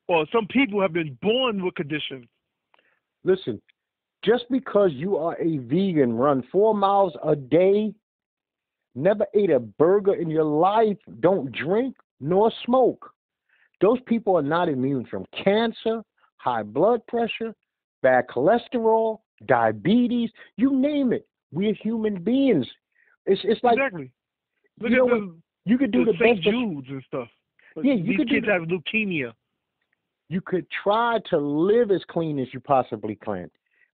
or 0.09 0.27
some 0.33 0.47
people 0.47 0.81
have 0.81 0.93
been 0.93 1.17
born 1.23 1.65
with 1.65 1.75
conditions. 1.75 2.27
Listen, 3.25 3.61
just 4.25 4.45
because 4.51 4.91
you 4.93 5.17
are 5.17 5.41
a 5.41 5.59
vegan, 5.59 6.13
run 6.13 6.43
four 6.53 6.75
miles 6.75 7.15
a 7.25 7.35
day, 7.35 7.95
never 8.95 9.27
ate 9.35 9.51
a 9.51 9.61
burger 9.61 10.15
in 10.15 10.29
your 10.29 10.45
life, 10.45 10.99
don't 11.21 11.51
drink 11.53 11.97
nor 12.21 12.51
smoke, 12.67 13.13
those 13.81 13.99
people 14.07 14.37
are 14.37 14.43
not 14.43 14.69
immune 14.69 15.07
from 15.07 15.25
cancer, 15.45 16.03
high 16.37 16.63
blood 16.63 17.07
pressure, 17.07 17.55
bad 18.03 18.27
cholesterol, 18.29 19.19
diabetes, 19.47 20.31
you 20.57 20.75
name 20.75 21.13
it. 21.13 21.27
We're 21.53 21.75
human 21.75 22.23
beings. 22.23 22.67
It's 23.27 23.41
it's 23.45 23.63
like 23.63 23.77
exactly. 23.79 24.11
Look 24.81 24.91
you 24.91 25.05
at 25.05 25.09
know 25.11 25.21
the, 25.21 25.37
you 25.65 25.79
could 25.79 25.91
do 25.91 26.05
the 26.05 26.13
the 26.13 26.19
St. 26.19 26.37
best 26.39 26.45
Jude's 26.51 26.89
and 26.89 27.03
stuff. 27.07 27.29
Like, 27.77 27.85
Yeah, 27.87 27.95
you 27.95 28.05
these 28.05 28.17
could 28.17 28.29
do 28.29 28.35
kids 28.37 28.47
the- 28.47 28.53
have 28.53 28.63
leukemia. 28.63 29.33
you 30.29 30.41
could 30.41 30.67
try 30.83 31.19
to 31.31 31.39
live 31.39 31.91
as 31.91 32.03
clean 32.09 32.39
as 32.39 32.49
you 32.53 32.61
possibly 32.61 33.17
can. 33.17 33.51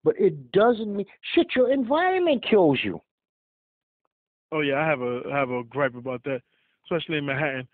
But 0.04 0.20
it 0.20 0.52
doesn't 0.52 0.96
mean 0.96 1.06
shit, 1.34 1.48
your 1.56 1.72
environment 1.72 2.44
kills 2.50 2.80
you. 2.84 3.00
Oh 4.52 4.62
yeah, 4.62 4.76
I 4.80 4.86
have 4.88 5.02
a 5.02 5.22
I 5.32 5.38
have 5.38 5.50
a 5.50 5.64
gripe 5.64 5.96
about 5.96 6.24
that, 6.26 6.42
especially 6.86 7.18
in 7.18 7.26
Manhattan. 7.26 7.68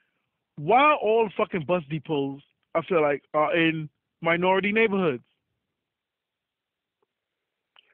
Why 0.57 0.93
all 0.95 1.29
fucking 1.37 1.65
bus 1.67 1.83
depots? 1.89 2.41
I 2.75 2.81
feel 2.81 3.01
like 3.01 3.23
are 3.33 3.55
in 3.55 3.89
minority 4.21 4.71
neighborhoods. 4.71 5.23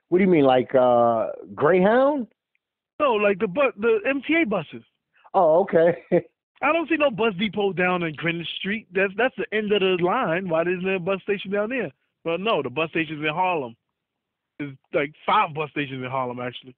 What 0.10 0.20
do 0.20 0.24
you 0.24 0.30
mean, 0.30 0.46
like 0.46 0.74
uh 0.76 1.28
Greyhound? 1.54 2.28
No, 3.00 3.14
like 3.14 3.40
the 3.40 3.48
bus, 3.48 3.74
the 3.78 4.00
MTA 4.08 4.50
buses. 4.50 4.84
Oh, 5.34 5.62
okay. 5.62 6.04
I 6.62 6.72
don't 6.72 6.88
see 6.88 6.96
no 6.96 7.12
bus 7.12 7.34
depot 7.38 7.74
down 7.74 8.04
in 8.04 8.14
Greenwich 8.16 8.48
Street. 8.60 8.88
That's 8.94 9.12
that's 9.18 9.36
the 9.38 9.46
end 9.56 9.72
of 9.74 9.82
the 9.82 9.98
line. 10.02 10.48
Why 10.48 10.62
isn't 10.62 10.86
there 10.86 10.96
a 10.96 11.00
bus 11.00 11.22
station 11.24 11.52
down 11.52 11.70
there? 11.70 11.92
Well, 12.24 12.38
no, 12.38 12.62
the 12.62 12.70
bus 12.70 12.90
station's 12.92 13.22
in 13.22 13.34
Harlem. 13.34 13.76
There's 14.58 14.76
like 14.94 15.14
five 15.26 15.54
bus 15.54 15.70
stations 15.72 16.04
in 16.04 16.10
Harlem 16.10 16.40
actually. 16.40 16.76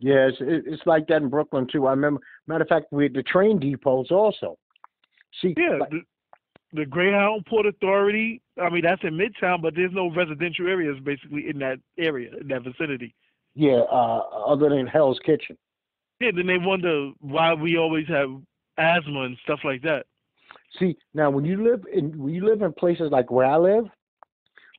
yes, 0.00 0.32
it, 0.40 0.64
it's 0.66 0.82
like 0.84 1.06
that 1.06 1.22
in 1.22 1.30
Brooklyn 1.30 1.66
too. 1.70 1.86
I 1.86 1.90
remember. 1.90 2.20
Matter 2.46 2.62
of 2.62 2.68
fact, 2.68 2.92
we 2.92 3.04
had 3.04 3.14
the 3.14 3.22
train 3.22 3.58
depots 3.58 4.10
also. 4.10 4.58
See, 5.40 5.54
Yeah, 5.56 5.78
like- 5.80 5.90
the, 5.90 6.00
the 6.72 6.86
Greyhound 6.86 7.46
Port 7.46 7.66
Authority. 7.66 8.40
I 8.60 8.68
mean, 8.68 8.82
that's 8.82 9.02
in 9.04 9.14
Midtown, 9.14 9.62
but 9.62 9.74
there's 9.74 9.92
no 9.92 10.10
residential 10.10 10.66
areas 10.68 10.96
basically 11.02 11.48
in 11.48 11.58
that 11.58 11.78
area, 11.98 12.30
in 12.40 12.48
that 12.48 12.62
vicinity. 12.62 13.14
yeah. 13.54 13.82
Uh, 13.90 14.22
other 14.46 14.68
than 14.68 14.86
Hell's 14.86 15.18
Kitchen. 15.24 15.56
Yeah, 16.20 16.30
then 16.34 16.46
they 16.46 16.58
wonder 16.58 17.10
why 17.20 17.54
we 17.54 17.76
always 17.76 18.06
have 18.08 18.30
asthma 18.78 19.22
and 19.22 19.36
stuff 19.42 19.60
like 19.64 19.82
that. 19.82 20.06
See, 20.78 20.96
now 21.12 21.30
when 21.30 21.44
you 21.44 21.62
live 21.62 21.84
in 21.92 22.16
when 22.18 22.34
you 22.34 22.44
live 22.44 22.62
in 22.62 22.72
places 22.72 23.10
like 23.12 23.30
where 23.30 23.46
I 23.46 23.56
live, 23.56 23.84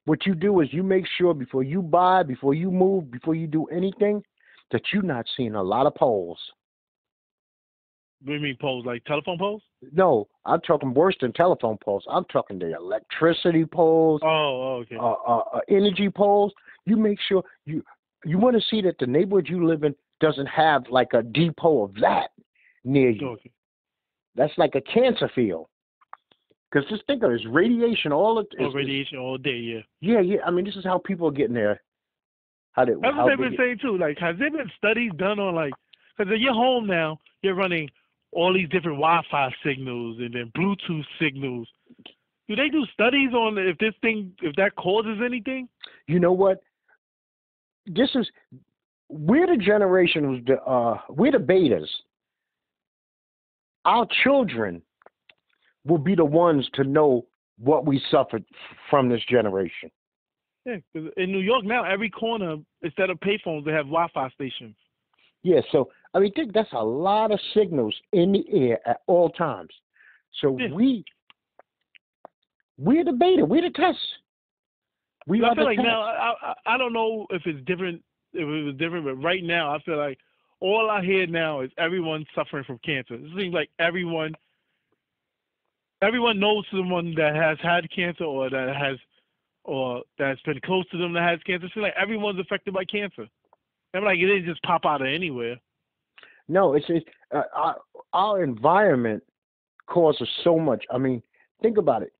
what 0.05 0.25
you 0.25 0.35
do 0.35 0.59
is 0.61 0.73
you 0.73 0.83
make 0.83 1.05
sure 1.17 1.33
before 1.33 1.63
you 1.63 1.81
buy, 1.81 2.23
before 2.23 2.53
you 2.53 2.71
move, 2.71 3.09
before 3.11 3.35
you 3.35 3.47
do 3.47 3.65
anything, 3.65 4.23
that 4.71 4.81
you're 4.93 5.03
not 5.03 5.25
seeing 5.35 5.55
a 5.55 5.63
lot 5.63 5.85
of 5.87 5.95
poles. 5.95 6.39
What 8.23 8.33
do 8.33 8.39
mean 8.39 8.57
poles? 8.59 8.85
Like 8.85 9.03
telephone 9.05 9.37
poles? 9.37 9.61
No, 9.93 10.27
I'm 10.45 10.61
talking 10.61 10.93
worse 10.93 11.15
than 11.21 11.31
telephone 11.33 11.77
poles. 11.83 12.03
I'm 12.09 12.25
talking 12.25 12.57
the 12.57 12.75
electricity 12.75 13.65
poles, 13.65 14.21
Oh, 14.23 14.27
oh, 14.27 14.75
okay. 14.81 14.95
uh, 14.95 15.13
uh, 15.27 15.43
uh, 15.53 15.59
energy 15.69 16.09
poles. 16.09 16.53
You 16.85 16.97
make 16.97 17.19
sure 17.27 17.43
you 17.65 17.83
you 18.23 18.37
want 18.39 18.55
to 18.55 18.61
see 18.69 18.81
that 18.81 18.97
the 18.99 19.05
neighborhood 19.05 19.47
you 19.47 19.67
live 19.67 19.83
in 19.83 19.93
doesn't 20.19 20.47
have 20.47 20.83
like 20.89 21.09
a 21.13 21.21
depot 21.21 21.83
of 21.83 21.93
that 21.95 22.29
near 22.83 23.09
you. 23.11 23.29
okay. 23.31 23.51
That's 24.35 24.53
like 24.57 24.75
a 24.75 24.81
cancer 24.81 25.29
field. 25.35 25.67
Because 26.71 26.89
just 26.89 27.05
think 27.07 27.23
of 27.23 27.31
it, 27.31 27.35
it's 27.35 27.45
radiation 27.45 28.11
all 28.11 28.35
the 28.35 28.45
Oh, 28.59 28.71
radiation 28.71 29.17
all 29.17 29.37
day, 29.37 29.57
yeah. 29.57 29.79
Yeah, 30.01 30.19
yeah. 30.19 30.37
I 30.45 30.51
mean, 30.51 30.65
this 30.65 30.75
is 30.75 30.83
how 30.83 30.97
people 30.97 31.27
are 31.27 31.31
getting 31.31 31.53
there. 31.53 31.81
How 32.73 32.83
did, 32.83 32.99
That's 33.01 33.13
how 33.15 33.23
what 33.23 33.29
they've 33.29 33.37
they 33.37 33.49
been 33.55 33.57
saying 33.57 33.79
too. 33.81 33.97
Like, 33.97 34.17
has 34.19 34.35
there 34.39 34.51
been 34.51 34.69
studies 34.77 35.11
done 35.17 35.39
on 35.39 35.55
like, 35.55 35.73
because 36.17 36.31
at 36.33 36.39
your 36.39 36.53
home 36.53 36.85
now, 36.87 37.19
you're 37.43 37.55
running 37.55 37.89
all 38.35 38.53
these 38.53 38.69
different 38.69 38.97
Wi-Fi 38.97 39.49
signals 39.65 40.17
and 40.19 40.33
then 40.33 40.51
Bluetooth 40.55 41.05
signals. 41.19 41.67
Do 42.47 42.55
they 42.55 42.69
do 42.69 42.85
studies 42.93 43.33
on 43.33 43.57
if 43.57 43.77
this 43.79 43.93
thing, 44.01 44.33
if 44.41 44.55
that 44.57 44.75
causes 44.75 45.19
anything? 45.25 45.67
You 46.07 46.19
know 46.19 46.33
what? 46.33 46.61
This 47.87 48.09
is 48.13 48.29
we're 49.09 49.47
the 49.47 49.57
generation 49.57 50.23
who's 50.23 50.45
the 50.45 50.61
uh 50.61 50.97
we're 51.09 51.31
the 51.31 51.37
betas. 51.37 51.87
Our 53.85 54.05
children 54.23 54.81
will 55.85 55.97
be 55.97 56.15
the 56.15 56.25
ones 56.25 56.67
to 56.73 56.83
know 56.83 57.25
what 57.57 57.85
we 57.85 58.01
suffered 58.11 58.43
from 58.89 59.07
this 59.07 59.21
generation. 59.29 59.89
Yeah, 60.65 60.77
in 61.15 61.31
New 61.31 61.39
York 61.39 61.63
now, 61.63 61.83
every 61.83 62.09
corner 62.09 62.57
instead 62.81 63.11
of 63.11 63.19
payphones, 63.19 63.65
they 63.65 63.71
have 63.71 63.85
Wi-Fi 63.85 64.29
stations. 64.31 64.75
Yeah, 65.43 65.61
so 65.71 65.91
I 66.15 66.19
mean, 66.19 66.31
think 66.31 66.53
that's 66.53 66.71
a 66.71 66.83
lot 66.83 67.31
of 67.31 67.39
signals 67.53 67.93
in 68.13 68.31
the 68.31 68.45
air 68.51 68.79
at 68.87 69.01
all 69.05 69.29
times. 69.29 69.71
So 70.41 70.57
Yeah. 70.57 70.71
we 70.71 71.03
we're 72.77 73.03
the 73.03 73.13
beta, 73.13 73.45
we're 73.45 73.61
the 73.61 73.69
test. 73.69 73.99
We 75.27 75.43
I 75.43 75.53
feel 75.55 75.65
like 75.65 75.77
test. 75.77 75.85
now, 75.87 76.01
I, 76.01 76.33
I 76.41 76.53
I 76.65 76.77
don't 76.77 76.93
know 76.93 77.27
if 77.29 77.45
it's 77.45 77.63
different, 77.65 78.01
if 78.33 78.41
it 78.41 78.63
was 78.63 78.75
different, 78.75 79.05
but 79.05 79.15
right 79.15 79.43
now, 79.43 79.75
I 79.75 79.79
feel 79.79 79.97
like 79.97 80.17
all 80.61 80.89
I 80.89 81.03
hear 81.03 81.27
now 81.27 81.61
is 81.61 81.71
everyone 81.77 82.25
suffering 82.33 82.63
from 82.63 82.79
cancer. 82.79 83.15
It 83.15 83.31
seems 83.35 83.53
like 83.53 83.69
everyone, 83.79 84.33
everyone 86.01 86.39
knows 86.39 86.65
someone 86.71 87.13
that 87.15 87.35
has 87.35 87.57
had 87.61 87.89
cancer 87.91 88.23
or 88.23 88.49
that 88.49 88.75
has, 88.75 88.97
or 89.65 90.03
that's 90.17 90.41
been 90.43 90.59
close 90.61 90.87
to 90.89 90.97
them 90.97 91.11
that 91.13 91.27
has 91.29 91.39
cancer. 91.43 91.65
It 91.65 91.73
seems 91.73 91.83
like 91.83 91.95
everyone's 91.97 92.39
affected 92.39 92.73
by 92.73 92.85
cancer. 92.85 93.27
I'm 93.93 94.03
like 94.03 94.19
it 94.19 94.27
didn't 94.27 94.45
just 94.45 94.63
pop 94.63 94.85
out 94.85 95.01
of 95.01 95.07
anywhere. 95.07 95.57
No, 96.47 96.73
it's, 96.73 96.85
it's 96.89 97.05
uh, 97.33 97.43
our, 97.55 97.77
our 98.13 98.43
environment 98.43 99.23
causes 99.87 100.27
so 100.43 100.59
much. 100.59 100.83
I 100.91 100.97
mean, 100.97 101.21
think 101.61 101.77
about 101.77 102.03
it. 102.03 102.13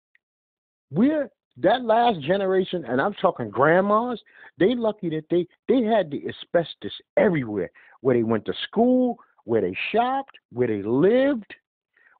We're 0.91 1.29
that 1.57 1.83
last 1.83 2.21
generation, 2.21 2.83
and 2.85 2.99
I'm 2.99 3.13
talking 3.13 3.49
grandmas, 3.49 4.21
they 4.59 4.75
lucky 4.75 5.09
that 5.09 5.25
they 5.29 5.47
they 5.67 5.83
had 5.83 6.11
the 6.11 6.23
asbestos 6.27 6.91
everywhere, 7.17 7.71
where 8.01 8.15
they 8.15 8.23
went 8.23 8.45
to 8.45 8.53
school, 8.67 9.17
where 9.45 9.61
they 9.61 9.75
shopped, 9.91 10.37
where 10.51 10.67
they 10.67 10.81
lived, 10.83 11.53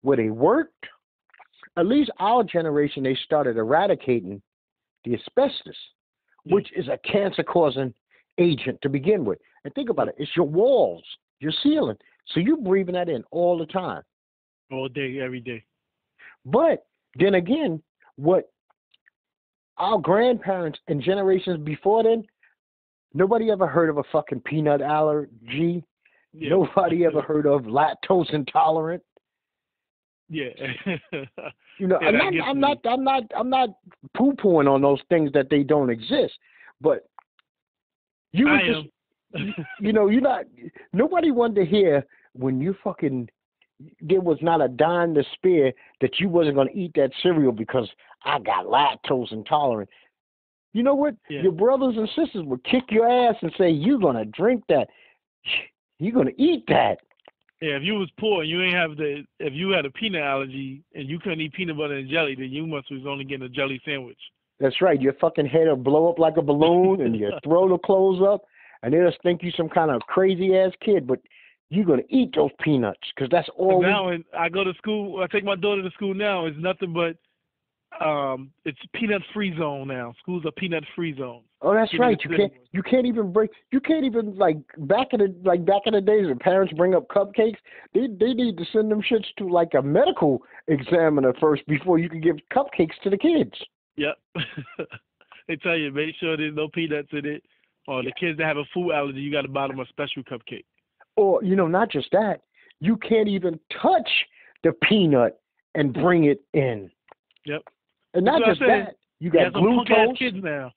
where 0.02 0.18
they 0.18 0.30
worked. 0.30 0.86
At 1.78 1.88
least 1.88 2.12
our 2.20 2.44
generation, 2.44 3.04
they 3.04 3.18
started 3.26 3.58
eradicating 3.58 4.42
the 5.04 5.16
asbestos, 5.16 5.76
which 6.46 6.72
is 6.76 6.88
a 6.88 6.98
cancer 7.00 7.44
causing 7.44 7.94
agent 8.38 8.80
to 8.82 8.90
begin 8.90 9.26
with. 9.26 9.40
And 9.66 9.74
think 9.74 9.90
about 9.90 10.08
it, 10.08 10.16
it's 10.18 10.36
your 10.36 10.48
walls, 10.48 11.04
your 11.40 11.54
ceiling. 11.64 11.98
So 12.28 12.40
you're 12.40 12.58
breathing 12.58 12.96
that 12.96 13.10
in 13.10 13.24
all 13.32 13.58
the 13.58 13.66
time. 13.66 14.02
All 14.72 14.88
day, 14.88 15.20
every 15.20 15.40
day. 15.40 15.64
But 16.46 16.86
then 17.18 17.36
again, 17.36 17.82
what 18.16 18.50
our 19.78 20.00
grandparents 20.00 20.80
and 20.88 21.02
generations 21.02 21.60
before 21.64 22.04
then, 22.04 22.24
nobody 23.14 23.52
ever 23.52 23.68
heard 23.68 23.90
of 23.90 23.98
a 23.98 24.04
fucking 24.12 24.42
peanut 24.42 24.82
allergy. 24.82 25.84
Yeah. 26.34 26.50
Nobody 26.50 27.06
ever 27.06 27.22
heard 27.22 27.46
of 27.46 27.64
lactose 27.64 28.34
intolerant. 28.34 29.04
Yeah. 30.30 30.50
You 31.78 31.88
know, 31.88 32.00
Yeah, 32.02 32.08
I'm 32.08 32.18
not, 32.18 32.46
I'm 32.48 32.60
not, 32.60 32.78
I'm 32.86 33.04
not, 33.04 33.24
I'm 33.38 33.50
not 33.50 33.70
poo-pooing 34.16 34.74
on 34.74 34.82
those 34.82 35.02
things 35.10 35.30
that 35.34 35.50
they 35.50 35.62
don't 35.62 35.90
exist. 35.90 36.34
But 36.80 37.06
you 38.32 38.48
I 38.48 38.54
were 38.54 38.60
just, 38.60 38.88
you 39.80 39.94
know, 39.94 40.08
you're 40.08 40.22
not. 40.22 40.46
Nobody 40.94 41.32
wanted 41.32 41.56
to 41.64 41.66
hear 41.66 42.06
when 42.34 42.62
you 42.62 42.76
fucking. 42.84 43.30
There 44.00 44.22
was 44.22 44.38
not 44.42 44.62
a 44.62 44.70
dime 44.70 45.14
to 45.16 45.24
spare 45.34 45.74
that 46.00 46.18
you 46.18 46.30
wasn't 46.30 46.56
going 46.56 46.70
to 46.70 46.78
eat 46.78 46.94
that 46.96 47.12
cereal 47.22 47.52
because 47.52 47.90
I 48.24 48.40
got 48.40 48.66
lactose 48.66 49.34
intolerant. 49.34 49.90
You 50.72 50.84
know 50.84 50.96
what? 50.96 51.16
Yeah. 51.30 51.42
Your 51.42 51.52
brothers 51.52 51.96
and 51.98 52.08
sisters 52.16 52.46
would 52.46 52.64
kick 52.64 52.84
your 52.90 53.10
ass 53.10 53.36
and 53.42 53.52
say, 53.58 53.70
"You're 53.70 54.00
going 54.00 54.16
to 54.16 54.26
drink 54.26 54.64
that. 54.70 54.88
You're 56.00 56.14
going 56.14 56.28
to 56.28 56.42
eat 56.42 56.64
that." 56.68 57.00
Yeah, 57.62 57.78
if 57.78 57.84
you 57.84 57.96
was 57.96 58.10
poor 58.20 58.42
and 58.42 58.50
you 58.50 58.62
ain't 58.62 58.76
have 58.76 58.98
the, 58.98 59.24
if 59.40 59.54
you 59.54 59.72
had 59.72 59.86
a 59.86 59.92
peanut 59.92 60.22
allergy 60.22 60.84
and 60.94 61.08
you 61.08 61.20
couldn't 61.20 61.40
eat 61.40 61.54
peanut 61.54 61.78
butter 61.78 61.96
and 61.96 62.10
jelly, 62.10 62.36
then 62.36 62.50
you 62.50 62.68
must 62.68 62.92
was 62.92 63.06
only 63.08 63.24
getting 63.24 63.46
a 63.46 63.50
jelly 63.50 63.82
sandwich. 63.86 64.20
That's 64.60 64.82
right. 64.82 65.02
Your 65.02 65.14
fucking 65.14 65.48
head 65.48 65.68
will 65.68 65.76
blow 65.76 66.10
up 66.10 66.20
like 66.20 66.38
a 66.38 66.42
balloon, 66.42 67.02
and 67.02 67.16
your 67.16 67.32
throat 67.44 67.70
will 67.70 67.80
close 67.80 68.22
up, 68.22 68.44
and 68.86 68.94
they'll 68.94 69.10
just 69.10 69.22
think 69.24 69.42
you 69.42 69.52
some 69.58 69.68
kind 69.68 69.90
of 69.90 70.00
crazy 70.02 70.56
ass 70.56 70.72
kid. 70.80 71.08
But 71.08 71.20
you're 71.70 71.86
gonna 71.86 72.04
eat 72.10 72.36
those 72.36 72.52
peanuts 72.64 73.00
because 73.16 73.30
that's 73.32 73.50
all. 73.58 73.80
we- 73.80 73.88
now, 73.88 74.06
when 74.06 74.24
I 74.38 74.48
go 74.48 74.64
to 74.64 74.74
school, 74.76 75.22
I 75.24 75.28
take 75.28 75.44
my 75.44 75.56
daughter 75.56 75.82
to 75.82 75.90
school 75.92 76.14
now. 76.14 76.46
It's 76.46 76.58
nothing 76.60 76.94
but, 76.94 77.18
um, 78.06 78.52
it's 78.64 78.78
peanut 78.94 79.24
free 79.34 79.58
zone 79.58 79.88
now. 79.88 80.14
Schools 80.20 80.46
are 80.46 80.52
peanut 80.52 80.84
free 80.96 81.18
zone. 81.18 81.42
oh, 81.62 81.74
that's 81.74 81.98
right. 81.98 82.20
You 82.24 82.38
can't. 82.38 82.54
You 82.74 82.84
can't 82.84 83.08
even 83.08 83.34
break. 83.34 83.50
You 83.72 83.80
can't 83.80 84.06
even 84.06 84.38
like 84.38 84.58
back 84.78 85.08
in 85.14 85.20
the 85.20 85.36
like 85.44 85.66
back 85.66 85.82
in 85.88 85.94
the 85.94 86.02
days 86.02 86.28
when 86.28 86.38
parents 86.38 86.72
bring 86.74 86.94
up 86.94 87.08
cupcakes. 87.08 87.58
They 87.96 88.08
they 88.08 88.34
need 88.34 88.58
to 88.58 88.66
send 88.72 88.92
them 88.92 89.02
shits 89.02 89.26
to 89.40 89.50
like 89.50 89.74
a 89.74 89.82
medical 89.82 90.44
examiner 90.68 91.34
first 91.42 91.66
before 91.68 91.98
you 91.98 92.10
can 92.10 92.22
give 92.22 92.36
cupcakes 92.54 92.96
to 93.04 93.10
the 93.10 93.18
kids. 93.18 93.54
Yep. 93.96 94.16
they 95.48 95.56
tell 95.56 95.76
you 95.78 95.92
make 95.92 96.16
sure 96.20 96.38
there's 96.38 96.54
no 96.54 96.68
peanuts 96.68 97.10
in 97.14 97.26
it. 97.26 97.44
Or 97.88 98.04
the 98.04 98.12
kids 98.20 98.38
that 98.40 98.46
have 98.48 98.58
a 98.58 98.64
food 98.74 98.92
allergy, 98.94 99.20
you 99.20 99.32
got 99.32 99.44
to 99.44 99.48
buy 99.48 99.68
them 99.68 99.80
a 99.80 99.86
special 99.88 100.24
cupcake. 100.24 100.66
Or 101.16 101.44
you 101.44 101.56
know, 101.56 101.68
not 101.68 101.92
just 101.92 102.10
that. 102.12 102.42
You 102.82 102.98
can't 102.98 103.28
even 103.28 103.60
touch 103.82 104.10
the 104.64 104.74
peanut 104.84 105.40
and 105.76 105.94
bring 105.94 106.26
it 106.26 106.42
in. 106.54 106.90
Yep. 107.46 107.62
And 108.16 108.26
not 108.26 108.42
That's 108.46 108.58
just 108.58 108.68
that. 108.68 108.96
You 109.20 109.30
got 109.30 109.54
got 109.54 109.62
some 109.62 109.76
punk 109.76 109.90
ass 109.92 109.98
glucose. 109.98 110.18
kids 110.18 110.38
now. 110.44 110.72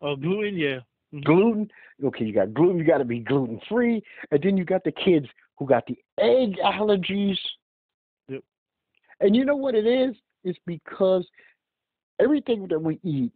Oh, 0.00 0.16
gluten, 0.16 0.56
yeah. 0.56 0.80
Mhm. 1.12 1.24
gluten. 1.24 1.70
Okay, 2.04 2.24
you 2.24 2.32
got 2.32 2.52
gluten. 2.52 2.78
You 2.78 2.84
got 2.84 2.98
to 2.98 3.04
be 3.04 3.20
gluten 3.20 3.60
free, 3.68 4.02
and 4.30 4.42
then 4.42 4.56
you 4.56 4.64
got 4.64 4.84
the 4.84 4.92
kids 4.92 5.26
who 5.56 5.66
got 5.66 5.86
the 5.86 5.96
egg 6.18 6.56
allergies. 6.58 7.38
Yep. 8.28 8.42
And 9.20 9.34
you 9.34 9.44
know 9.44 9.56
what 9.56 9.74
it 9.74 9.86
is? 9.86 10.14
It's 10.42 10.58
because 10.66 11.26
everything 12.20 12.68
that 12.68 12.78
we 12.78 12.98
eat. 13.02 13.32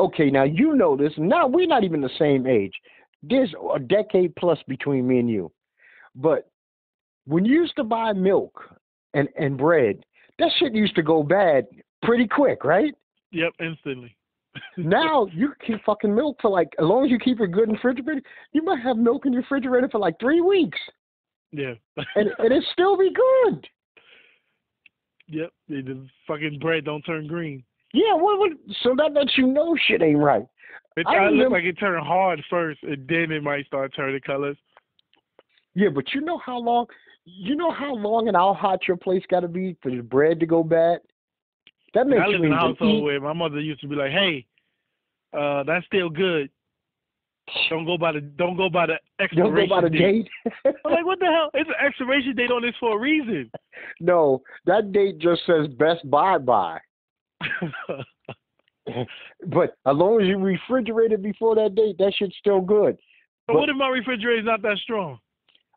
Okay, 0.00 0.30
now 0.30 0.44
you 0.44 0.74
know 0.74 0.96
this. 0.96 1.12
Now 1.18 1.46
we're 1.46 1.66
not 1.66 1.84
even 1.84 2.00
the 2.00 2.10
same 2.18 2.46
age. 2.46 2.72
There's 3.22 3.54
a 3.74 3.78
decade 3.78 4.34
plus 4.36 4.58
between 4.66 5.06
me 5.06 5.18
and 5.18 5.28
you. 5.28 5.52
But 6.14 6.48
when 7.26 7.44
you 7.44 7.60
used 7.60 7.76
to 7.76 7.84
buy 7.84 8.12
milk 8.14 8.58
and 9.12 9.28
and 9.38 9.58
bread, 9.58 10.02
that 10.38 10.50
shit 10.58 10.74
used 10.74 10.94
to 10.96 11.02
go 11.02 11.22
bad 11.22 11.66
pretty 12.02 12.26
quick, 12.26 12.64
right? 12.64 12.94
Yep, 13.32 13.52
instantly. 13.60 14.16
now 14.78 15.26
you 15.32 15.52
can 15.60 15.76
keep 15.76 15.84
fucking 15.84 16.14
milk 16.14 16.38
for 16.40 16.50
like 16.50 16.68
as 16.78 16.86
long 16.86 17.04
as 17.04 17.10
you 17.10 17.18
keep 17.18 17.38
it 17.40 17.52
good 17.52 17.64
in 17.64 17.68
the 17.70 17.74
refrigerator, 17.74 18.22
you 18.52 18.62
might 18.62 18.80
have 18.82 18.96
milk 18.96 19.26
in 19.26 19.32
your 19.34 19.42
refrigerator 19.42 19.88
for 19.90 19.98
like 20.00 20.18
three 20.18 20.40
weeks, 20.40 20.78
Yeah. 21.52 21.74
and 22.16 22.30
and 22.38 22.52
it 22.52 22.64
still 22.72 22.96
be 22.96 23.10
good. 23.12 23.68
yep. 25.28 25.50
The 25.68 26.06
fucking 26.26 26.58
bread 26.58 26.86
don't 26.86 27.02
turn 27.02 27.26
green. 27.26 27.62
Yeah, 27.92 28.14
what 28.14 28.38
what? 28.38 28.52
So 28.82 28.94
that 28.96 29.12
lets 29.12 29.36
you 29.36 29.46
know 29.46 29.76
shit 29.86 30.02
ain't 30.02 30.18
right. 30.18 30.46
It 30.96 31.06
I 31.06 31.24
look 31.24 31.32
remember- 31.32 31.56
like 31.56 31.64
it 31.64 31.78
turned 31.78 32.04
hard 32.06 32.42
first, 32.50 32.82
and 32.82 33.06
then 33.08 33.30
it 33.32 33.42
might 33.42 33.66
start 33.66 33.92
turning 33.94 34.20
colors. 34.20 34.56
Yeah, 35.74 35.88
but 35.88 36.12
you 36.14 36.20
know 36.20 36.38
how 36.38 36.58
long? 36.58 36.86
You 37.24 37.54
know 37.54 37.70
how 37.70 37.94
long 37.94 38.28
and 38.28 38.36
how 38.36 38.54
hot 38.54 38.80
your 38.88 38.96
place 38.96 39.22
got 39.30 39.40
to 39.40 39.48
be 39.48 39.76
for 39.82 39.90
the 39.90 40.00
bread 40.02 40.40
to 40.40 40.46
go 40.46 40.62
bad. 40.62 41.00
That 41.94 42.06
makes 42.06 42.22
I 42.24 42.28
live 42.28 42.42
in 42.44 42.52
a 42.52 42.56
household 42.56 42.98
eat. 43.00 43.02
where 43.02 43.20
my 43.20 43.32
mother 43.32 43.60
used 43.60 43.80
to 43.82 43.88
be 43.88 43.94
like, 43.96 44.10
"Hey, 44.10 44.46
uh, 45.32 45.62
that's 45.64 45.86
still 45.86 46.08
good. 46.08 46.50
Don't 47.68 47.84
go 47.84 47.98
by 47.98 48.12
the 48.12 48.20
don't 48.20 48.56
go 48.56 48.68
by 48.68 48.86
the 48.86 48.98
Don't 49.18 49.26
expiration 49.26 49.68
go 49.68 49.74
by 49.76 49.80
the 49.82 49.90
date." 49.90 50.28
date. 50.44 50.54
I'm 50.84 50.92
like, 50.92 51.06
"What 51.06 51.18
the 51.18 51.26
hell? 51.26 51.50
It's 51.54 51.68
an 51.68 51.84
expiration 51.86 52.34
date 52.36 52.50
on 52.50 52.62
this 52.62 52.74
for 52.80 52.96
a 52.96 53.00
reason." 53.00 53.50
no, 54.00 54.42
that 54.66 54.92
date 54.92 55.18
just 55.18 55.42
says 55.46 55.66
best 55.78 56.08
buy 56.10 56.38
by. 56.38 56.78
But 59.46 59.76
as 59.86 59.94
long 59.96 60.20
as 60.20 60.26
you 60.26 60.36
refrigerate 60.38 61.12
it 61.12 61.22
before 61.22 61.54
that 61.54 61.74
date, 61.76 61.96
that 61.98 62.12
shit's 62.18 62.34
still 62.38 62.60
good. 62.60 62.96
but 63.46 63.56
what 63.56 63.68
if 63.68 63.76
my 63.76 63.88
refrigerator's 63.88 64.44
not 64.44 64.62
that 64.62 64.78
strong? 64.82 65.18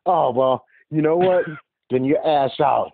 Oh 0.06 0.30
well, 0.32 0.64
you 0.90 1.00
know 1.02 1.16
what? 1.16 1.44
then 1.90 2.04
your 2.04 2.26
ass 2.26 2.50
out. 2.60 2.90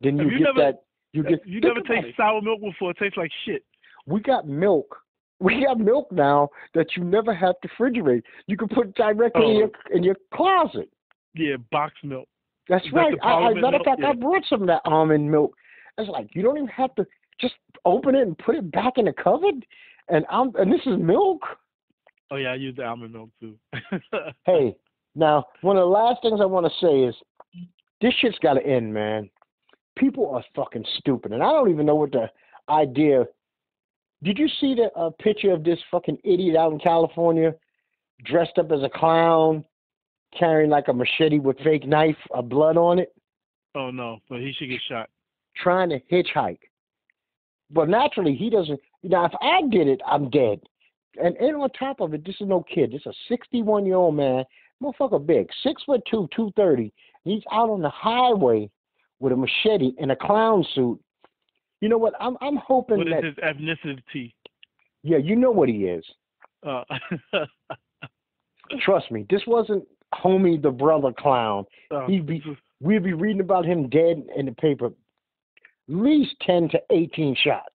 Then 0.00 0.18
you 0.18 0.24
you 0.24 0.38
get 0.38 0.44
never- 0.54 0.58
that. 0.60 0.82
You 1.14 1.22
get. 1.22 1.46
you 1.46 1.60
never 1.60 1.80
taste 1.80 2.06
it. 2.08 2.14
sour 2.16 2.40
milk 2.42 2.60
before. 2.60 2.90
It 2.90 2.98
tastes 2.98 3.16
like 3.16 3.30
shit. 3.44 3.64
We 4.06 4.20
got 4.20 4.46
milk. 4.48 4.96
We 5.40 5.64
got 5.66 5.80
milk 5.80 6.12
now 6.12 6.50
that 6.74 6.86
you 6.96 7.02
never 7.02 7.34
have 7.34 7.56
to 7.62 7.68
refrigerate. 7.70 8.22
You 8.46 8.56
can 8.56 8.68
put 8.68 8.94
directly 8.94 9.42
in 9.42 9.50
Oh. 9.56 9.58
your 9.58 9.70
in 9.96 10.02
your 10.04 10.14
closet. 10.32 10.88
Yeah, 11.34 11.56
box 11.72 11.94
milk. 12.04 12.28
That's 12.68 12.86
Is 12.86 12.92
right. 12.92 13.12
the 13.20 13.26
I, 13.26 13.48
I, 13.48 13.54
matter 13.54 13.78
of 13.78 13.82
fact, 13.84 14.04
I 14.04 14.12
brought 14.12 14.44
some 14.48 14.60
of 14.60 14.68
that 14.68 14.82
almond 14.84 15.28
milk. 15.28 15.52
It's 15.98 16.08
like 16.08 16.28
you 16.36 16.42
don't 16.44 16.58
even 16.58 16.68
have 16.68 16.94
to 16.94 17.04
just 17.42 17.54
open 17.84 18.14
it 18.14 18.22
and 18.22 18.38
put 18.38 18.54
it 18.54 18.70
back 18.70 18.94
in 18.96 19.04
the 19.04 19.12
cupboard. 19.12 19.66
And 20.08 20.24
I'm 20.30 20.54
and 20.56 20.72
this 20.72 20.80
is 20.86 20.98
milk. 20.98 21.42
Oh 22.30 22.36
yeah, 22.36 22.52
I 22.52 22.54
use 22.54 22.76
the 22.76 22.84
almond 22.84 23.12
milk 23.12 23.30
too. 23.40 23.56
Hey, 24.46 24.74
now 25.14 25.44
one 25.60 25.76
of 25.76 25.82
the 25.82 25.86
last 25.86 26.22
things 26.22 26.40
I 26.40 26.46
want 26.46 26.66
to 26.66 26.86
say 26.86 27.00
is 27.00 27.14
this 28.00 28.14
shit's 28.20 28.38
got 28.38 28.54
to 28.54 28.66
end, 28.66 28.92
man. 28.92 29.28
People 29.96 30.30
are 30.34 30.42
fucking 30.56 30.84
stupid, 30.98 31.32
and 31.32 31.42
I 31.42 31.52
don't 31.52 31.70
even 31.70 31.84
know 31.84 31.96
what 31.96 32.12
the 32.12 32.30
idea. 32.68 33.24
Did 34.22 34.38
you 34.38 34.48
see 34.60 34.74
the 34.74 34.90
uh, 34.98 35.10
picture 35.20 35.52
of 35.52 35.64
this 35.64 35.78
fucking 35.90 36.18
idiot 36.24 36.56
out 36.56 36.72
in 36.72 36.78
California, 36.78 37.54
dressed 38.24 38.56
up 38.56 38.70
as 38.72 38.82
a 38.82 38.88
clown, 38.88 39.64
carrying 40.38 40.70
like 40.70 40.88
a 40.88 40.92
machete 40.92 41.38
with 41.38 41.58
fake 41.58 41.86
knife, 41.86 42.16
a 42.34 42.42
blood 42.42 42.76
on 42.76 42.98
it, 42.98 43.12
oh 43.74 43.90
no, 43.90 44.18
but 44.28 44.40
he 44.40 44.52
should 44.52 44.68
get 44.68 44.80
shot. 44.88 45.10
trying 45.56 45.90
to 45.90 46.00
hitchhike? 46.10 46.60
But 47.72 47.88
naturally, 47.88 48.34
he 48.34 48.50
doesn't. 48.50 48.78
Now, 49.02 49.24
if 49.24 49.32
I 49.40 49.62
did 49.70 49.88
it, 49.88 50.00
I'm 50.06 50.30
dead. 50.30 50.60
And 51.22 51.36
and 51.36 51.56
on 51.56 51.70
top 51.70 52.00
of 52.00 52.14
it, 52.14 52.24
this 52.24 52.36
is 52.40 52.46
no 52.48 52.62
kid. 52.62 52.92
This 52.92 53.00
is 53.00 53.06
a 53.06 53.12
61 53.28 53.86
year 53.86 53.96
old 53.96 54.14
man, 54.14 54.44
motherfucker, 54.82 55.24
big, 55.24 55.48
six 55.62 55.82
foot 55.84 56.02
two, 56.10 56.28
two 56.34 56.52
thirty. 56.56 56.92
He's 57.24 57.42
out 57.52 57.70
on 57.70 57.82
the 57.82 57.90
highway 57.90 58.70
with 59.20 59.32
a 59.32 59.36
machete 59.36 59.92
and 60.00 60.10
a 60.12 60.16
clown 60.16 60.64
suit. 60.74 60.98
You 61.80 61.88
know 61.88 61.98
what? 61.98 62.14
I'm 62.20 62.36
I'm 62.40 62.56
hoping 62.56 62.98
What 62.98 63.08
is 63.08 63.12
that 63.12 63.24
his 63.24 63.34
ethnicity? 63.36 64.32
yeah, 65.02 65.18
you 65.18 65.36
know 65.36 65.50
what 65.50 65.68
he 65.68 65.84
is. 65.86 66.04
Uh, 66.66 66.84
Trust 68.80 69.10
me, 69.10 69.26
this 69.28 69.42
wasn't 69.46 69.84
homie 70.14 70.60
the 70.60 70.70
brother 70.70 71.12
clown. 71.16 71.64
uh, 71.90 72.06
He'd 72.06 72.26
be 72.26 72.42
we'd 72.80 73.02
be 73.04 73.12
reading 73.12 73.40
about 73.40 73.64
him 73.66 73.88
dead 73.88 74.24
in 74.36 74.46
the 74.46 74.52
paper. 74.52 74.90
Least 75.92 76.34
ten 76.40 76.68
to 76.70 76.80
eighteen 76.90 77.34
shots. 77.44 77.74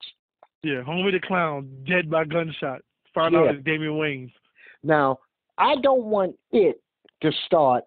yeah, 0.64 0.82
homie 0.82 1.12
the 1.12 1.20
clown, 1.26 1.70
dead 1.88 2.10
by 2.10 2.26
gunshot. 2.26 2.82
Found 3.14 3.36
out 3.36 3.46
Yeah. 3.46 3.52
it's 3.52 3.64
Damon 3.64 3.90
Wayans. 3.92 4.32
Now, 4.84 5.20
I 5.58 5.76
don't 5.82 6.06
want 6.06 6.36
it 6.52 6.82
to 7.22 7.32
start 7.46 7.84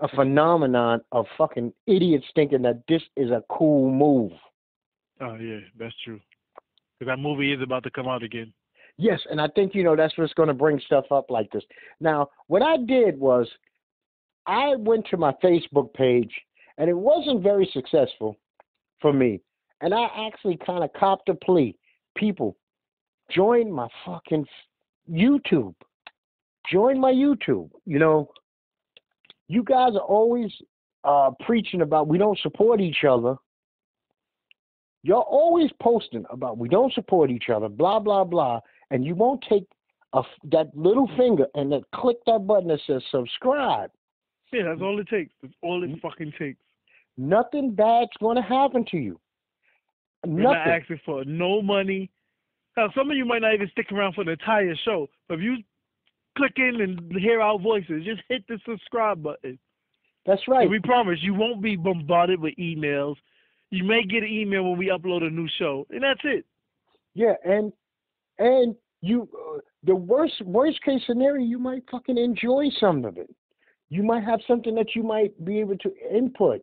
a 0.00 0.08
phenomenon 0.08 1.00
of 1.12 1.26
fucking 1.36 1.72
idiots 1.86 2.26
thinking 2.34 2.62
that 2.62 2.82
this 2.88 3.02
is 3.16 3.30
a 3.30 3.42
cool 3.50 3.90
move. 3.92 4.32
Oh 5.20 5.34
yeah, 5.34 5.58
that's 5.78 5.94
true. 6.04 6.20
Because 6.98 7.10
that 7.12 7.18
movie 7.18 7.52
is 7.52 7.60
about 7.60 7.82
to 7.84 7.90
come 7.90 8.06
out 8.08 8.22
again. 8.22 8.52
Yes, 8.98 9.20
and 9.30 9.40
I 9.40 9.48
think 9.48 9.74
you 9.74 9.82
know 9.82 9.96
that's 9.96 10.16
what's 10.16 10.32
going 10.34 10.48
to 10.48 10.54
bring 10.54 10.78
stuff 10.80 11.06
up 11.10 11.30
like 11.30 11.50
this. 11.50 11.64
Now, 12.00 12.30
what 12.46 12.62
I 12.62 12.76
did 12.76 13.18
was 13.18 13.48
I 14.46 14.76
went 14.76 15.06
to 15.10 15.16
my 15.16 15.32
Facebook 15.42 15.92
page, 15.94 16.32
and 16.78 16.88
it 16.88 16.96
wasn't 16.96 17.42
very 17.42 17.68
successful 17.72 18.36
for 19.00 19.12
me. 19.12 19.40
And 19.80 19.94
I 19.94 20.08
actually 20.28 20.58
kind 20.64 20.84
of 20.84 20.92
copped 20.92 21.28
a 21.28 21.34
plea. 21.34 21.76
People, 22.16 22.56
join 23.30 23.70
my 23.70 23.88
fucking 24.04 24.46
YouTube. 25.10 25.74
Join 26.70 27.00
my 27.00 27.12
YouTube. 27.12 27.70
You 27.86 27.98
know, 27.98 28.30
you 29.48 29.62
guys 29.62 29.94
are 29.94 30.00
always 30.00 30.52
uh, 31.04 31.30
preaching 31.44 31.80
about 31.82 32.08
we 32.08 32.18
don't 32.18 32.38
support 32.38 32.80
each 32.80 33.04
other. 33.08 33.36
You're 35.02 35.16
always 35.22 35.70
posting 35.80 36.24
about 36.30 36.58
we 36.58 36.68
don't 36.68 36.92
support 36.92 37.30
each 37.30 37.48
other, 37.48 37.68
blah 37.68 38.00
blah 38.00 38.24
blah, 38.24 38.60
and 38.90 39.04
you 39.04 39.14
won't 39.14 39.42
take 39.48 39.64
a, 40.12 40.22
that 40.50 40.76
little 40.76 41.08
finger 41.16 41.46
and 41.54 41.72
then 41.72 41.82
click 41.94 42.18
that 42.26 42.46
button 42.46 42.68
that 42.68 42.80
says 42.86 43.02
subscribe. 43.10 43.90
Yeah, 44.52 44.64
that's 44.64 44.82
all 44.82 44.98
it 45.00 45.08
takes. 45.08 45.32
That's 45.40 45.54
all 45.62 45.82
it 45.84 45.90
fucking 46.02 46.32
takes. 46.38 46.60
Nothing 47.20 47.74
bad's 47.74 48.16
going 48.18 48.36
to 48.36 48.42
happen 48.42 48.82
to 48.92 48.96
you. 48.96 49.20
You're 50.24 50.36
Nothing. 50.36 50.58
not 50.58 50.68
asking 50.68 51.00
for 51.04 51.22
no 51.26 51.60
money. 51.60 52.10
Now, 52.78 52.88
some 52.96 53.10
of 53.10 53.16
you 53.16 53.26
might 53.26 53.42
not 53.42 53.52
even 53.52 53.68
stick 53.72 53.92
around 53.92 54.14
for 54.14 54.24
the 54.24 54.30
entire 54.30 54.74
show. 54.86 55.06
But 55.28 55.34
if 55.34 55.40
you 55.42 55.56
click 56.38 56.54
in 56.56 56.80
and 56.80 57.12
hear 57.20 57.42
our 57.42 57.58
voices, 57.58 58.04
just 58.06 58.22
hit 58.30 58.42
the 58.48 58.58
subscribe 58.66 59.22
button. 59.22 59.58
That's 60.24 60.40
right. 60.48 60.62
And 60.62 60.70
we 60.70 60.78
promise 60.78 61.18
you 61.20 61.34
won't 61.34 61.62
be 61.62 61.76
bombarded 61.76 62.40
with 62.40 62.54
emails. 62.58 63.16
You 63.70 63.84
may 63.84 64.02
get 64.02 64.22
an 64.22 64.30
email 64.30 64.64
when 64.70 64.78
we 64.78 64.86
upload 64.86 65.22
a 65.22 65.28
new 65.28 65.48
show, 65.58 65.86
and 65.90 66.02
that's 66.02 66.20
it. 66.24 66.46
Yeah, 67.14 67.34
and 67.44 67.70
and 68.38 68.74
you 69.02 69.28
uh, 69.34 69.58
the 69.84 69.94
worst 69.94 70.40
worst 70.44 70.82
case 70.82 71.02
scenario, 71.06 71.44
you 71.44 71.58
might 71.58 71.82
fucking 71.90 72.16
enjoy 72.16 72.68
some 72.80 73.04
of 73.04 73.18
it. 73.18 73.30
You 73.90 74.02
might 74.02 74.24
have 74.24 74.40
something 74.48 74.74
that 74.76 74.94
you 74.94 75.02
might 75.02 75.44
be 75.44 75.60
able 75.60 75.76
to 75.78 75.92
input, 76.12 76.62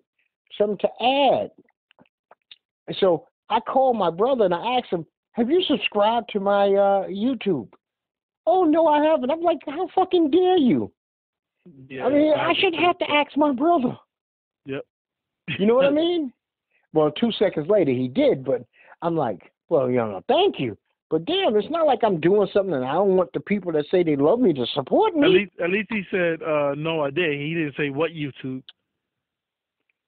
something 0.58 0.78
to 0.80 0.88
add. 1.04 1.52
And 2.88 2.98
so 3.00 3.28
I 3.50 3.60
called 3.60 3.98
my 3.98 4.10
brother 4.10 4.46
and 4.46 4.54
I 4.54 4.78
asked 4.78 4.90
him, 4.90 5.06
"Have 5.34 5.50
you 5.50 5.62
subscribed 5.64 6.30
to 6.34 6.40
my 6.40 6.68
uh, 6.68 7.08
YouTube?" 7.08 7.70
Oh 8.46 8.64
no, 8.64 8.88
I 8.88 9.04
haven't. 9.04 9.30
I'm 9.30 9.42
like, 9.42 9.60
how 9.68 9.88
fucking 9.94 10.32
dare 10.32 10.58
you? 10.58 10.92
Yeah, 11.90 12.06
I 12.06 12.10
mean, 12.10 12.34
I 12.34 12.54
should 12.58 12.74
have 12.76 12.98
to 13.00 13.12
ask 13.12 13.36
my 13.36 13.52
brother. 13.52 13.98
Yep. 14.66 14.86
You 15.60 15.66
know 15.66 15.76
what 15.76 15.86
I 15.86 15.90
mean? 16.06 16.32
Well, 16.94 17.12
two 17.12 17.32
seconds 17.34 17.68
later 17.70 17.92
he 17.92 18.08
did, 18.08 18.46
but 18.46 18.64
I'm 19.02 19.18
like, 19.18 19.52
well, 19.68 19.90
you 19.90 19.98
know, 19.98 20.24
thank 20.30 20.60
you. 20.60 20.78
But 21.10 21.26
damn, 21.26 21.56
it's 21.56 21.70
not 21.70 21.86
like 21.86 22.00
I'm 22.04 22.20
doing 22.20 22.48
something 22.54 22.74
and 22.74 22.86
I 22.86 22.94
don't 22.94 23.16
want 23.16 23.32
the 23.34 23.40
people 23.42 23.72
that 23.74 23.86
say 23.92 24.04
they 24.04 24.16
love 24.16 24.40
me 24.40 24.54
to 24.54 24.66
support 24.74 25.16
me. 25.16 25.26
At 25.26 25.30
least, 25.30 25.52
at 25.64 25.70
least 25.70 25.88
he 25.90 26.04
said, 26.12 26.42
uh, 26.42 26.74
"No, 26.76 27.02
I 27.02 27.12
did." 27.12 27.40
He 27.40 27.54
didn't 27.54 27.76
say 27.78 27.90
what 27.90 28.12
YouTube. 28.12 28.64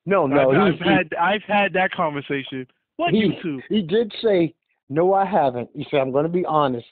No, 0.10 0.28
no, 0.28 0.52
I've, 0.52 0.74
he, 0.74 0.80
I've 0.80 0.80
had 0.80 1.14
I've 1.20 1.44
had 1.44 1.74
that 1.74 1.92
conversation. 1.92 2.66
What 2.98 3.14
he, 3.14 3.32
YouTube? 3.32 3.62
he 3.70 3.82
did 3.82 4.12
say, 4.24 4.54
no, 4.90 5.14
I 5.14 5.26
haven't. 5.26 5.70
He 5.74 5.86
said, 5.90 6.00
I'm 6.00 6.12
going 6.12 6.24
to 6.26 6.32
be 6.32 6.46
honest. 6.46 6.88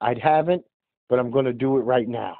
I 0.00 0.14
haven't, 0.20 0.64
but 1.08 1.18
I'm 1.18 1.30
going 1.30 1.44
to 1.44 1.52
do 1.52 1.76
it 1.76 1.82
right 1.82 2.08
now. 2.08 2.36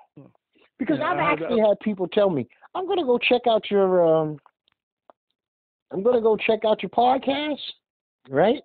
Because 0.78 0.98
Yeah, 0.98 1.06
I've 1.06 1.18
actually 1.18 1.60
had 1.60 1.78
people 1.80 2.08
tell 2.08 2.30
me, 2.30 2.48
I'm 2.74 2.86
going 2.86 2.98
to 2.98 3.04
go 3.04 3.18
check 3.18 3.42
out 3.48 3.70
your, 3.70 4.04
um, 4.04 4.38
I'm 5.92 6.02
going 6.02 6.16
to 6.16 6.22
go 6.22 6.36
check 6.36 6.64
out 6.66 6.82
your 6.82 6.90
podcast, 6.90 7.60
right? 8.28 8.62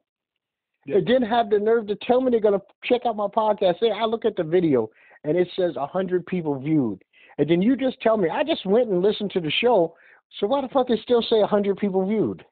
Yeah. 0.86 0.96
They 0.96 1.02
didn't 1.02 1.30
have 1.30 1.50
the 1.50 1.60
nerve 1.60 1.88
to 1.88 1.96
tell 2.08 2.22
me 2.22 2.32
they're 2.32 2.40
going 2.40 2.60
to 2.60 2.66
check 2.86 3.02
out 3.06 3.18
my 3.18 3.28
podcast. 3.28 3.80
Say, 3.80 3.92
I 3.92 4.06
look 4.06 4.26
at 4.26 4.38
the 4.38 4.44
video 4.44 4.90
and 5.26 5.38
it 5.38 5.50
says 5.56 5.76
100 5.76 6.26
people 6.26 6.58
viewed. 6.58 7.04
And 7.38 7.50
then 7.50 7.62
you 7.62 7.76
just 7.76 8.00
tell 8.02 8.18
me, 8.18 8.30
I 8.30 8.44
just 8.44 8.66
went 8.66 8.90
and 8.90 9.02
listened 9.02 9.32
to 9.32 9.42
the 9.42 9.52
show. 9.52 9.96
So 10.40 10.48
why 10.48 10.62
the 10.62 10.68
fuck 10.70 10.88
they 10.88 10.98
still 11.02 11.22
say 11.22 11.40
100 11.40 11.78
people 11.78 12.06
viewed? 12.06 12.46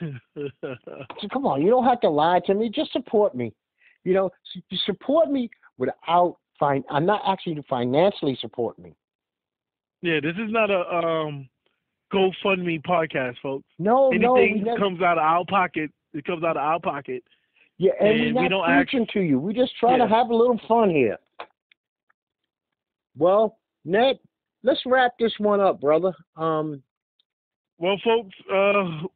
So 0.36 1.28
come 1.32 1.46
on, 1.46 1.62
you 1.62 1.70
don't 1.70 1.84
have 1.84 2.00
to 2.00 2.10
lie 2.10 2.40
to 2.46 2.54
me. 2.54 2.68
Just 2.68 2.92
support 2.92 3.34
me. 3.34 3.52
You 4.04 4.14
know, 4.14 4.30
you 4.70 4.78
support 4.86 5.30
me 5.30 5.50
without 5.78 6.36
fin. 6.58 6.82
I'm 6.90 7.06
not 7.06 7.22
asking 7.26 7.56
you 7.56 7.62
to 7.62 7.68
financially 7.68 8.36
support 8.40 8.78
me. 8.78 8.94
yeah, 10.02 10.20
this 10.20 10.34
is 10.34 10.50
not 10.50 10.70
a 10.70 10.80
um 10.80 11.48
GoFundMe 12.12 12.82
podcast, 12.84 13.36
folks. 13.42 13.66
No, 13.78 14.10
no, 14.10 14.36
Anything 14.36 14.64
never, 14.64 14.78
comes 14.78 15.00
out 15.02 15.18
of 15.18 15.24
our 15.24 15.44
pocket, 15.44 15.90
it 16.14 16.24
comes 16.24 16.42
out 16.42 16.56
of 16.56 16.62
our 16.62 16.80
pocket. 16.80 17.22
yeah, 17.76 17.92
and, 18.00 18.20
and 18.20 18.36
we 18.36 18.48
don't 18.48 18.68
act- 18.68 18.94
to 19.12 19.20
you. 19.20 19.38
We 19.38 19.52
just 19.52 19.76
try 19.78 19.96
to 19.98 20.06
have 20.08 20.30
a 20.30 20.34
little 20.34 20.58
fun 20.66 20.90
here. 20.90 21.18
Well, 23.16 23.58
Ned, 23.84 24.18
let's 24.62 24.80
wrap 24.86 25.12
this 25.18 25.32
one 25.38 25.60
up, 25.60 25.80
brother. 25.80 26.12
Um, 26.36 26.82
Well, 27.78 27.96
folks, 28.04 28.34
uh, 28.52 29.06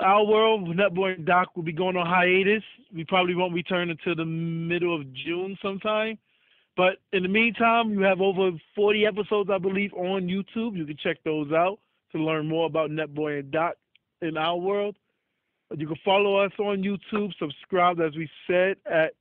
our 0.00 0.24
world, 0.24 0.68
Netboy 0.68 1.14
and 1.16 1.26
Doc 1.26 1.54
will 1.54 1.62
be 1.62 1.72
going 1.72 1.96
on 1.96 2.06
hiatus. 2.06 2.64
We 2.92 3.04
probably 3.04 3.36
won't 3.36 3.54
return 3.54 3.90
until 3.90 4.16
the 4.16 4.24
middle 4.24 4.94
of 4.94 5.12
June 5.12 5.56
sometime. 5.62 6.18
But 6.76 6.98
in 7.12 7.22
the 7.22 7.28
meantime, 7.28 7.92
you 7.92 8.00
have 8.00 8.20
over 8.20 8.50
40 8.74 9.06
episodes, 9.06 9.50
I 9.50 9.58
believe, 9.58 9.94
on 9.94 10.28
YouTube. 10.28 10.76
You 10.76 10.84
can 10.84 10.96
check 10.96 11.18
those 11.24 11.52
out 11.52 11.78
to 12.12 12.18
learn 12.18 12.48
more 12.48 12.66
about 12.66 12.90
Netboy 12.90 13.40
and 13.40 13.50
Doc 13.50 13.76
in 14.20 14.36
our 14.36 14.56
world. 14.56 14.96
You 15.76 15.86
can 15.86 15.96
follow 16.04 16.36
us 16.36 16.52
on 16.58 16.82
YouTube, 16.82 17.32
subscribe, 17.38 18.00
as 18.00 18.14
we 18.16 18.28
said, 18.46 18.76
at 18.90 19.14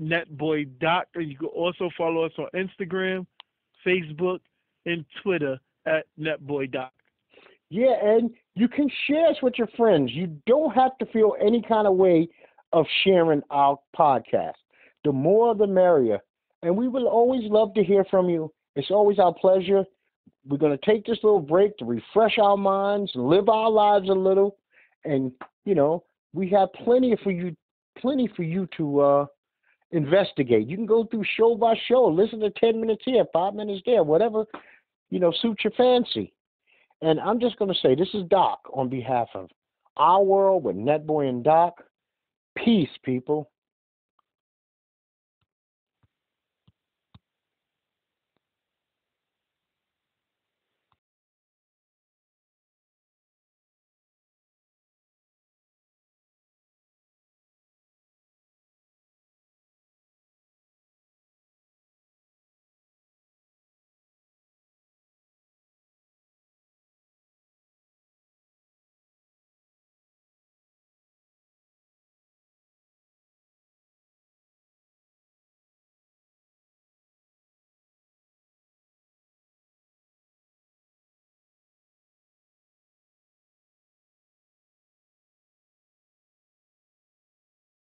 Netboy 0.00 0.78
Doc. 0.80 1.08
And 1.14 1.30
you 1.30 1.36
can 1.36 1.48
also 1.48 1.90
follow 1.96 2.24
us 2.24 2.32
on 2.38 2.48
Instagram, 2.54 3.26
Facebook, 3.86 4.40
and 4.86 5.04
Twitter 5.22 5.58
at 5.86 6.06
Netboy 6.18 6.72
Doc. 6.72 6.92
Yeah, 7.70 7.94
and 8.02 8.30
you 8.54 8.68
can 8.68 8.88
share 9.06 9.28
us 9.28 9.36
with 9.42 9.54
your 9.58 9.68
friends. 9.76 10.10
You 10.12 10.38
don't 10.46 10.74
have 10.74 10.96
to 10.98 11.06
feel 11.06 11.34
any 11.40 11.62
kind 11.62 11.86
of 11.86 11.94
way 11.96 12.28
of 12.72 12.86
sharing 13.04 13.42
our 13.50 13.78
podcast. 13.96 14.54
The 15.04 15.12
more, 15.12 15.54
the 15.54 15.66
merrier. 15.66 16.18
And 16.62 16.76
we 16.76 16.88
will 16.88 17.06
always 17.06 17.42
love 17.44 17.74
to 17.74 17.84
hear 17.84 18.04
from 18.10 18.28
you. 18.28 18.52
It's 18.74 18.90
always 18.90 19.18
our 19.18 19.34
pleasure. 19.34 19.84
We're 20.46 20.58
going 20.58 20.76
to 20.76 20.86
take 20.86 21.04
this 21.04 21.18
little 21.22 21.40
break 21.40 21.76
to 21.78 21.84
refresh 21.84 22.38
our 22.38 22.56
minds, 22.56 23.12
live 23.14 23.48
our 23.48 23.70
lives 23.70 24.08
a 24.08 24.12
little, 24.12 24.56
and 25.04 25.30
you 25.64 25.74
know 25.74 26.04
we 26.32 26.48
have 26.50 26.72
plenty 26.84 27.16
for 27.22 27.30
you, 27.30 27.54
plenty 27.98 28.28
for 28.34 28.42
you 28.42 28.68
to 28.76 29.00
uh, 29.00 29.26
investigate. 29.90 30.66
You 30.66 30.76
can 30.76 30.86
go 30.86 31.04
through 31.04 31.24
show 31.36 31.54
by 31.54 31.74
show, 31.86 32.06
listen 32.06 32.40
to 32.40 32.50
ten 32.50 32.80
minutes 32.80 33.02
here, 33.04 33.24
five 33.32 33.54
minutes 33.54 33.82
there, 33.84 34.02
whatever 34.02 34.44
you 35.10 35.20
know 35.20 35.32
suits 35.42 35.64
your 35.64 35.72
fancy. 35.72 36.32
And 37.00 37.20
I'm 37.20 37.40
just 37.40 37.58
going 37.58 37.72
to 37.72 37.80
say 37.80 37.94
this 37.94 38.08
is 38.14 38.24
Doc 38.28 38.60
on 38.72 38.88
behalf 38.88 39.28
of 39.34 39.48
our 39.96 40.22
world 40.22 40.64
with 40.64 40.76
Netboy 40.76 41.28
and 41.28 41.44
Doc. 41.44 41.82
Peace, 42.56 42.88
people. 43.04 43.50